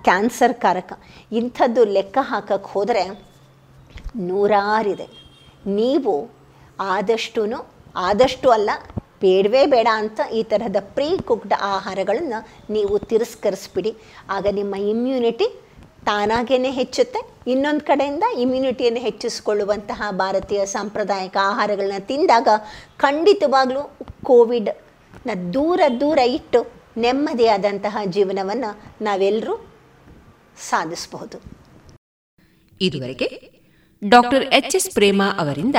ಕ್ಯಾನ್ಸರ್ 0.07 0.56
ಕಾರಕ 0.64 0.93
ಇಂಥದ್ದು 1.39 1.81
ಲೆಕ್ಕ 1.95 2.18
ಹಾಕಕ್ಕೆ 2.31 2.69
ಹೋದರೆ 2.73 3.03
ನೂರಾರಿದೆ. 4.27 5.07
ನೀವು 5.80 6.14
ಆದಷ್ಟು 6.95 7.43
ಆದಷ್ಟು 8.10 8.49
ಅಲ್ಲ, 8.57 8.69
ಬೇಡವೇ 9.23 9.65
ಬೇಡ 9.73 9.88
ಅಂತ 10.02 10.19
ಈ 10.38 10.41
ತರಹದ 10.53 10.80
ಪ್ರೀ 10.95 11.10
ಕುಕ್ಡ್ 11.30 11.57
ಆಹಾರಗಳನ್ನು 11.73 12.39
ನೀವು 12.76 12.95
ತಿರಸ್ಕರಿಸ್ಬಿಡಿ. 13.11 13.93
ಆಗ 14.38 14.47
ನಿಮ್ಮ 14.60 14.76
ಇಮ್ಯುನಿಟಿ 14.93 15.49
ತಾನಾಗೇ 16.06 16.72
ಹೆಚ್ಚುತ್ತೆ. 16.72 17.52
ಇನ್ನೊಂದು 17.52 17.86
ಕಡೆಯಿಂದ 17.86 18.23
ಇಮ್ಯುನಿಟಿಯನ್ನು 18.38 18.99
ಹೆಚ್ಚಿಸಿಕೊಳ್ಳುವಂತಹ 18.99 20.11
ಭಾರತೀಯ 20.11 20.65
ಸಾಂಪ್ರದಾಯಿಕ 20.65 21.38
ಆಹಾರಗಳನ್ನ 21.41 21.99
ತಿಂದಾಗ 21.99 22.48
ಖಂಡಿತವಾಗ್ಲೂ 22.98 23.98
ಕೋವಿಡ್ನ 24.23 25.30
ದೂರ 25.53 25.82
ದೂರ 26.02 26.18
ಇಟ್ಟು 26.18 26.73
ನೆಮ್ಮದಿಯಾದಂತಹ 26.98 27.98
ಜೀವನವನ್ನು 28.06 29.03
ನಾವೆಲ್ಲರೂ 29.03 29.68
ಸಾಧಿಸಬಹುದು. 30.69 31.38
ಇದುವರೆಗೆ 32.82 33.52
ಡಾಕ್ಟರ್ 34.10 34.44
ಎಚ್ 34.44 34.76
ಎಸ್ 34.76 34.91
ಪ್ರೇಮ 34.94 35.23
ಅವರಿಂದ 35.38 35.76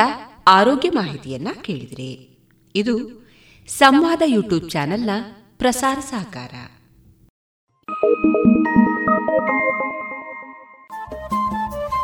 ಆರೋಗ್ಯ 0.46 0.90
ಮಾಹಿತಿಯನ್ನ 0.90 1.48
ಕೇಳಿದರೆ. 1.62 2.28
ಇದು 2.74 3.26
ಸಂವಾದ 3.68 4.22
ಯೂಟ್ಯೂಬ್ 4.26 4.70
ಚಾನೆಲ್ನ 4.70 5.10
ಪ್ರಸಾರ 5.58 5.98
ಸಹಕಾರ. 6.00 6.75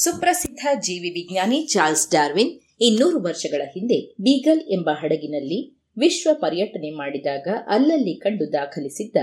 ಸುಪ್ರಸಿದ್ಧ 0.00 0.66
ಜೀವಿ 0.80 1.10
ವಿಜ್ಞಾನಿ 1.10 1.66
ಚಾರ್ಲ್ಸ್ 1.66 2.10
ಡಾರ್ವಿನ್ 2.10 2.60
ಇನ್ನೂರು 2.80 3.22
ವರ್ಷಗಳ 3.22 3.62
ಹಿಂದೆ 3.74 4.14
ಬೀಗಲ್ 4.20 4.60
ಎಂಬ 4.60 4.90
ಹಡಗಿನಲ್ಲಿ 4.92 5.78
ವಿಶ್ವ 5.98 6.30
ಪರ್ಯಟನೆ 6.34 6.90
ಮಾಡಿದಾಗ 6.90 7.48
ಅಲ್ಲಲ್ಲಿ 7.68 8.14
ಕಂಡು 8.14 8.52
ದಾಖಲಿಸಿದ್ದ 8.52 9.16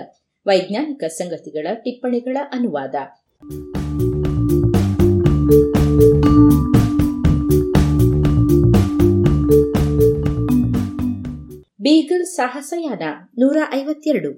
ವೈಜ್ಞಾನಿಕ 0.48 1.04
ಸಂಗತಿಗಳ 1.04 1.68
ಟಿಪ್ಪಣಿಗಳ 1.74 2.38
ಅನುವಾದ. 2.54 2.96
ಬೀಗಲ್ 11.82 12.26
ಸಾಹಸಯಾನ 12.26 13.04
ನೂರ 13.40 13.58
ಐವತ್ತೆರಡು. 13.74 14.32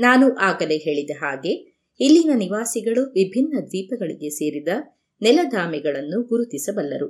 ನಾನು 0.00 0.36
ಆಗಲೇ 0.38 0.76
ಹೇಳಿದ 0.76 1.10
ಹಾಗೆ 1.18 1.52
ಇಲ್ಲಿನ 2.00 2.30
ನಿವಾಸಿಗಳು 2.38 3.02
ವಿಭಿನ್ನ 3.04 3.54
ದ್ವೀಪಗಳಿಗೆ 3.60 4.30
ಸೇರಿದ 4.30 4.68
ನೆಲದಾಮೆಗಳನ್ನು 5.22 6.22
ಗುರುತಿಸಬಲ್ಲರು. 6.22 7.08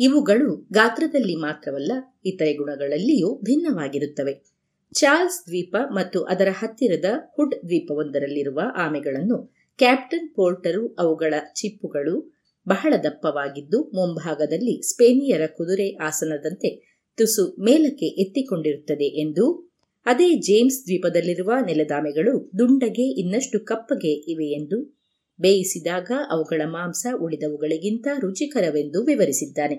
ಇವುಗಳು 0.00 0.68
ಗಾತ್ರದಲ್ಲಿ 0.72 1.36
ಮಾತ್ರವಲ್ಲ, 1.36 1.92
ಇತರೆ 2.26 2.54
ಗುಣಗಳಲ್ಲಿಯೂ 2.54 3.40
ಭಿನ್ನವಾಗಿರುತ್ತವೆ. 3.44 4.34
ಚಾರ್ಲ್ಸ್ 4.94 5.46
ದ್ವೀಪ 5.46 5.76
ಮತ್ತು 5.94 6.22
ಅದರ 6.22 6.48
ಹತ್ತಿರದ 6.52 7.04
ಹುಡ್ 7.36 7.54
ದ್ವೀಪವೊಂದರಲ್ಲಿರುವ 7.54 8.60
ಆಮೆಗಳನ್ನು 8.76 9.38
ಕ್ಯಾಪ್ಟನ್ 9.78 10.34
ಪೋರ್ಟರು 10.34 10.94
ಅವುಗಳ 10.98 11.34
ಚಿಪ್ಪುಗಳು 11.54 12.32
ಬಹಳ 12.68 12.94
ದಪ್ಪವಾಗಿದ್ದು, 13.02 13.78
ಮುಂಭಾಗದಲ್ಲಿ 13.82 14.82
ಸ್ಪೇನಿಯರ 14.82 15.46
ಕುದುರೆ 15.46 15.96
ಆಸನದಂತೆ 15.96 16.70
ತುಸು 17.18 17.56
ಮೇಲಕ್ಕೆ 17.60 18.06
ಎತ್ತಿಕೊಂಡಿರುತ್ತದೆ 18.06 19.04
ಎಂದು 19.04 19.71
ಅದೇ 20.06 20.34
ಜೇಮ್ಸ್ 20.34 20.84
ದ್ವೀಪದಲ್ಲಿರುವ 20.84 21.52
ನೆಲದಾಮೆಗಳು 21.66 22.50
ದುಂಡಗೆ 22.58 23.20
ಇನ್ನಷ್ಟು 23.20 23.64
ಕಪ್ಪಗೆ 23.64 24.12
ಇವೆ 24.12 24.44
ಎಂದು 24.44 25.02
ಬೇಯಿಸಿದಾಗ 25.40 26.10
ಅವುಗಳ 26.30 26.62
ಮಾಂಸ 26.64 27.06
ಉಳಿದವುಗಳಿಗಿಂತ 27.20 28.06
ರುಚಿಕರವೆಂದು 28.20 29.04
ವಿವರಿಸಿದ್ದಾನೆ. 29.04 29.76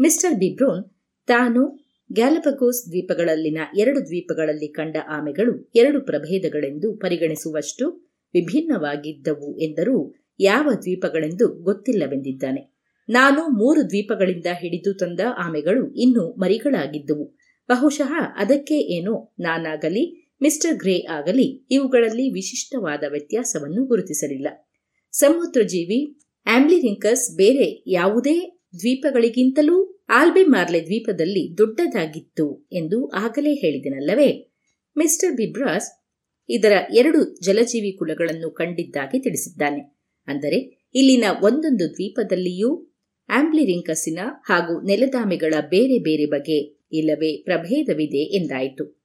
ಮಿಸ್ಟರ್ 0.00 0.34
ಬಿಬ್ರೋನ್ 0.34 0.84
ತಾನು 1.26 1.88
ಗ್ಯಾಲಪಗೋಸ್ 2.12 2.88
ದ್ವೀಪಗಳಲ್ಲಿನ 2.88 3.58
ಎರಡು 3.78 4.06
ದ್ವೀಪಗಳಲ್ಲಿ 4.06 4.68
ಕಂಡ 4.68 4.96
ಆಮೆಗಳು 5.08 5.72
ಎರಡು 5.76 6.00
ಪ್ರಭೇದಗಳೆಂದು 6.00 6.96
ಪರಿಗಣಿಸುವಷ್ಟು 6.96 8.14
ವಿಭಿನ್ನವಾಗಿದ್ದವು 8.34 9.58
ಎಂದರೂ 9.58 10.14
ಯಾವ 10.40 10.68
ದ್ವೀಪಗಳೆಂದು 10.82 11.48
ಗೊತ್ತಿಲ್ಲವೆಂದಿದ್ದಾನೆ. 11.48 12.78
ನಾನು 13.08 13.48
ಮೂರು 13.48 13.90
ದ್ವೀಪಗಳಿಂದ 13.90 14.46
ಹಿಡಿದು 14.60 14.94
ತಂದ 14.94 15.20
ಆಮೆಗಳು 15.38 15.94
ಇನ್ನೂ 15.94 16.32
ಮರಿಗಳಾಗಿದ್ದುವು. 16.32 17.37
ಬಹುಶಃ 17.68 18.12
ಅದಕ್ಕೆ 18.36 18.74
ಏನೋ 18.74 19.34
ನಾನಾಗಲಿ, 19.40 20.34
ಮಿಸ್ಟರ್ 20.42 20.76
ಗ್ರೇ 20.76 20.98
ಆಗಲಿ 20.98 21.66
ಇವುಗಳಲ್ಲಿ 21.70 22.30
ವಿಶಿಷ್ಟವಾದ 22.30 23.04
ವ್ಯತ್ಯಾಸವನ್ನು 23.10 23.84
ಗುರುತಿಸಲಿಲ್ಲ. 23.84 24.48
ಸಮುದ್ರಜೀವಿ 25.12 26.18
ಆಂಬ್ಲಿರಿಂಕಸ್ 26.46 27.36
ಬೇರೆ 27.36 27.84
ಯಾವುದೇ 27.86 28.60
ದ್ವೀಪಗಳಿಗಿಂತಲೂ 28.78 30.04
ಆಲ್ಬೆ 30.08 30.44
ಮಾರ್ಲೆ 30.44 30.80
ದ್ವೀಪದಲ್ಲಿ 30.80 31.58
ದೊಡ್ಡದಾಗಿತ್ತು 31.58 32.68
ಎಂದು 32.72 33.08
ಆಗಲೇ 33.08 33.54
ಹೇಳಿದನಲ್ಲವೇ? 33.54 34.52
ಮಿಸ್ಟರ್ 34.96 35.36
ಬಿಬ್ರಾಸ್ 35.36 35.88
ಇದರ 36.48 36.72
ಎರಡು 36.94 37.40
ಜಲಜೀವಿ 37.40 37.96
ಕುಲಗಳನ್ನು 37.96 38.50
ಕಂಡಿದ್ದಾಗಿ 38.50 39.18
ತಿಳಿಸಿದ್ದಾನೆ. 39.22 39.98
ಅಂದರೆ, 40.26 40.88
ಇಲ್ಲಿನ 40.94 41.24
ಒಂದೊಂದು 41.42 41.90
ದ್ವೀಪದಲ್ಲಿಯೂ 41.90 42.70
ಆಂಬ್ಲಿರಿಂಕಸಿನ 43.28 44.18
ಹಾಗೂ 44.44 44.86
ನೆಲದಾಮೆಗಳ 44.86 45.54
ಬೇರೆ 45.68 45.98
ಬೇರೆ 45.98 46.26
ಬಗೆ 46.26 46.77
ಇಲ್ಲವೇ 46.92 47.42
ಪ್ರಭೇದವಿದೆ 47.42 48.36
ಎಂದಾಯಿತು. 48.36 48.98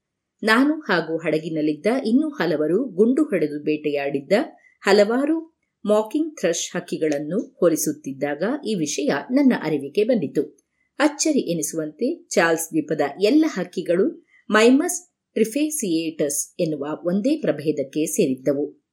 ನಾನು 0.44 0.80
ಹಾಗೂ 0.80 1.18
ಹಡಗಿನಲ್ಲಿದ್ದ 1.18 1.86
ಇನ್ನೂ 2.06 2.30
ಹಲವರು 2.30 2.84
ಗುಂಡು 2.84 3.24
ಹೊಡೆದು 3.24 3.64
ಬೇಟೆಯಾಡಿದ್ದ 3.64 4.32
ಹಲವಾರು 4.82 5.54
ಮಾಕಿಂಗ್ 5.86 6.40
ಥ್ರಶ್ 6.40 6.76
ಹಕ್ಕಿಗಳನ್ನು 6.76 7.58
ಹೋಲಿಸುತ್ತಿದ್ದಾಗ 7.60 8.44
ಈ 8.68 8.76
ವಿಷಯ 8.76 9.08
ನನ್ನ 9.32 9.54
ಅರಿವಿಗೆ 9.64 10.04
ಬಂದಿತು. 10.04 10.64
ಅಚ್ಚರಿ 11.00 11.40
ಎನಿಸುವಂತೆ 11.40 12.28
ಚಾರ್ಲ್ಸ್ 12.28 12.70
ದ್ವೀಪದ 12.70 13.02
ಎಲ್ಲ 13.22 13.46
ಹಕ್ಕಿಗಳು 13.48 14.26
ಮೈಮಸ್ 14.50 15.14
ಟ್ರಿಫೇಸಿಯೇಟಸ್ 15.34 16.56
ಎನ್ನುವ 16.60 16.86
ಒಂದೇ 17.04 17.36
ಪ್ರಭೇದಕ್ಕೆ 17.36 18.06
ಸೇರಿದ್ದವು. 18.06 18.84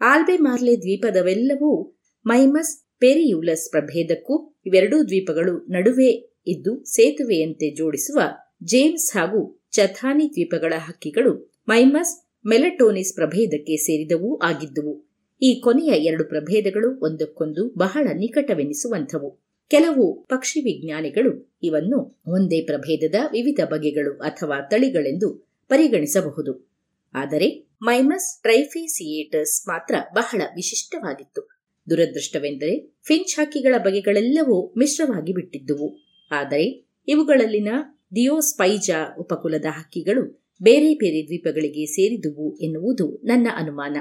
ಆಲ್ಬೆ 0.00 0.36
ಮಾರ್ಲೆ 0.36 0.76
ದ್ವೀಪದವೆಲ್ಲವೂ 0.76 1.98
ಮೈಮಸ್ 2.26 2.84
ಪೆರಿಯುಲಸ್ 3.00 3.70
ಪ್ರಭೇದಕ್ಕೂ 3.70 4.54
ಇವೆರಡೂ 4.66 5.04
ದ್ವೀಪಗಳು 5.04 5.66
ನಡುವೆ 5.72 6.33
ಇದ್ದು 6.46 6.84
ಸೇತುವೆಯಂತೆ 6.84 7.74
ಜೋಡಿಸುವ 7.74 8.20
ಜೇಮ್ಸ್ 8.64 9.16
ಹಾಗೂ 9.16 9.62
ಚಥಾನಿ 9.70 10.28
ದ್ವೀಪಗಳ 10.30 10.72
ಹಕ್ಕಿಗಳು 10.76 11.54
ಮೈಮಸ್ 11.68 12.24
ಮೆಲಟೋನಿಸ್ 12.46 13.14
ಪ್ರಭೇದಕ್ಕೆ 13.14 13.76
ಸೇರಿದವೂ 13.76 14.38
ಆಗಿದ್ದುವು. 14.38 15.14
ಈ 15.42 15.60
ಕೊನೆಯ 15.60 15.88
ಎರಡು 15.88 16.28
ಪ್ರಭೇದಗಳು 16.28 17.00
ಒಂದಕ್ಕೊಂದು 17.00 17.74
ಬಹಳ 17.78 18.08
ನಿಕಟವೆನಿಸುವಂಥವು. 18.14 19.44
ಕೆಲವು 19.68 20.22
ಪಕ್ಷಿ 20.24 20.60
ವಿಜ್ಞಾನಿಗಳು 20.60 21.58
ಇವನ್ನು 21.62 22.20
ಒಂದೇ 22.26 22.60
ಪ್ರಭೇದದ 22.62 23.14
ವಿವಿಧ 23.32 23.60
ಬಗೆಗಳು 23.64 24.18
ಅಥವಾ 24.18 24.68
ತಳಿಗಳೆಂದು 24.68 25.58
ಪರಿಗಣಿಸಬಹುದು. 25.68 26.74
ಆದರೆ 27.14 27.68
ಮೈಮಸ್ 27.82 28.42
ಟ್ರೈಫೇಸಿಯೇಟರ್ಸ್ 28.42 29.68
ಮಾತ್ರ 29.68 29.94
ಬಹಳ 30.14 30.42
ವಿಶಿಷ್ಟವಾಗಿತ್ತು. 30.54 31.48
ದುರದೃಷ್ಟವೆಂದರೆ 31.90 32.98
ಫಿಂಚ್ 33.02 33.36
ಹಕ್ಕಿಗಳ 33.36 33.74
ಬಗೆಗಳೆಲ್ಲವೂ 33.78 34.74
ಮಿಶ್ರವಾಗಿ 34.78 35.32
ಬಿಟ್ಟಿದ್ದುವು. 35.32 36.03
ಆದರೆ 36.30 36.94
ಇವುಗಳಲ್ಲಿನ 37.08 37.68
ದಿಯೋಸ್ಪೈಜಾ 38.14 39.16
ಉಪಕುಲದ 39.18 39.64
ಹಕ್ಕಿಗಳು 39.70 40.44
ಬೇರೆ 40.62 40.94
ಬೇರೆ 40.94 41.26
ದ್ವೀಪಗಳಿಗೆ 41.26 41.86
ಸೇರಿದುವು 41.86 42.56
ಎನ್ನುವುದು 42.56 43.22
ನನ್ನ 43.24 43.48
ಅನುಮಾನ. 43.56 43.96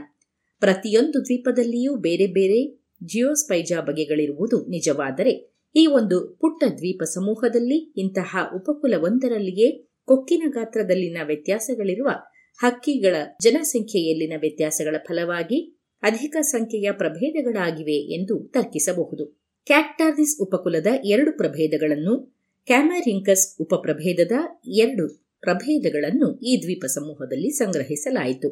ಪ್ರತಿಯೊಂದು 0.60 1.26
ದ್ವೀಪದಲ್ಲಿಯೂ 1.26 1.96
ಬೇರೆ 1.96 2.28
ಬೇರೆ 2.28 2.84
ಜಿಯೋಸ್ಪೈಜಾ 3.06 3.82
ಬಗೆಗಳಿರುವುದು 3.82 4.66
ನಿಜವಾದರೆ 4.70 5.54
ಈ 5.76 5.86
ಒಂದು 5.86 6.38
ಪುಟ್ಟ 6.42 6.64
ದ್ವೀಪ 6.78 7.04
ಸಮೂಹದಲ್ಲಿ 7.04 7.94
ಇಂತಹ 7.98 8.38
ಉಪಕುಲವೊಂದರಲ್ಲಿಯೇ 8.56 9.90
ಕೊಕ್ಕಿನ 10.06 10.44
ಗಾತ್ರದಲ್ಲಿನ 10.48 11.18
ವ್ಯತ್ಯಾಸಗಳಿರುವ 11.24 12.10
ಹಕ್ಕಿಗಳ 12.58 13.16
ಜನಸಂಖ್ಯೆಯಲ್ಲಿನ 13.42 14.34
ವ್ಯತ್ಯಾಸಗಳ 14.40 14.96
ಫಲವಾಗಿ 15.08 15.80
ಅಧಿಕ 16.04 16.38
ಸಂಖ್ಯೆಯ 16.42 16.92
ಪ್ರಭೇದಗಳಾಗಿವೆ 16.92 18.14
ಎಂದು 18.14 18.44
ತರ್ಕಿಸಬಹುದು. 18.44 19.43
ಕ್ಯಾಕ್ಟಾರ್ದಿಸ್ 19.66 20.42
ಉಪಕುಲದ 20.42 20.88
ಎರಡು 21.06 21.38
ಪ್ರಭೇದಗಳನ್ನು, 21.38 22.36
ಕ್ಯಾಮರಿಂಕಸ್ 22.66 23.62
ಉಪಪ್ರಭೇದದ 23.62 24.32
ಎರಡು 24.68 25.06
ಪ್ರಭೇದಗಳನ್ನು 25.42 26.40
ಈ 26.40 26.62
ದ್ವೀಪ 26.62 26.86
ಸಮೂಹದಲ್ಲಿ 26.86 27.50
ಸಂಗ್ರಹಿಸಲಾಯಿತು. 27.50 28.50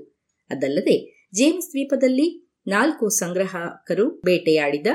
ಅದಲ್ಲದೆ, 0.50 1.28
ಜೇಮ್ಸ್ 1.34 1.68
ದ್ವೀಪದಲ್ಲಿ 1.68 2.54
ನಾಲ್ಕು 2.68 3.10
ಸಂಗ್ರಾಹಕರು 3.10 4.22
ಬೇಟೆಯಾಡಿದ 4.26 4.88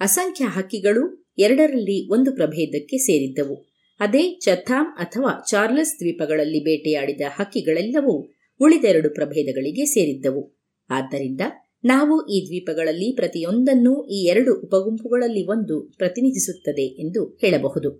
ಅಸಂಖ್ಯ 0.00 0.44
ಹಕ್ಕಿಗಳು 0.44 1.26
ಎರಡರಲ್ಲಿ 1.38 2.12
ಒಂದು 2.12 2.34
ಪ್ರಭೇದಕ್ಕೆ 2.34 2.98
ಸೇರಿದ್ದವು. 2.98 3.56
ಅದೇ 4.00 4.38
ಚಥಾಮ್ 4.40 4.96
ಅಥವಾ 4.98 5.44
ಚಾರ್ಲಸ್ 5.50 5.98
ದ್ವೀಪಗಳಲ್ಲಿ 5.98 6.64
ಬೇಟೆಯಾಡಿದ 6.64 7.20
ಹಕ್ಕಿಗಳೆಲ್ಲವೂ 7.28 8.34
ಉಳಿದೆರಡು 8.60 9.10
ಪ್ರಭೇದಗಳಿಗೆ 9.10 9.84
ಸೇರಿದ್ದವು. 9.84 10.60
ಆದ್ದರಿಂದ 10.90 11.40
ನಾವು 11.86 12.26
ಈ 12.26 12.46
ದ್ವೀಪಗಳಲ್ಲಿ 12.46 13.12
ಪ್ರತಿಯೊಂದನ್ನೂ 13.12 14.04
ಈ 14.06 14.24
ಎರಡು 14.24 14.60
ಉಪಗುಂಪುಗಳಲ್ಲಿ 14.60 15.46
ಒಂದು 15.46 15.80
ಪ್ರತಿನಿಧಿಸುತ್ತದೆ 15.80 16.82
ಎಂದು 16.82 17.38
ಹೇಳಬಹುದು. 17.40 17.90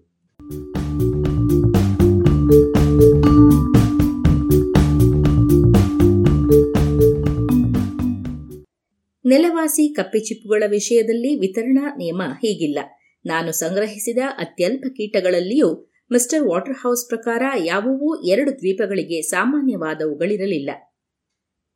ನೆಲವಾಸಿ 9.26 9.94
ಕಪ್ಪೆಚಿಪ್ಪುಗಳ 9.94 10.62
ವಿಷಯದಲ್ಲಿ 10.66 11.40
ವಿತರಣಾ 11.40 11.94
ನಿಯಮ 11.98 12.22
ಹೀಗಿಲ್ಲ. 12.22 12.78
ನಾನು 13.26 13.52
ಸಂಗ್ರಹಿಸಿದ 13.52 14.18
ಅತ್ಯಲ್ಪ 14.38 14.84
ಕೀಟಗಳಲ್ಲಿಯೂ 14.96 15.90
ಮಿಸ್ಟರ್ 16.12 16.48
ವಾಟರ್ 16.48 16.74
ಹೌಸ್ 16.74 17.08
ಪ್ರಕಾರ 17.08 17.42
ಯಾವುವೂ 17.64 18.22
ಎರಡು 18.22 18.50
ದ್ವೀಪಗಳಿಗೆ 18.50 19.22
ಸಾಮಾನ್ಯವಾದವುಗಳಿರಲಿಲ್ಲ. 19.22 20.70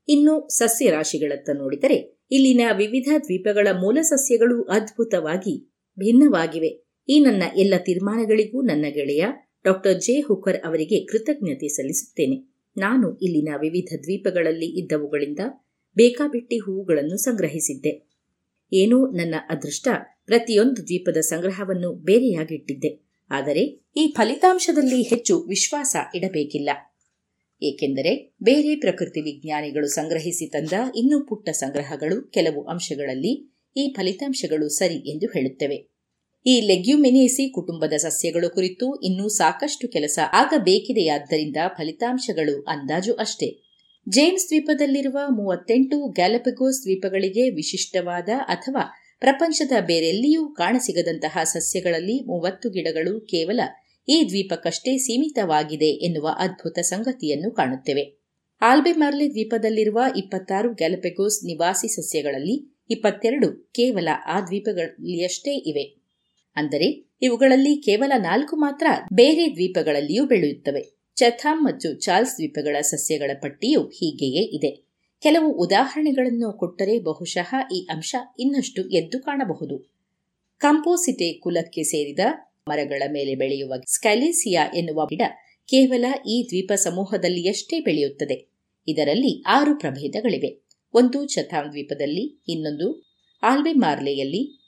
ಇನ್ನು 0.09 0.49
ಸಸ್ಯ 0.57 0.91
ರಾಶಿಗಳತ್ತ 0.91 1.51
ನೋಡಿದರೆ 1.55 2.19
ಇಲ್ಲಿನ 2.31 2.61
ವಿವಿಧ 2.77 3.09
ದ್ವೀಪಗಳ 3.19 3.69
ಮೂಲ 3.81 3.99
ಸಸ್ಯಗಳು 4.01 4.63
ಅದ್ಭುತವಾಗಿ 4.63 5.75
ಭಿನ್ನವಾಗಿವೆ. 5.99 6.87
ಈ 7.09 7.21
ನನ್ನ 7.21 7.43
ಎಲ್ಲ 7.57 7.75
ತೀರ್ಮಾನಗಳಿಗೂ 7.79 8.63
ನನ್ನ 8.63 8.85
ಗೆಳೆಯ 8.89 9.25
ಡಾಕ್ಟರ್ 9.65 10.01
ಜೆ. 10.01 10.21
ಹುಕರ್ 10.21 10.63
ಅವರಿಗೆ 10.65 11.05
ಕೃತಜ್ಞತೆ 11.05 11.69
ಸಲ್ಲಿಸುತ್ತೇನೆ. 11.69 12.55
ನಾನು 12.77 13.19
ಇಲ್ಲಿನ 13.19 13.49
ವಿವಿಧ 13.61 14.01
ದ್ವೀಪಗಳಲ್ಲಿ 14.03 14.81
ಇದ್ದವುಗಳಿಂದ 14.81 15.39
ಬೇಕಾಬಿಟ್ಟಿ 15.97 16.59
ಹೂವುಗಳನ್ನು 16.59 17.17
ಸಂಗ್ರಹಿಸಿದ್ದೆ. 17.17 18.09
ಏನೋ 18.73 19.07
ನನ್ನ 19.07 19.35
ಅದೃಷ್ಟ 19.51 19.89
ಪ್ರತಿಯೊಂದು 20.25 20.77
ದ್ವೀಪದ 20.77 21.17
ಸಂಗ್ರಹವನ್ನು 21.17 21.95
ಬೇರೆಯಾಗಿಟ್ಟಿದ್ದೆ. 21.95 23.09
ಆದರೆ 23.31 23.63
ಈ 23.97 24.15
ಫಲಿತಾಂಶದಲ್ಲಿ 24.17 25.03
ಹೆಚ್ಚು 25.03 25.45
ವಿಶ್ವಾಸ 25.45 25.97
ಇಡಬೇಕಿಲ್ಲ. 26.15 26.71
ಏಕೆಂದರೆ 27.63 28.37
ಬೇರೆ 28.43 28.77
ಪ್ರಕೃತಿ 28.77 29.21
ವಿಜ್ಞಾನಿಗಳು 29.21 29.87
ಸಂಗ್ರಹಿಸಿ 29.87 30.51
ತಂದ 30.51 30.73
ಇನ್ನೂ 30.97 31.27
ಪುಟ್ಟ 31.27 31.49
ಸಂಗ್ರಹಗಳು 31.49 32.31
ಕೆಲವು 32.31 32.67
ಅಂಶಗಳಲ್ಲಿ 32.67 33.59
ಈ 33.77 33.95
ಫಲಿತಾಂಶಗಳು 33.97 34.69
ಸರಿ 34.69 35.11
ಎಂದು 35.11 35.27
ಹೇಳುತ್ತವೆ. 35.27 35.99
ಈ 36.47 36.61
ಲೆಗ್ಯುಮಿನೇಸಿ 36.61 37.53
ಕುಟುಂಬದ 37.53 37.93
ಸಸ್ಯಗಳು 37.93 38.51
ಕುರಿತು 38.51 38.95
ಇನ್ನೂ 39.01 39.29
ಸಾಕಷ್ಟು 39.29 39.89
ಕೆಲಸ 39.89 40.19
ಆಗಬೇಕಿದೆಯಾದ್ದರಿಂದ 40.33 41.57
ಫಲಿತಾಂಶಗಳು 41.69 42.63
ಅಂದಾಜು 42.63 43.15
ಅಷ್ಟೇ. 43.15 43.69
ಜೇಮ್ಸ್ 44.09 44.49
ದ್ವೀಪದಲ್ಲಿರುವ 44.49 45.19
ಮೂವತ್ತೆಂಟು 45.29 46.13
ಗ್ಯಾಲಪಗೋಸ್ 46.13 46.83
ದ್ವೀಪಗಳಿಗೆ 46.83 47.51
ವಿಶಿಷ್ಟವಾದ 47.51 48.29
ಅಥವಾ 48.39 48.85
ಪ್ರಪಂಚದ 49.21 49.73
ಬೇರೆಲ್ಲಿಯೂ 49.81 50.49
ಕಾಣಸಿಗದಂತಹ 50.49 51.39
ಸಸ್ಯಗಳಲ್ಲಿ 51.45 52.27
ಮೂವತ್ತು 52.27 52.71
ಗಿಡಗಳು 52.71 53.21
ಕೇವಲ 53.21 53.61
ಈ 54.09 54.25
ದ್ವೀಪಕ್ಕಷ್ಟೇ 54.29 54.99
ಸೀಮಿತವಾಗಿದೆ 54.99 55.91
ಎನ್ನುವ 56.05 56.29
ಅದ್ಭುತ 56.39 56.79
ಸಂಗತಿಯನ್ನು 56.79 57.51
ಕಾಣುತ್ತೇವೆ. 57.51 58.05
ಆಲ್ಬೆಮಾರ್ಲೆ 58.61 59.29
ದ್ವೀಪದಲ್ಲಿರುವ 59.29 60.01
ಇಪ್ಪತ್ತಾರು 60.17 60.75
ಗ್ಯಾಲಪೆಗೋಸ್ 60.75 61.45
ನಿವಾಸಿ 61.45 61.89
ಸಸ್ಯಗಳಲ್ಲಿ 61.89 62.87
ಇಪ್ಪತ್ತೆರಡು 62.91 63.73
ಕೇವಲ 63.73 64.09
ಆ 64.27 64.41
ದ್ವೀಪಗಳಲ್ಲಿಯಷ್ಟೇ 64.41 65.51
ಇವೆ. 65.55 65.85
ಅಂದರೆ 66.57 67.17
ಇವುಗಳಲ್ಲಿ 67.23 67.77
ಕೇವಲ 67.77 68.13
ನಾಲ್ಕು 68.19 68.57
ಮಾತ್ರ 68.57 68.87
ಬೇರೆ 69.13 69.55
ದ್ವೀಪಗಳಲ್ಲಿಯೂ 69.55 70.27
ಬೆಳೆಯುತ್ತವೆ. 70.27 70.83
ಚಥಾಮ್ 71.17 71.65
ಮತ್ತು 71.65 72.01
ಚಾರ್ಲ್ಸ್ 72.01 72.37
ದ್ವೀಪಗಳ 72.37 72.77
ಸಸ್ಯಗಳ 72.81 73.31
ಪಟ್ಟಿಯು 73.43 73.83
ಹೀಗೆಯೇ 73.83 74.43
ಇದೆ. 74.57 74.89
ಕೆಲವು 75.23 75.53
ಉದಾಹರಣೆಗಳನ್ನು 75.53 76.53
ಕೊಟ್ಟರೆ 76.53 76.99
ಬಹುಶಃ 76.99 77.55
ಈ 77.75 77.87
ಅಂಶ 77.91 78.17
ಇನ್ನಷ್ಟು 78.39 78.89
ಎದ್ದು 78.89 79.21
ಕಾಣಬಹುದು. 79.21 79.79
ಕಂಪೋಸಿಟೆ 80.59 81.33
ಕುಲಕ್ಕೆ 81.33 81.83
ಸೇರಿದ 81.83 82.21
ಮರಗಳ 82.69 83.03
ಮೇಲೆ 83.13 83.35
ಬೆಳೆಯುವ 83.35 83.75
ಸ್ಕೈಲೇಸಿಯಾ 83.87 84.67
ಎನ್ನುವ 84.77 85.07
ಗಿಡ 85.07 85.23
ಕೇವಲ 85.69 86.05
ಈ 86.29 86.47
ದ್ವೀಪ 86.49 86.73
ಸಮೂಹದಲ್ಲಿಯಷ್ಟೇ 86.73 87.81
ಬೆಳೆಯುತ್ತದೆ. 87.81 88.53
ಇದರಲ್ಲಿ 88.89 89.43
ಆರು 89.49 89.79
ಪ್ರಭೇದಗಳಿವೆ. 89.79 90.69
ಒಂದು 90.95 91.27
ಚಥಾಮ್ 91.27 91.71
ದ್ವೀಪದಲ್ಲಿ, 91.71 92.43
ಇನ್ನೊಂದು 92.49 93.11
ಆಲ್ಬೆಮಾರ್ಲೆಯಲ್ಲಿ, 93.43 94.61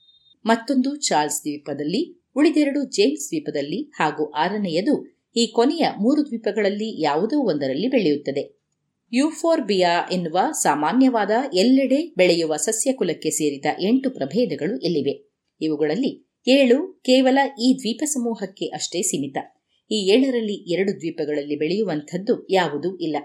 ಮತ್ತೊಂದು 0.46 0.96
ಚಾರ್ಲ್ಸ್ 0.96 1.42
ದ್ವೀಪದಲ್ಲಿ, 1.42 2.22
ಉಳಿದೆರಡು 2.36 2.84
ಜೇಮ್ಸ್ 2.84 3.30
ದ್ವೀಪದಲ್ಲಿ 3.30 3.82
ಹಾಗೂ 3.82 4.30
ಆರನೆಯದು 4.30 4.94
ಈ 5.36 5.46
ಕೊನೆಯ 5.46 5.88
ಮೂರು 6.00 6.26
ದ್ವೀಪಗಳಲ್ಲಿ 6.26 7.02
ಯಾವುದೋ 7.02 7.48
ಒಂದರಲ್ಲಿ 7.48 7.88
ಬೆಳೆಯುತ್ತದೆ. 7.88 8.60
ಯುಫೋರ್ಬಿಯಾ 9.12 10.08
ಎನ್ನುವ 10.12 10.38
ಸಾಮಾನ್ಯವಾದ 10.52 11.30
ಎಲ್ಲೆಡೆ 11.54 12.14
ಬೆಳೆಯುವ 12.16 12.56
ಸಸ್ಯಕುಲಕ್ಕೆ 12.56 13.30
ಸೇರಿದ 13.30 13.64
ಎಂಟು 13.82 14.10
ಪ್ರಭೇದಗಳು 14.10 14.78
ಇಲ್ಲಿವೆ. 14.78 15.30
ಇವುಗಳಲ್ಲಿ 15.60 16.29
ಏಳು 16.48 17.00
ಕೇವಲ 17.04 17.38
ಈ 17.60 17.74
ದ್ವೀಪ 17.78 18.02
ಸಮೂಹಕ್ಕೆ 18.04 18.66
ಅಷ್ಟೇ 18.66 19.02
ಸೀಮಿತ. 19.02 19.36
ಈ 19.90 19.94
ಏಳರಲ್ಲಿ 19.94 20.72
ಎರಡು 20.72 20.92
ದ್ವೀಪಗಳಲ್ಲಿ 20.92 21.58
ಬೆಳೆಯುವಂಥದ್ದು 21.58 22.46
ಯಾವುದೂ 22.50 22.96
ಇಲ್ಲ. 22.96 23.16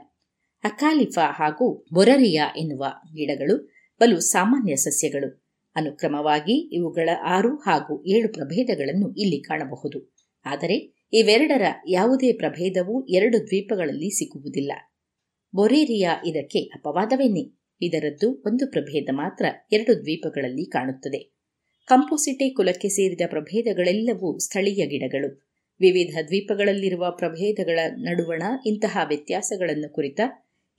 ಅಕಾಲಿಫಾ 0.63 1.31
ಹಾಗೂ 1.31 1.85
ಬೊರರಿಯಾ 1.93 2.47
ಎನ್ನುವ 2.57 2.85
ಗಿಡಗಳು 3.07 3.71
ಬಲು 3.99 4.19
ಸಾಮಾನ್ಯ 4.19 4.75
ಸಸ್ಯಗಳು. 4.75 5.45
ಅನುಕ್ರಮವಾಗಿ 5.75 6.75
ಇವುಗಳ 6.75 7.09
ಆರು 7.25 7.55
ಹಾಗೂ 7.55 8.05
ಏಳು 8.05 8.33
ಪ್ರಭೇದಗಳನ್ನು 8.33 9.13
ಇಲ್ಲಿ 9.13 9.41
ಕಾಣಬಹುದು. 9.41 10.13
ಆದರೆ 10.45 11.07
ಇವೆರಡರ 11.13 11.61
ಯಾವುದೇ 11.87 12.33
ಪ್ರಭೇದವೂ 12.33 13.05
ಎರಡು 13.05 13.37
ದ್ವೀಪಗಳಲ್ಲಿ 13.37 14.09
ಸಿಗುವುದಿಲ್ಲ. 14.09 14.71
ಬೊರೇರಿಯಾ 15.55 16.13
ಇದಕ್ಕೆ 16.25 16.59
ಅಪವಾದವೇನೆ. 16.59 17.59
ಇದರದ್ದು 17.81 18.43
ಒಂದು 18.47 18.71
ಪ್ರಭೇದ 18.71 19.09
ಮಾತ್ರ 19.11 19.45
ಎರಡು 19.71 20.01
ದ್ವೀಪಗಳಲ್ಲಿ 20.01 20.65
ಕಾಣುತ್ತದೆ. 20.65 21.34
ಕಂಪೋಸಿಟೆ 21.85 22.49
ಕುಲಕ್ಕೆ 22.49 22.89
ಸೇರಿದ 22.89 23.21
ಪ್ರಭೇದಗಳೆಲ್ಲವೂ 23.27 24.37
ಸ್ಥಳೀಯ 24.37 24.85
ಗಿಡಗಳು. 24.85 25.29
ವಿವಿಧ 25.79 26.17
ದ್ವೀಪಗಳಲ್ಲಿರುವ 26.27 27.11
ಪ್ರಭೇದಗಳ 27.11 27.79
ನಡುವಣ 27.97 28.43
ಇಂತಹ 28.65 28.97
ವ್ಯತ್ಯಾಸಗಳನ್ನು 29.07 29.93
ಕುರಿತ 29.93 30.19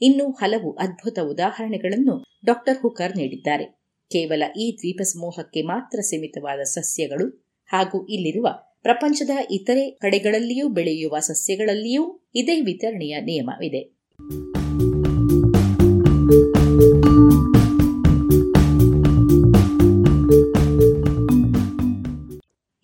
ಇನ್ನೂ 0.02 0.30
ಹಲವು 0.30 0.72
ಅದ್ಭುತ 0.72 1.18
ಉದಾಹರಣೆಗಳನ್ನು 1.22 2.24
ಡಾಕ್ಟರ್ 2.44 2.78
ಹುಕರ್ 2.78 3.16
ನೀಡಿದ್ದಾರೆ. 3.16 3.64
ಕೇವಲ 4.10 4.42
ಈ 4.60 4.76
ದ್ವೀಪ 4.76 5.02
ಸಮೂಹಕ್ಕೆ 5.02 5.62
ಮಾತ್ರ 5.62 6.00
ಸೀಮಿತವಾದ 6.00 6.60
ಸಸ್ಯಗಳು 6.60 7.46
ಹಾಗೂ 7.66 8.06
ಇಲ್ಲಿರುವ 8.06 8.48
ಪ್ರಪಂಚದ 8.82 9.30
ಇತರೆ 9.50 9.90
ಕಡೆಗಳಲ್ಲಿಯೂ 9.90 10.68
ಬೆಳೆಯುವ 10.68 11.18
ಸಸ್ಯಗಳಲ್ಲಿಯೂ 11.18 12.30
ಇದೇ 12.34 12.60
ವಿತರಣೆಯ 12.60 13.20
ನಿಯಮವಿದೆ. 13.20 13.96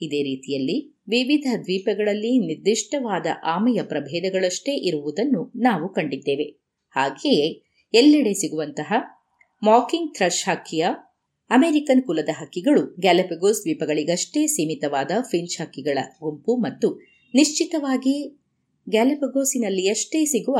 ಇದೇ 0.03 0.23
ರೀತಿಯಲ್ಲಿ 0.23 0.77
ವಿವಿಧ 1.09 1.47
ದ್ವೀಪಗಳಲ್ಲಿ 1.61 2.47
ನಿರ್ದಿಷ್ಟವಾದ 2.47 3.27
ಆಮೆಯ 3.45 3.83
ಪ್ರಭೇದಗಳಷ್ಟೇ 3.83 4.73
ಇರುವುದನ್ನು 4.73 5.53
ನಾವು 5.57 5.93
ಕಂಡಿದ್ದೇವೆ. 5.93 6.63
ಹಾಗೆಯೇ 6.91 7.49
ಎಲ್ಲೆಡೆ 7.95 8.33
ಸಿಗುವಂತಹ 8.33 8.93
ಮಾಕಿಂಗ್ 9.63 10.15
ಥ್ರಶ್ 10.15 10.49
ಹಕ್ಕಿಯ 10.49 10.87
ಅಮೆರಿಕನ್ 11.51 12.03
ಕುಲದ 12.03 12.29
ಹಕ್ಕಿಗಳು 12.33 12.95
ಗ್ಯಾಲಪಗೋಸ್ 13.01 13.63
ದ್ವೀಪಗಳಿಗಷ್ಟೇ 13.63 14.47
ಸೀಮಿತವಾದ 14.47 15.11
ಫಿಂಚ್ 15.31 15.61
ಹಕ್ಕಿಗಳ 15.61 15.99
ಗುಂಪು 16.23 16.57
ಮತ್ತು 16.57 17.01
ನಿಶ್ಚಿತವಾಗಿ 17.35 18.15
ಗ್ಯಾಲಪಗೋಸಿನಲ್ಲಿಯಷ್ಟೇ 18.89 20.25
ಸಿಗುವ 20.25 20.59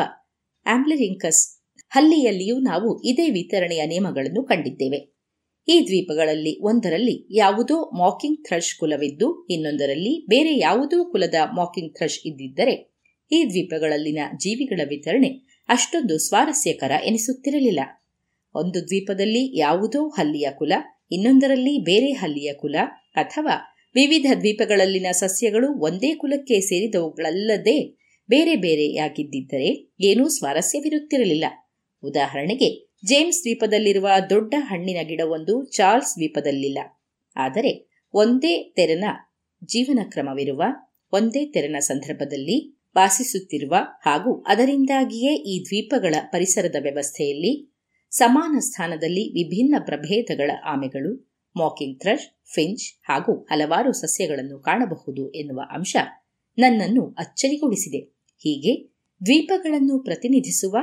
ಆಂಬ್ಲರಿಂಕಸ್ 0.67 1.43
ಹಲ್ಲಿಯಲ್ಲಿಯೂ 1.89 2.59
ನಾವು 2.59 3.03
ಇದೇ 3.03 3.31
ವಿತರಣೆಯ 3.31 3.87
ನಿಯಮಗಳನ್ನು 3.87 4.43
ಕಂಡಿದ್ದೇವೆ. 4.45 5.12
ಈ 5.69 5.87
ದ್ವೀಪಗಳಲ್ಲಿ 5.87 6.61
ಒಂದರಲ್ಲಿ 6.61 7.27
ಯಾವುದೋ 7.31 7.91
ಮಾಕಿಂಗ್ 7.99 8.45
ಥ್ರಶ್ 8.49 8.79
ಕುಲವಿದ್ದು, 8.79 9.47
ಇನ್ನೊಂದರಲ್ಲಿ 9.51 10.27
ಬೇರೆ 10.29 10.59
ಯಾವುದೋ 10.59 11.05
ಕುಲದ 11.05 11.35
ಮಾಕಿಂಗ್ 11.57 11.97
ಥ್ರಶ್ 11.97 12.21
ಇದ್ದಿದ್ದರೆ, 12.25 12.93
ಈ 13.33 13.45
ದ್ವೀಪಗಳಲ್ಲಿನ 13.45 14.19
ಜೀವಿಗಳ 14.37 14.81
ವಿತರಣೆ 14.89 15.59
ಅಷ್ಟೊಂದು 15.69 16.19
ಸ್ವಾರಸ್ಯಕರ 16.19 16.93
ಎನಿಸುತ್ತಿರಲಿಲ್ಲ. 17.07 17.81
ಒಂದು 18.55 18.89
ದ್ವೀಪದಲ್ಲಿ 18.89 19.59
ಯಾವುದೋ 19.59 20.09
ಹಲ್ಲಿಯ 20.09 20.49
ಕುಲ, 20.59 20.73
ಇನ್ನೊಂದರಲ್ಲಿ 21.13 21.79
ಬೇರೆ 21.79 22.13
ಹಲ್ಲಿಯ 22.13 22.53
ಕುಲ, 22.53 22.77
ಅಥವಾ 23.15 23.79
ವಿವಿಧ 23.95 24.27
ದ್ವೀಪಗಳಲ್ಲಿನ 24.35 25.07
ಸಸ್ಯಗಳು 25.13 25.69
ಒಂದೇ 25.79 26.15
ಕುಲಕ್ಕೆ 26.15 26.61
ಸೇರಿದವುಗಳಲ್ಲದೆ 26.61 28.03
ಬೇರೆ 28.29 28.57
ಬೇರೆಯಾಗಿದ್ದರೆ 28.57 29.99
ಏನೂ 30.01 30.29
ಸ್ವಾರಸ್ಯವಿರುತ್ತಿರಲಿಲ್ಲ. 30.29 31.45
ಉದಾಹರಣೆಗೆ 32.03 32.92
ಜೇಮ್ಸ್ 33.05 33.43
ದ್ವೀಪದಲ್ಲಿರುವ 33.43 34.09
ದೊಡ್ಡ 34.31 34.55
ಹಣ್ಣಿನ 34.59 34.97
ಗಿಡವೊಂದು 35.03 35.65
ಚಾರ್ಲ್ಸ್ 35.65 36.15
ದ್ವೀಪದಲ್ಲಿಲ್ಲ. 36.15 36.79
ಆದರೆ 37.37 37.91
ಒಂದೇ 38.15 38.73
ತೆರನ 38.77 39.05
ಜೀವನ 39.65 39.99
ಕ್ರಮವಿರುವ 40.11 40.63
ಒಂದೇ 41.13 41.47
ತೆರನ 41.47 41.77
ಸಂದರ್ಭದಲ್ಲಿ 41.79 42.81
ವಾಸಿಸುತ್ತಿರುವ 42.97 43.75
ಹಾಗೂ 44.07 44.41
ಅದರಿಂದಾಗಿಯೇ 44.41 45.35
ಈ 45.35 45.65
ದ್ವೀಪಗಳ 45.65 46.15
ಪರಿಸರದ 46.23 46.77
ವ್ಯವಸ್ಥೆಯಲ್ಲಿ 46.83 47.75
ಸಮಾನ 48.11 48.59
ಸ್ಥಾನದಲ್ಲಿ 48.59 49.33
ವಿಭಿನ್ನ 49.33 49.75
ಪ್ರಭೇದಗಳ 49.85 50.51
ಆಮೆಗಳು, 50.65 51.33
ಮಾಕಿಂಗ್ 51.57 52.01
ಥ್ರಶ್ 52.01 52.53
ಫಿಂಚ್ 52.55 53.01
ಹಾಗೂ 53.03 53.43
ಹಲವಾರು 53.43 53.93
ಸಸ್ಯಗಳನ್ನು 53.93 54.59
ಕಾಣಬಹುದು 54.59 55.31
ಎನ್ನುವ 55.31 55.61
ಅಂಶ 55.71 55.97
ನನ್ನನ್ನು 56.59 57.11
ಅಚ್ಚರಿಗೊಳಿಸಿದೆ. 57.19 58.01
ಹೀಗೆ 58.39 58.89
ದ್ವೀಪಗಳನ್ನು 59.27 60.03
ಪ್ರತಿನಿಧಿಸುವ 60.03 60.77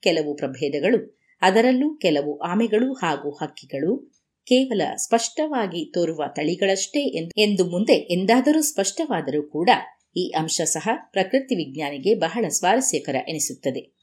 ಕೆಲವು 0.00 0.36
ಪ್ರಭೇದಗಳು 0.36 1.17
ಅದರಲ್ಲೂ 1.40 1.96
ಕೆಲವು 1.96 2.38
ಆಮೆಗಳು 2.38 2.92
ಹಾಗೂ 2.92 3.30
ಹಕ್ಕಿಗಳು 3.30 4.18
ಕೇವಲ 4.46 4.82
ಸ್ಪಷ್ಟವಾಗಿ 4.96 5.92
ತೋರುವ 5.94 6.24
ತಳಿಗಳಷ್ಟೇ 6.36 7.00
ಎಂದು 7.42 7.70
ಮುಂದೆ 7.70 7.92
ಎಂದಾದರೂ 7.92 8.60
ಸ್ಪಷ್ಟವಾದರೂ 8.60 9.42
ಕೂಡ 9.42 9.70
ಈ 10.16 10.32
ಅಂಶ 10.38 10.60
ಸಹ 10.64 10.88
ಪ್ರಕೃತಿ 11.12 11.54
ವಿಜ್ಞಾನಿಗೆ 11.54 12.14
ಬಹಳ 12.14 12.44
ಸ್ವಾರಸ್ಯಕರ 12.48 13.16
ಎನಿಸುತ್ತದೆ. 13.28 13.98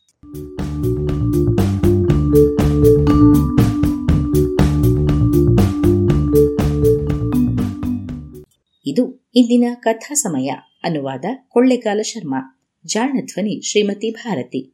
ಇದು 8.86 9.30
ಇಂದಿನ 9.36 9.64
ಕಥಾ 9.76 10.14
ಸಮಯ 10.14 10.52
ಅನುವಾದ 10.84 11.26
ಕೊಳ್ಳೆಗಾಲ 11.48 12.02
ಶರ್ಮಾ. 12.02 12.70
ಜಾಣಧ್ವನಿ 12.86 13.62
ಶ್ರೀಮತಿ 13.72 14.12
ಭಾರತಿ. 14.12 14.74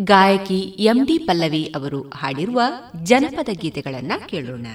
ಗಾಯಕಿ 0.00 0.60
ಎಂಡಿ 0.60 1.18
ಪಲ್ಲವಿ 1.18 1.72
ಅವರು 1.76 2.10
ಹಾಡಿರುವ 2.10 2.62
ಜನಪದ 3.02 3.48
ಗೀತೆಗಳನ್ನು 3.52 4.28
ಕೇಳೋಣ. 4.28 4.66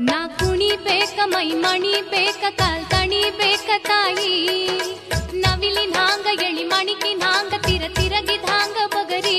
ನಾ 0.00 0.18
ಕುಣಿ 0.38 0.70
ಬೇಕ 0.84 1.16
ಮೈ 1.32 1.48
ಮಣಿ 1.62 1.94
ಬೇಕ 2.12 2.42
ಕಾಲ್ 2.58 2.84
ಕಣಿ 2.92 3.22
ಬೇಕ 3.40 3.68
ತಾಯಿ 3.88 4.34
ನವಿಲಿನ 5.42 5.96
ಹಾಂಗ 5.98 6.26
ಎಳಿ 6.46 6.64
ಮಣಿಕಿನ 6.64 7.22
ಹಾಂಗ 7.26 7.54
ತಿರ 7.66 7.84
ತಿರಗಿದ 7.98 8.46
ಹಾಂಗ 8.52 8.78
ಬಗರಿ 8.94 9.38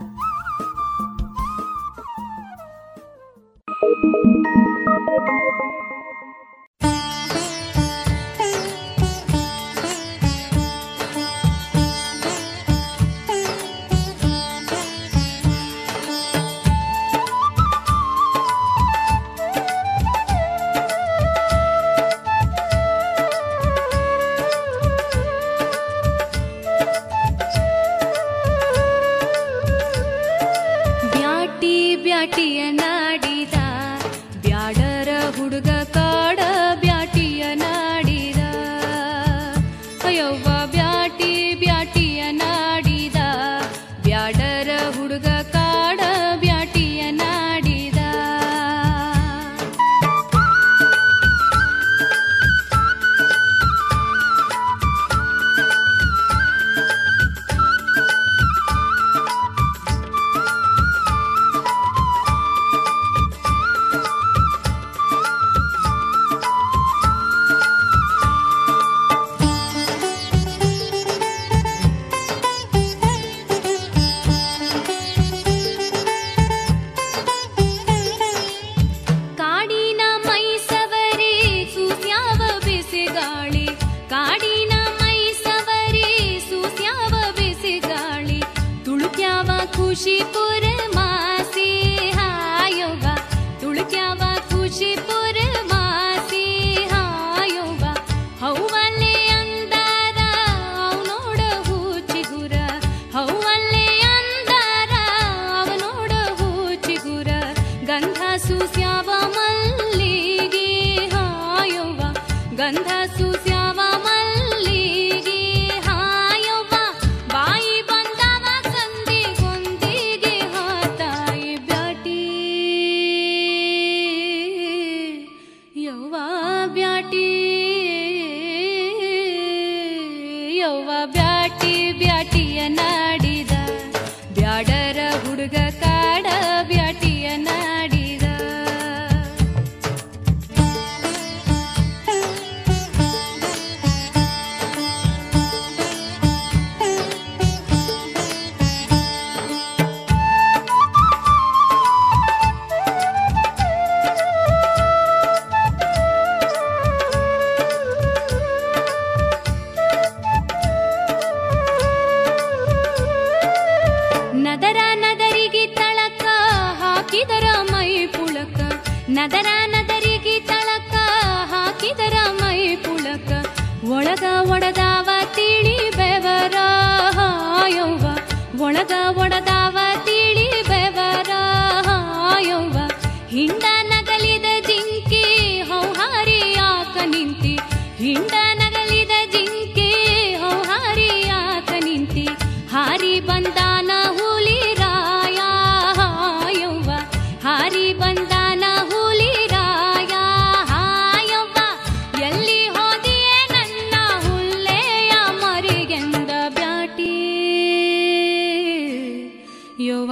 ಯವ್ವ 209.83 210.11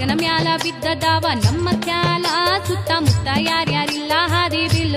ಮಗನ 0.00 0.14
ಮ್ಯಾಲ 0.20 0.48
ಬಿದ್ದ 0.62 0.86
ದಾವ 1.02 1.24
ನಮ್ಮ 1.42 1.68
ಖ್ಯಾಲ 1.84 2.26
ಸುತ್ತಮುತ್ತ 2.68 3.28
ಯಾರ್ಯಾರಿಲ್ಲ 3.48 4.12
ಹಾದಿ 4.32 4.62
ಬಿಲ್ 4.72 4.96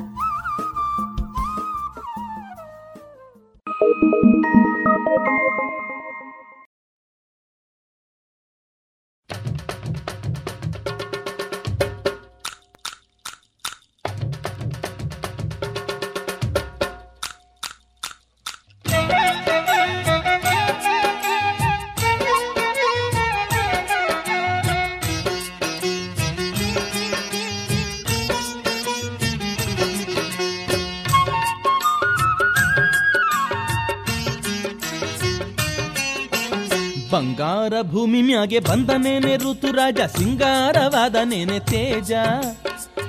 ಬಂದನೇನೆ 38.67 39.35
ಋತುರಾಜ 39.37 39.99
ಸಿಂಗಾರವಾದನೇನೆ 40.17 41.59
ತೇಜ. 41.59 42.11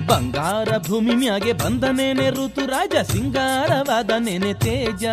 ಬಂಗಾರ 0.07 0.79
ಭೂಮಿ 0.79 1.15
ಮ್ಯಾಗೆ 1.15 1.53
ಬಂದನೇನೆ 1.53 2.31
ಋತುರಾಜ 2.31 2.95
ಸಿಂಗಾರವಾದನೇನೆ 3.13 4.55
ತೇಜ. 4.55 5.05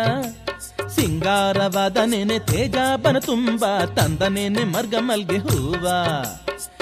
ಸಿಂಗಾರವಾದನೇನೆ 0.88 2.38
ತೇಜ 2.38 2.76
ಬನ 3.02 3.18
ತುಂಬ 3.18 3.64
ತಂದನೇನೆ 3.96 4.64
ಮರ್ಗ 4.64 4.94
ಮಲ್ಗೆ 4.98 5.38
ಹೂವ 5.38 5.86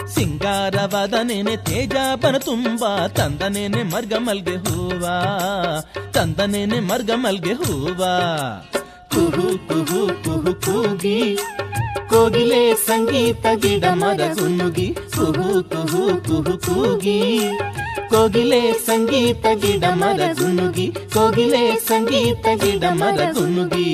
ಸಿಂಗಾರವಾದನೇನೆ 0.06 1.56
ತೇಜ 1.56 1.92
ಬನ 2.22 2.36
ತುಂಬ 2.36 3.06
ತಂದನೇನೆ 3.06 3.82
ಮರ್ಗ 3.82 4.12
ಮಲ್ಗೆ 4.18 4.56
ಹೂವ. 4.56 5.06
ತಂದನೇನೆ 6.12 6.80
ಮರ್ಗ 6.80 7.10
ಮಲ್ಗೆ 7.14 7.52
ಹೂವ. 7.52 8.04
ಕುಹು 9.10 9.68
ಕುಹು 9.68 10.24
ಕುಹು, 10.24 10.54
ಕೂಗಿ 10.54 11.38
ಕೋಗಿಲೆ 12.10 12.74
ಸಂಗೀತ 12.74 13.46
ಗಿಡ 13.54 13.84
ಮರ 13.92 14.20
ಗುನುಗಿ 14.40 14.96
ಕುಹು 15.16 15.62
ಕುಹು 15.62 16.02
ಕುಹು 16.28 16.58
ಕೂಗಿ. 16.58 17.18
ಕೋಗಿಲೆ 18.10 18.72
ಸಂಗೀತ 18.72 19.46
ಗಿಡ 19.54 19.84
ಮರ 19.92 20.20
ಗುನುಗಿ 20.40 20.86
ಕೋಗಿಲೆ 21.14 21.76
ಸಂಗೀತ 21.76 22.46
ಗಿಡ 22.54 22.84
ಮರ 22.90 23.20
ಗುನುಗಿ 23.32 23.90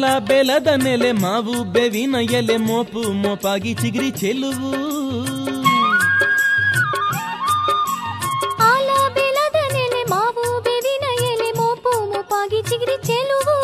ಆಲ 0.00 0.04
ಬೆಲದ 0.28 0.68
ನೆಲೆ 0.84 1.10
ಮಾವು 1.22 1.54
ಬೆವಿನ 1.74 2.16
ಎಲೆ 2.38 2.56
ಮೋಪು 2.66 3.00
ಮೋಪಾಗಿ 3.22 3.72
ಚಿಗಿರಿ 3.74 4.10
ಚೆಲುವು 4.20 4.70
ಆಲ 8.68 8.88
ಬೆಲದ 9.16 9.58
ನೆಲೆ 9.74 10.02
ಮಾವು 10.12 10.44
ಬೇವಿನ 10.66 11.06
ಎಲೆ 11.30 11.50
ಮೋಪು 11.58 11.92
ಮೋಪಾಗಿ 12.12 12.60
ಚಿಗಿರಿ 12.70 12.96
ಚೆಲುವು 13.08 13.56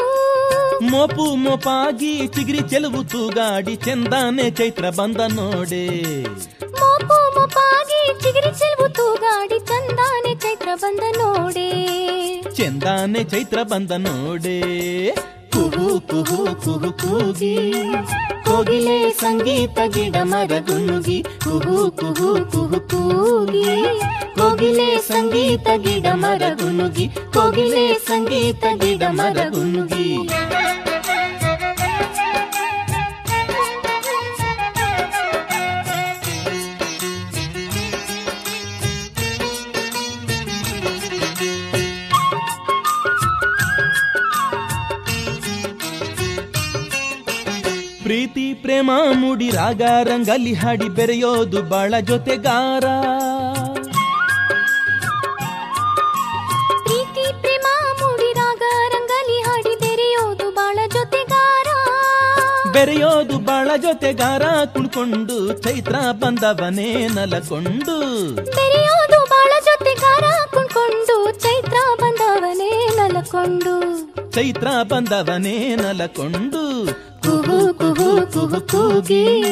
ಮೋಪು 0.92 1.26
ಮೋಪಾಗಿ 1.44 2.12
ಚಿಗಿರಿ 2.28 2.62
ಚೆಲುವು 2.70 3.02
ತೂಗಾಡಿ 3.12 3.76
ಚಂದಾನೆ 3.86 4.46
ಚೈತ್ರ 4.58 4.86
ಬಂದ 4.98 5.20
ನೋಡೆ 5.36 5.84
ಮೋಪು 6.80 7.18
ಮೋಪಾಗಿ 7.36 8.00
ಚಿಗಿರಿ 8.24 8.52
ಚೆಲುವು 8.60 8.88
ತೂಗಾಡಿ 8.98 9.60
ಚಂದಾನೆ 9.70 10.32
ಚೈತ್ರ 10.44 10.70
ಬಂದ 10.82 11.04
ನೋಡೆ 11.20 11.68
ಚಂದಾನೆ 12.56 13.22
ಚೈತ್ರ 13.24 13.60
ಬಂದ 13.70 13.92
ನೋಡೆ 14.04 14.58
ಕುಹು 15.57 15.99
ಕುಹು 15.99 16.55
ಕುಹು 16.63 16.91
ಕೂಗಿ, 16.91 17.71
ಕೋಗಿಲೆ 18.45 19.11
ಸಂಗೀತ 19.11 19.79
ಗಿಡ 19.87 20.15
ಮರ 20.23 20.51
ಗುನುಗಿ 20.59 21.25
ಕುಹು 21.43 21.91
ಕುಹು 21.91 22.51
ಕುಹು 22.51 22.79
ಕೂಗಿ, 22.79 23.65
ಕೋಗಿಲೆ 24.37 24.97
ಸಂಗೀತ 24.97 25.67
ಗಿಡ 25.77 26.07
ಮರ 26.13 26.41
ಗುನುಗಿ 26.53 27.07
ಕೋಗಿಲೆ 27.07 27.93
ಸಂಗೀತ 27.93 28.65
ಗಿಡ 28.73 29.03
ಮರ 29.09 29.37
ಪ್ರೀತಿ 48.07 48.53
ಪ್ರೇಮ 48.53 48.91
ಮುಡಿ 49.13 49.49
ರಾಗ 49.49 49.81
ರಂಗಲಿ 50.03 50.53
ಹಾಡಿ 50.53 50.89
ಬೆರೆಯೋದು 50.89 51.61
ಬಾಳ 51.61 51.93
ಜೊತೆಗಾರ. 51.99 52.85
ಪ್ರೀತಿ 56.83 57.41
ಪ್ರೇಮ 57.41 57.65
ಮೂಡಿ 58.01 58.33
ರಾಗ 58.33 58.61
ರಂಗಲಿ 58.89 59.41
ಹಾಡಿ 59.41 59.79
ಬೆರೆಯೋದು 59.79 60.51
ಬಾಳ 60.51 60.79
ಜೊತೆಗಾರ. 60.93 61.67
ಬೆರೆಯೋದು 62.71 63.37
ಬಾಳ 63.37 63.69
ಜೊತೆಗಾರ. 63.77 64.65
ಕುಣ್ಕೊಂಡು 64.65 65.53
ಚೈತ್ರ 65.63 65.95
ಬಂದವನೇ 66.11 67.07
ನಲಕೊಂಡು. 67.07 67.99
ಬೆರೆಯೋದು 68.45 69.26
ಬಾಳ 69.47 69.59
ಜೊತೆಗಾರ 69.63 70.23
ಕುಣ್ಕೊಂಡು 70.53 71.31
ಚೈತ್ರ 71.39 71.77
ಬಂದವನೇ 72.01 72.87
ನಲಕೊಂಡು. 72.95 73.73
ಚೈತ್ರ 74.31 74.67
ಬಂದವನೇ 74.83 75.75
ನಲಕೊಂಡು. 75.75 76.85
ಕುಹು 77.21 77.73
ಕುಹು 77.73 78.33
ಕುಹು 78.33 78.61
ಕೂಗಿ. 78.61 79.43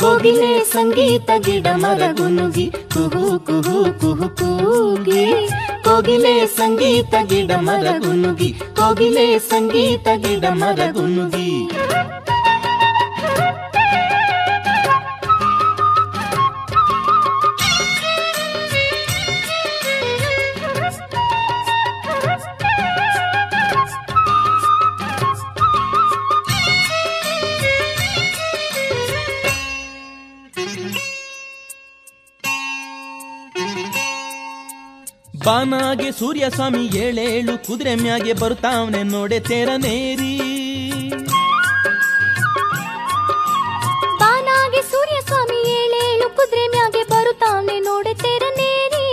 ಕೋಗಿಲೆ 0.00 0.64
ಸಂಗೀತ 0.64 1.30
ಗಿಡ 1.38 1.66
ಮರ 1.74 2.02
ಗುನುಗಿ 2.12 2.70
ಕುಹು 2.70 3.38
ಕುಹು 3.46 4.00
ಕುಹು 4.00 4.28
ಕೂಗಿ. 4.28 5.48
ಕೋಗಿಲೆ 5.84 6.46
ಸಂಗೀತ 6.46 7.14
ಗಿಡ 7.24 7.52
ಮರ 7.52 7.86
ಗುನುಗಿ 7.98 8.52
ಕೋಗಿಲೆ 8.52 9.38
ಸಂಗೀತ 9.38 10.08
ಗಿಡ 10.16 10.44
ಮರ 10.52 10.80
ಗುನುಗಿ 10.90 11.70
ಬಾನಾಗೆ 35.44 36.08
ಸೂರ್ಯ 36.18 36.44
ಸ್ವಾಮಿ 36.50 36.82
ಏಳೇಳು 36.98 37.54
ಕುದುರೆ 37.66 37.94
ಮ್ಯಾಗೆ 37.94 38.32
ಬರುತ್ತಾವನೆ 38.32 39.02
ನೋಡೆ 39.12 39.38
ತೇರನೇರಿ 39.40 40.34
ಬಾನಾಗೆ 44.22 44.82
ಸೂರ್ಯ 44.90 45.18
ಸ್ವಾಮಿ 45.28 45.60
ಏಳೇಳು 45.78 46.28
ಕುದುರೆ 46.38 46.64
ಮ್ಯಾಗೆ 46.74 47.02
ಬರುತ್ತಾವನೆ 47.12 47.76
ನೋಡೆ 47.80 48.14
ತೆರನೇರಿ 48.24 49.06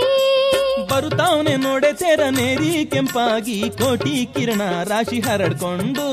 ಬರುತ್ತಾವನೆ 0.92 1.56
ನೋಡೆ 1.64 1.92
ತೇರನೇರಿ 2.02 2.72
ಕೆಂಪಾಗಿ 2.94 3.58
ಕೋಟಿ 3.80 4.14
ಕಿರಣ 4.36 4.62
ರಾಶಿ 4.84 5.20
ಹರಡ್ಕೊಂಡು. 5.20 6.08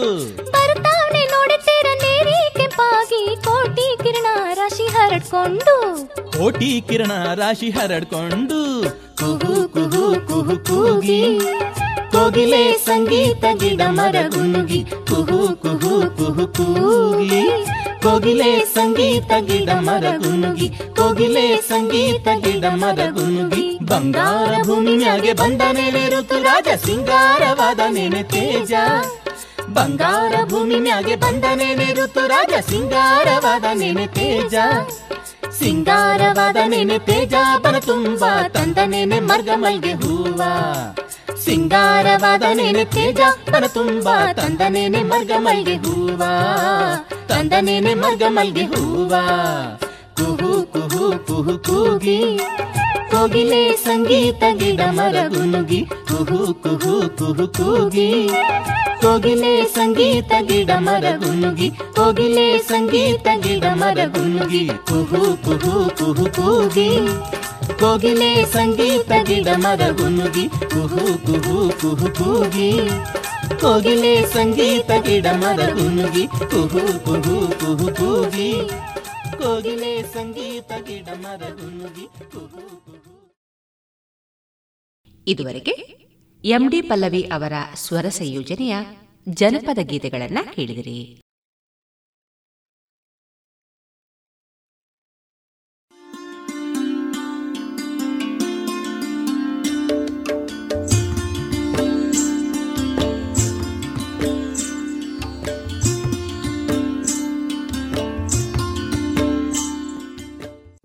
ಕೆಂಪಾಗಿ 2.75 3.35
ಕೋಟಿ 3.35 3.85
ಕಿರಣ 4.03 4.27
ರಾಶಿ 4.53 4.85
ಹರಡ್ಕೊಂಡು. 4.87 5.75
ಕೋಟಿ 6.31 6.81
ಕಿರಣ 6.81 7.11
ರಾಶಿ 7.35 7.69
ಹರಡ್ಕೊಂಡು. 7.69 8.59
ಕುಹು 9.19 9.55
ಕುಹು 9.73 10.27
ಕುಹು, 10.27 10.55
ಕೂಗಿ. 10.65 11.39
ಕೋಗಿಲೆ 12.11 12.77
ಸಂಗೀತ 12.85 13.45
ಗಿಡ 13.59 13.81
ಮರ 13.89 14.15
ಗುನುಗಿ 14.27 14.81
ಕುಹು 14.83 15.39
ಕುಹು 15.55 15.93
ಕುಹು, 16.17 16.45
ಕೂಗಿ. 16.47 17.41
ಕೋಗಿಲೆ 18.03 18.51
ಸಂಗೀತ 18.73 19.31
ಗಿಡ 19.39 19.69
ಮರ 19.79 20.05
ಗುನುಗಿ 20.17 20.69
ಕೋಗಿಲೆ 20.69 21.61
ಸಂಗೀತ 21.61 22.27
ಗಿಡ 22.43 22.65
ಮರ 22.73 22.99
ಗುನುಗಿ 23.11 23.65
ಬಂಗಾರ 23.83 24.63
ಭೂಮಿಯಾಗೆ 24.63 25.33
ಬಂದ 25.33 25.61
ಮೇಲೆ 25.71 26.03
ಋತುರಾಜ, 26.09 26.67
ಸಿಂಗಾರವಾದ 26.85 27.79
ನೆನೆ 27.89 28.23
ತೇಜ. 28.23 28.73
ಬಂಗಾರ 29.75 30.33
ಭೂಮಿ 30.49 30.75
ಮ್ಯಾಗೆ 30.75 31.15
ಬಂದ 31.15 31.45
ನೆನೆ 31.55 31.93
ಋತುರಾಜ, 31.93 32.53
ಸಿಂಗಾರವಾದ 32.69 33.65
ನೆನೆ 33.73 34.07
ತೇಜ. 34.07 34.55
ಸಿಂಗಾರವಾದ 35.59 36.55
ನೆನೆ 36.67 36.99
ತೇಜ 36.99 37.33
ಬನ 37.63 37.77
ತುಂಬ 37.79 38.25
ತಂದ 38.47 38.77
ನೆನೆ 38.85 39.19
ಮರ್ಗ 39.19 39.49
ಮಲ್ಗೆ 39.55 39.93
ಹೂವ. 39.93 40.41
ಸಿಂಗಾರವಾದ 41.45 42.43
ನೆನೆ 42.53 42.85
ತೇಜ 42.85 43.19
ಬನ 43.51 43.65
ತುಂಬ 43.65 44.09
ತಂದ 44.33 44.61
ನೆನೆ 44.69 45.03
ಮರ್ಗ 45.03 45.31
ಮಲ್ಗೆ 45.37 45.75
ಹೂವ. 45.75 46.23
ತಂದ 47.27 47.53
ನೆನೆ 47.61 47.93
ಮರ್ಗ 47.93 48.23
ಮಲ್ಗೆ 48.27 48.63
ಹೂವ. 48.63 49.13
ಕುಹು 50.17 50.51
ಕುಹು 50.73 51.05
ಕುಹು 51.27 51.55
ಕೂಗಿ 51.59 52.19
ಕೋಗಿಲೆ 53.11 53.61
ಸಂಗೀತ 53.83 54.43
ಗಿಡ 54.59 54.81
ಮರ 54.89 55.17
ಗುನುಗಿ 55.27 55.79
ಕುಹು 56.09 56.39
ಕುಹು 56.63 56.93
ಕುಹು 57.17 57.45
ಕೂಗಿ 57.49 58.09
ಕೋಗಿಲೆ 59.01 59.53
ಸಂಗೀತ 59.73 60.31
ಗಿಡ 60.41 60.71
ಮರ 60.77 61.05
ಗುನುಗಿ 61.17 61.67
ಕೋಗಿಲೆ 61.95 62.45
ಸಂಗೀತ 62.67 63.27
ಗಿಡ 63.43 63.65
ಮರ 63.75 63.99
ಗುನುಗಿ 64.07 64.63
ಕುಹು 64.87 65.21
ಕುಹು 65.45 65.73
ಕುಹು 65.99 66.25
ಕೂಗಿ 66.29 66.89
ಕೋಗಿಲೆ 67.81 68.31
ಸಂಗೀತ 68.53 69.11
ಗಿಡ 69.27 69.49
ಮರ 69.57 69.81
ಗುನುಗಿ 69.91 70.45
ಕುಹು 70.73 71.03
ಕುಹು 71.25 71.57
ಕುಹು 71.81 72.09
ಕೂಗಿ 72.17 72.71
ಕೋಗಿಲೆ 73.61 74.13
ಸಂಗೀತ 74.33 74.91
ಗಿಡ 75.05 75.27
ಮರ 75.35 75.61
ಗುನುಗಿ 75.73 76.25
ಕುಹು 76.51 76.83
ಕುಹು 77.05 77.37
ಕುಹು 77.59 77.87
ಕೂಗಿ 77.95 78.51
ಕೋಗಿಲೆ 79.37 80.03
ಸಂಗೀತ 80.03 80.71
ಗಿಡ 80.87 81.07
ಇದುವರೆಗೆ 85.27 85.71
ಎಂಡಿ 86.43 86.81
ಪಲ್ಲವಿ 86.81 87.21
ಅವರ 87.21 87.53
ಸ್ವರ 87.73 88.09
ಸಂಯೋಜನೆಯ 88.09 88.75
ಜನಪದ 89.29 89.77
ಗೀತೆಗಳನ್ನ 89.81 90.37
ಕೇಳಿದಿರಿ. 90.55 91.24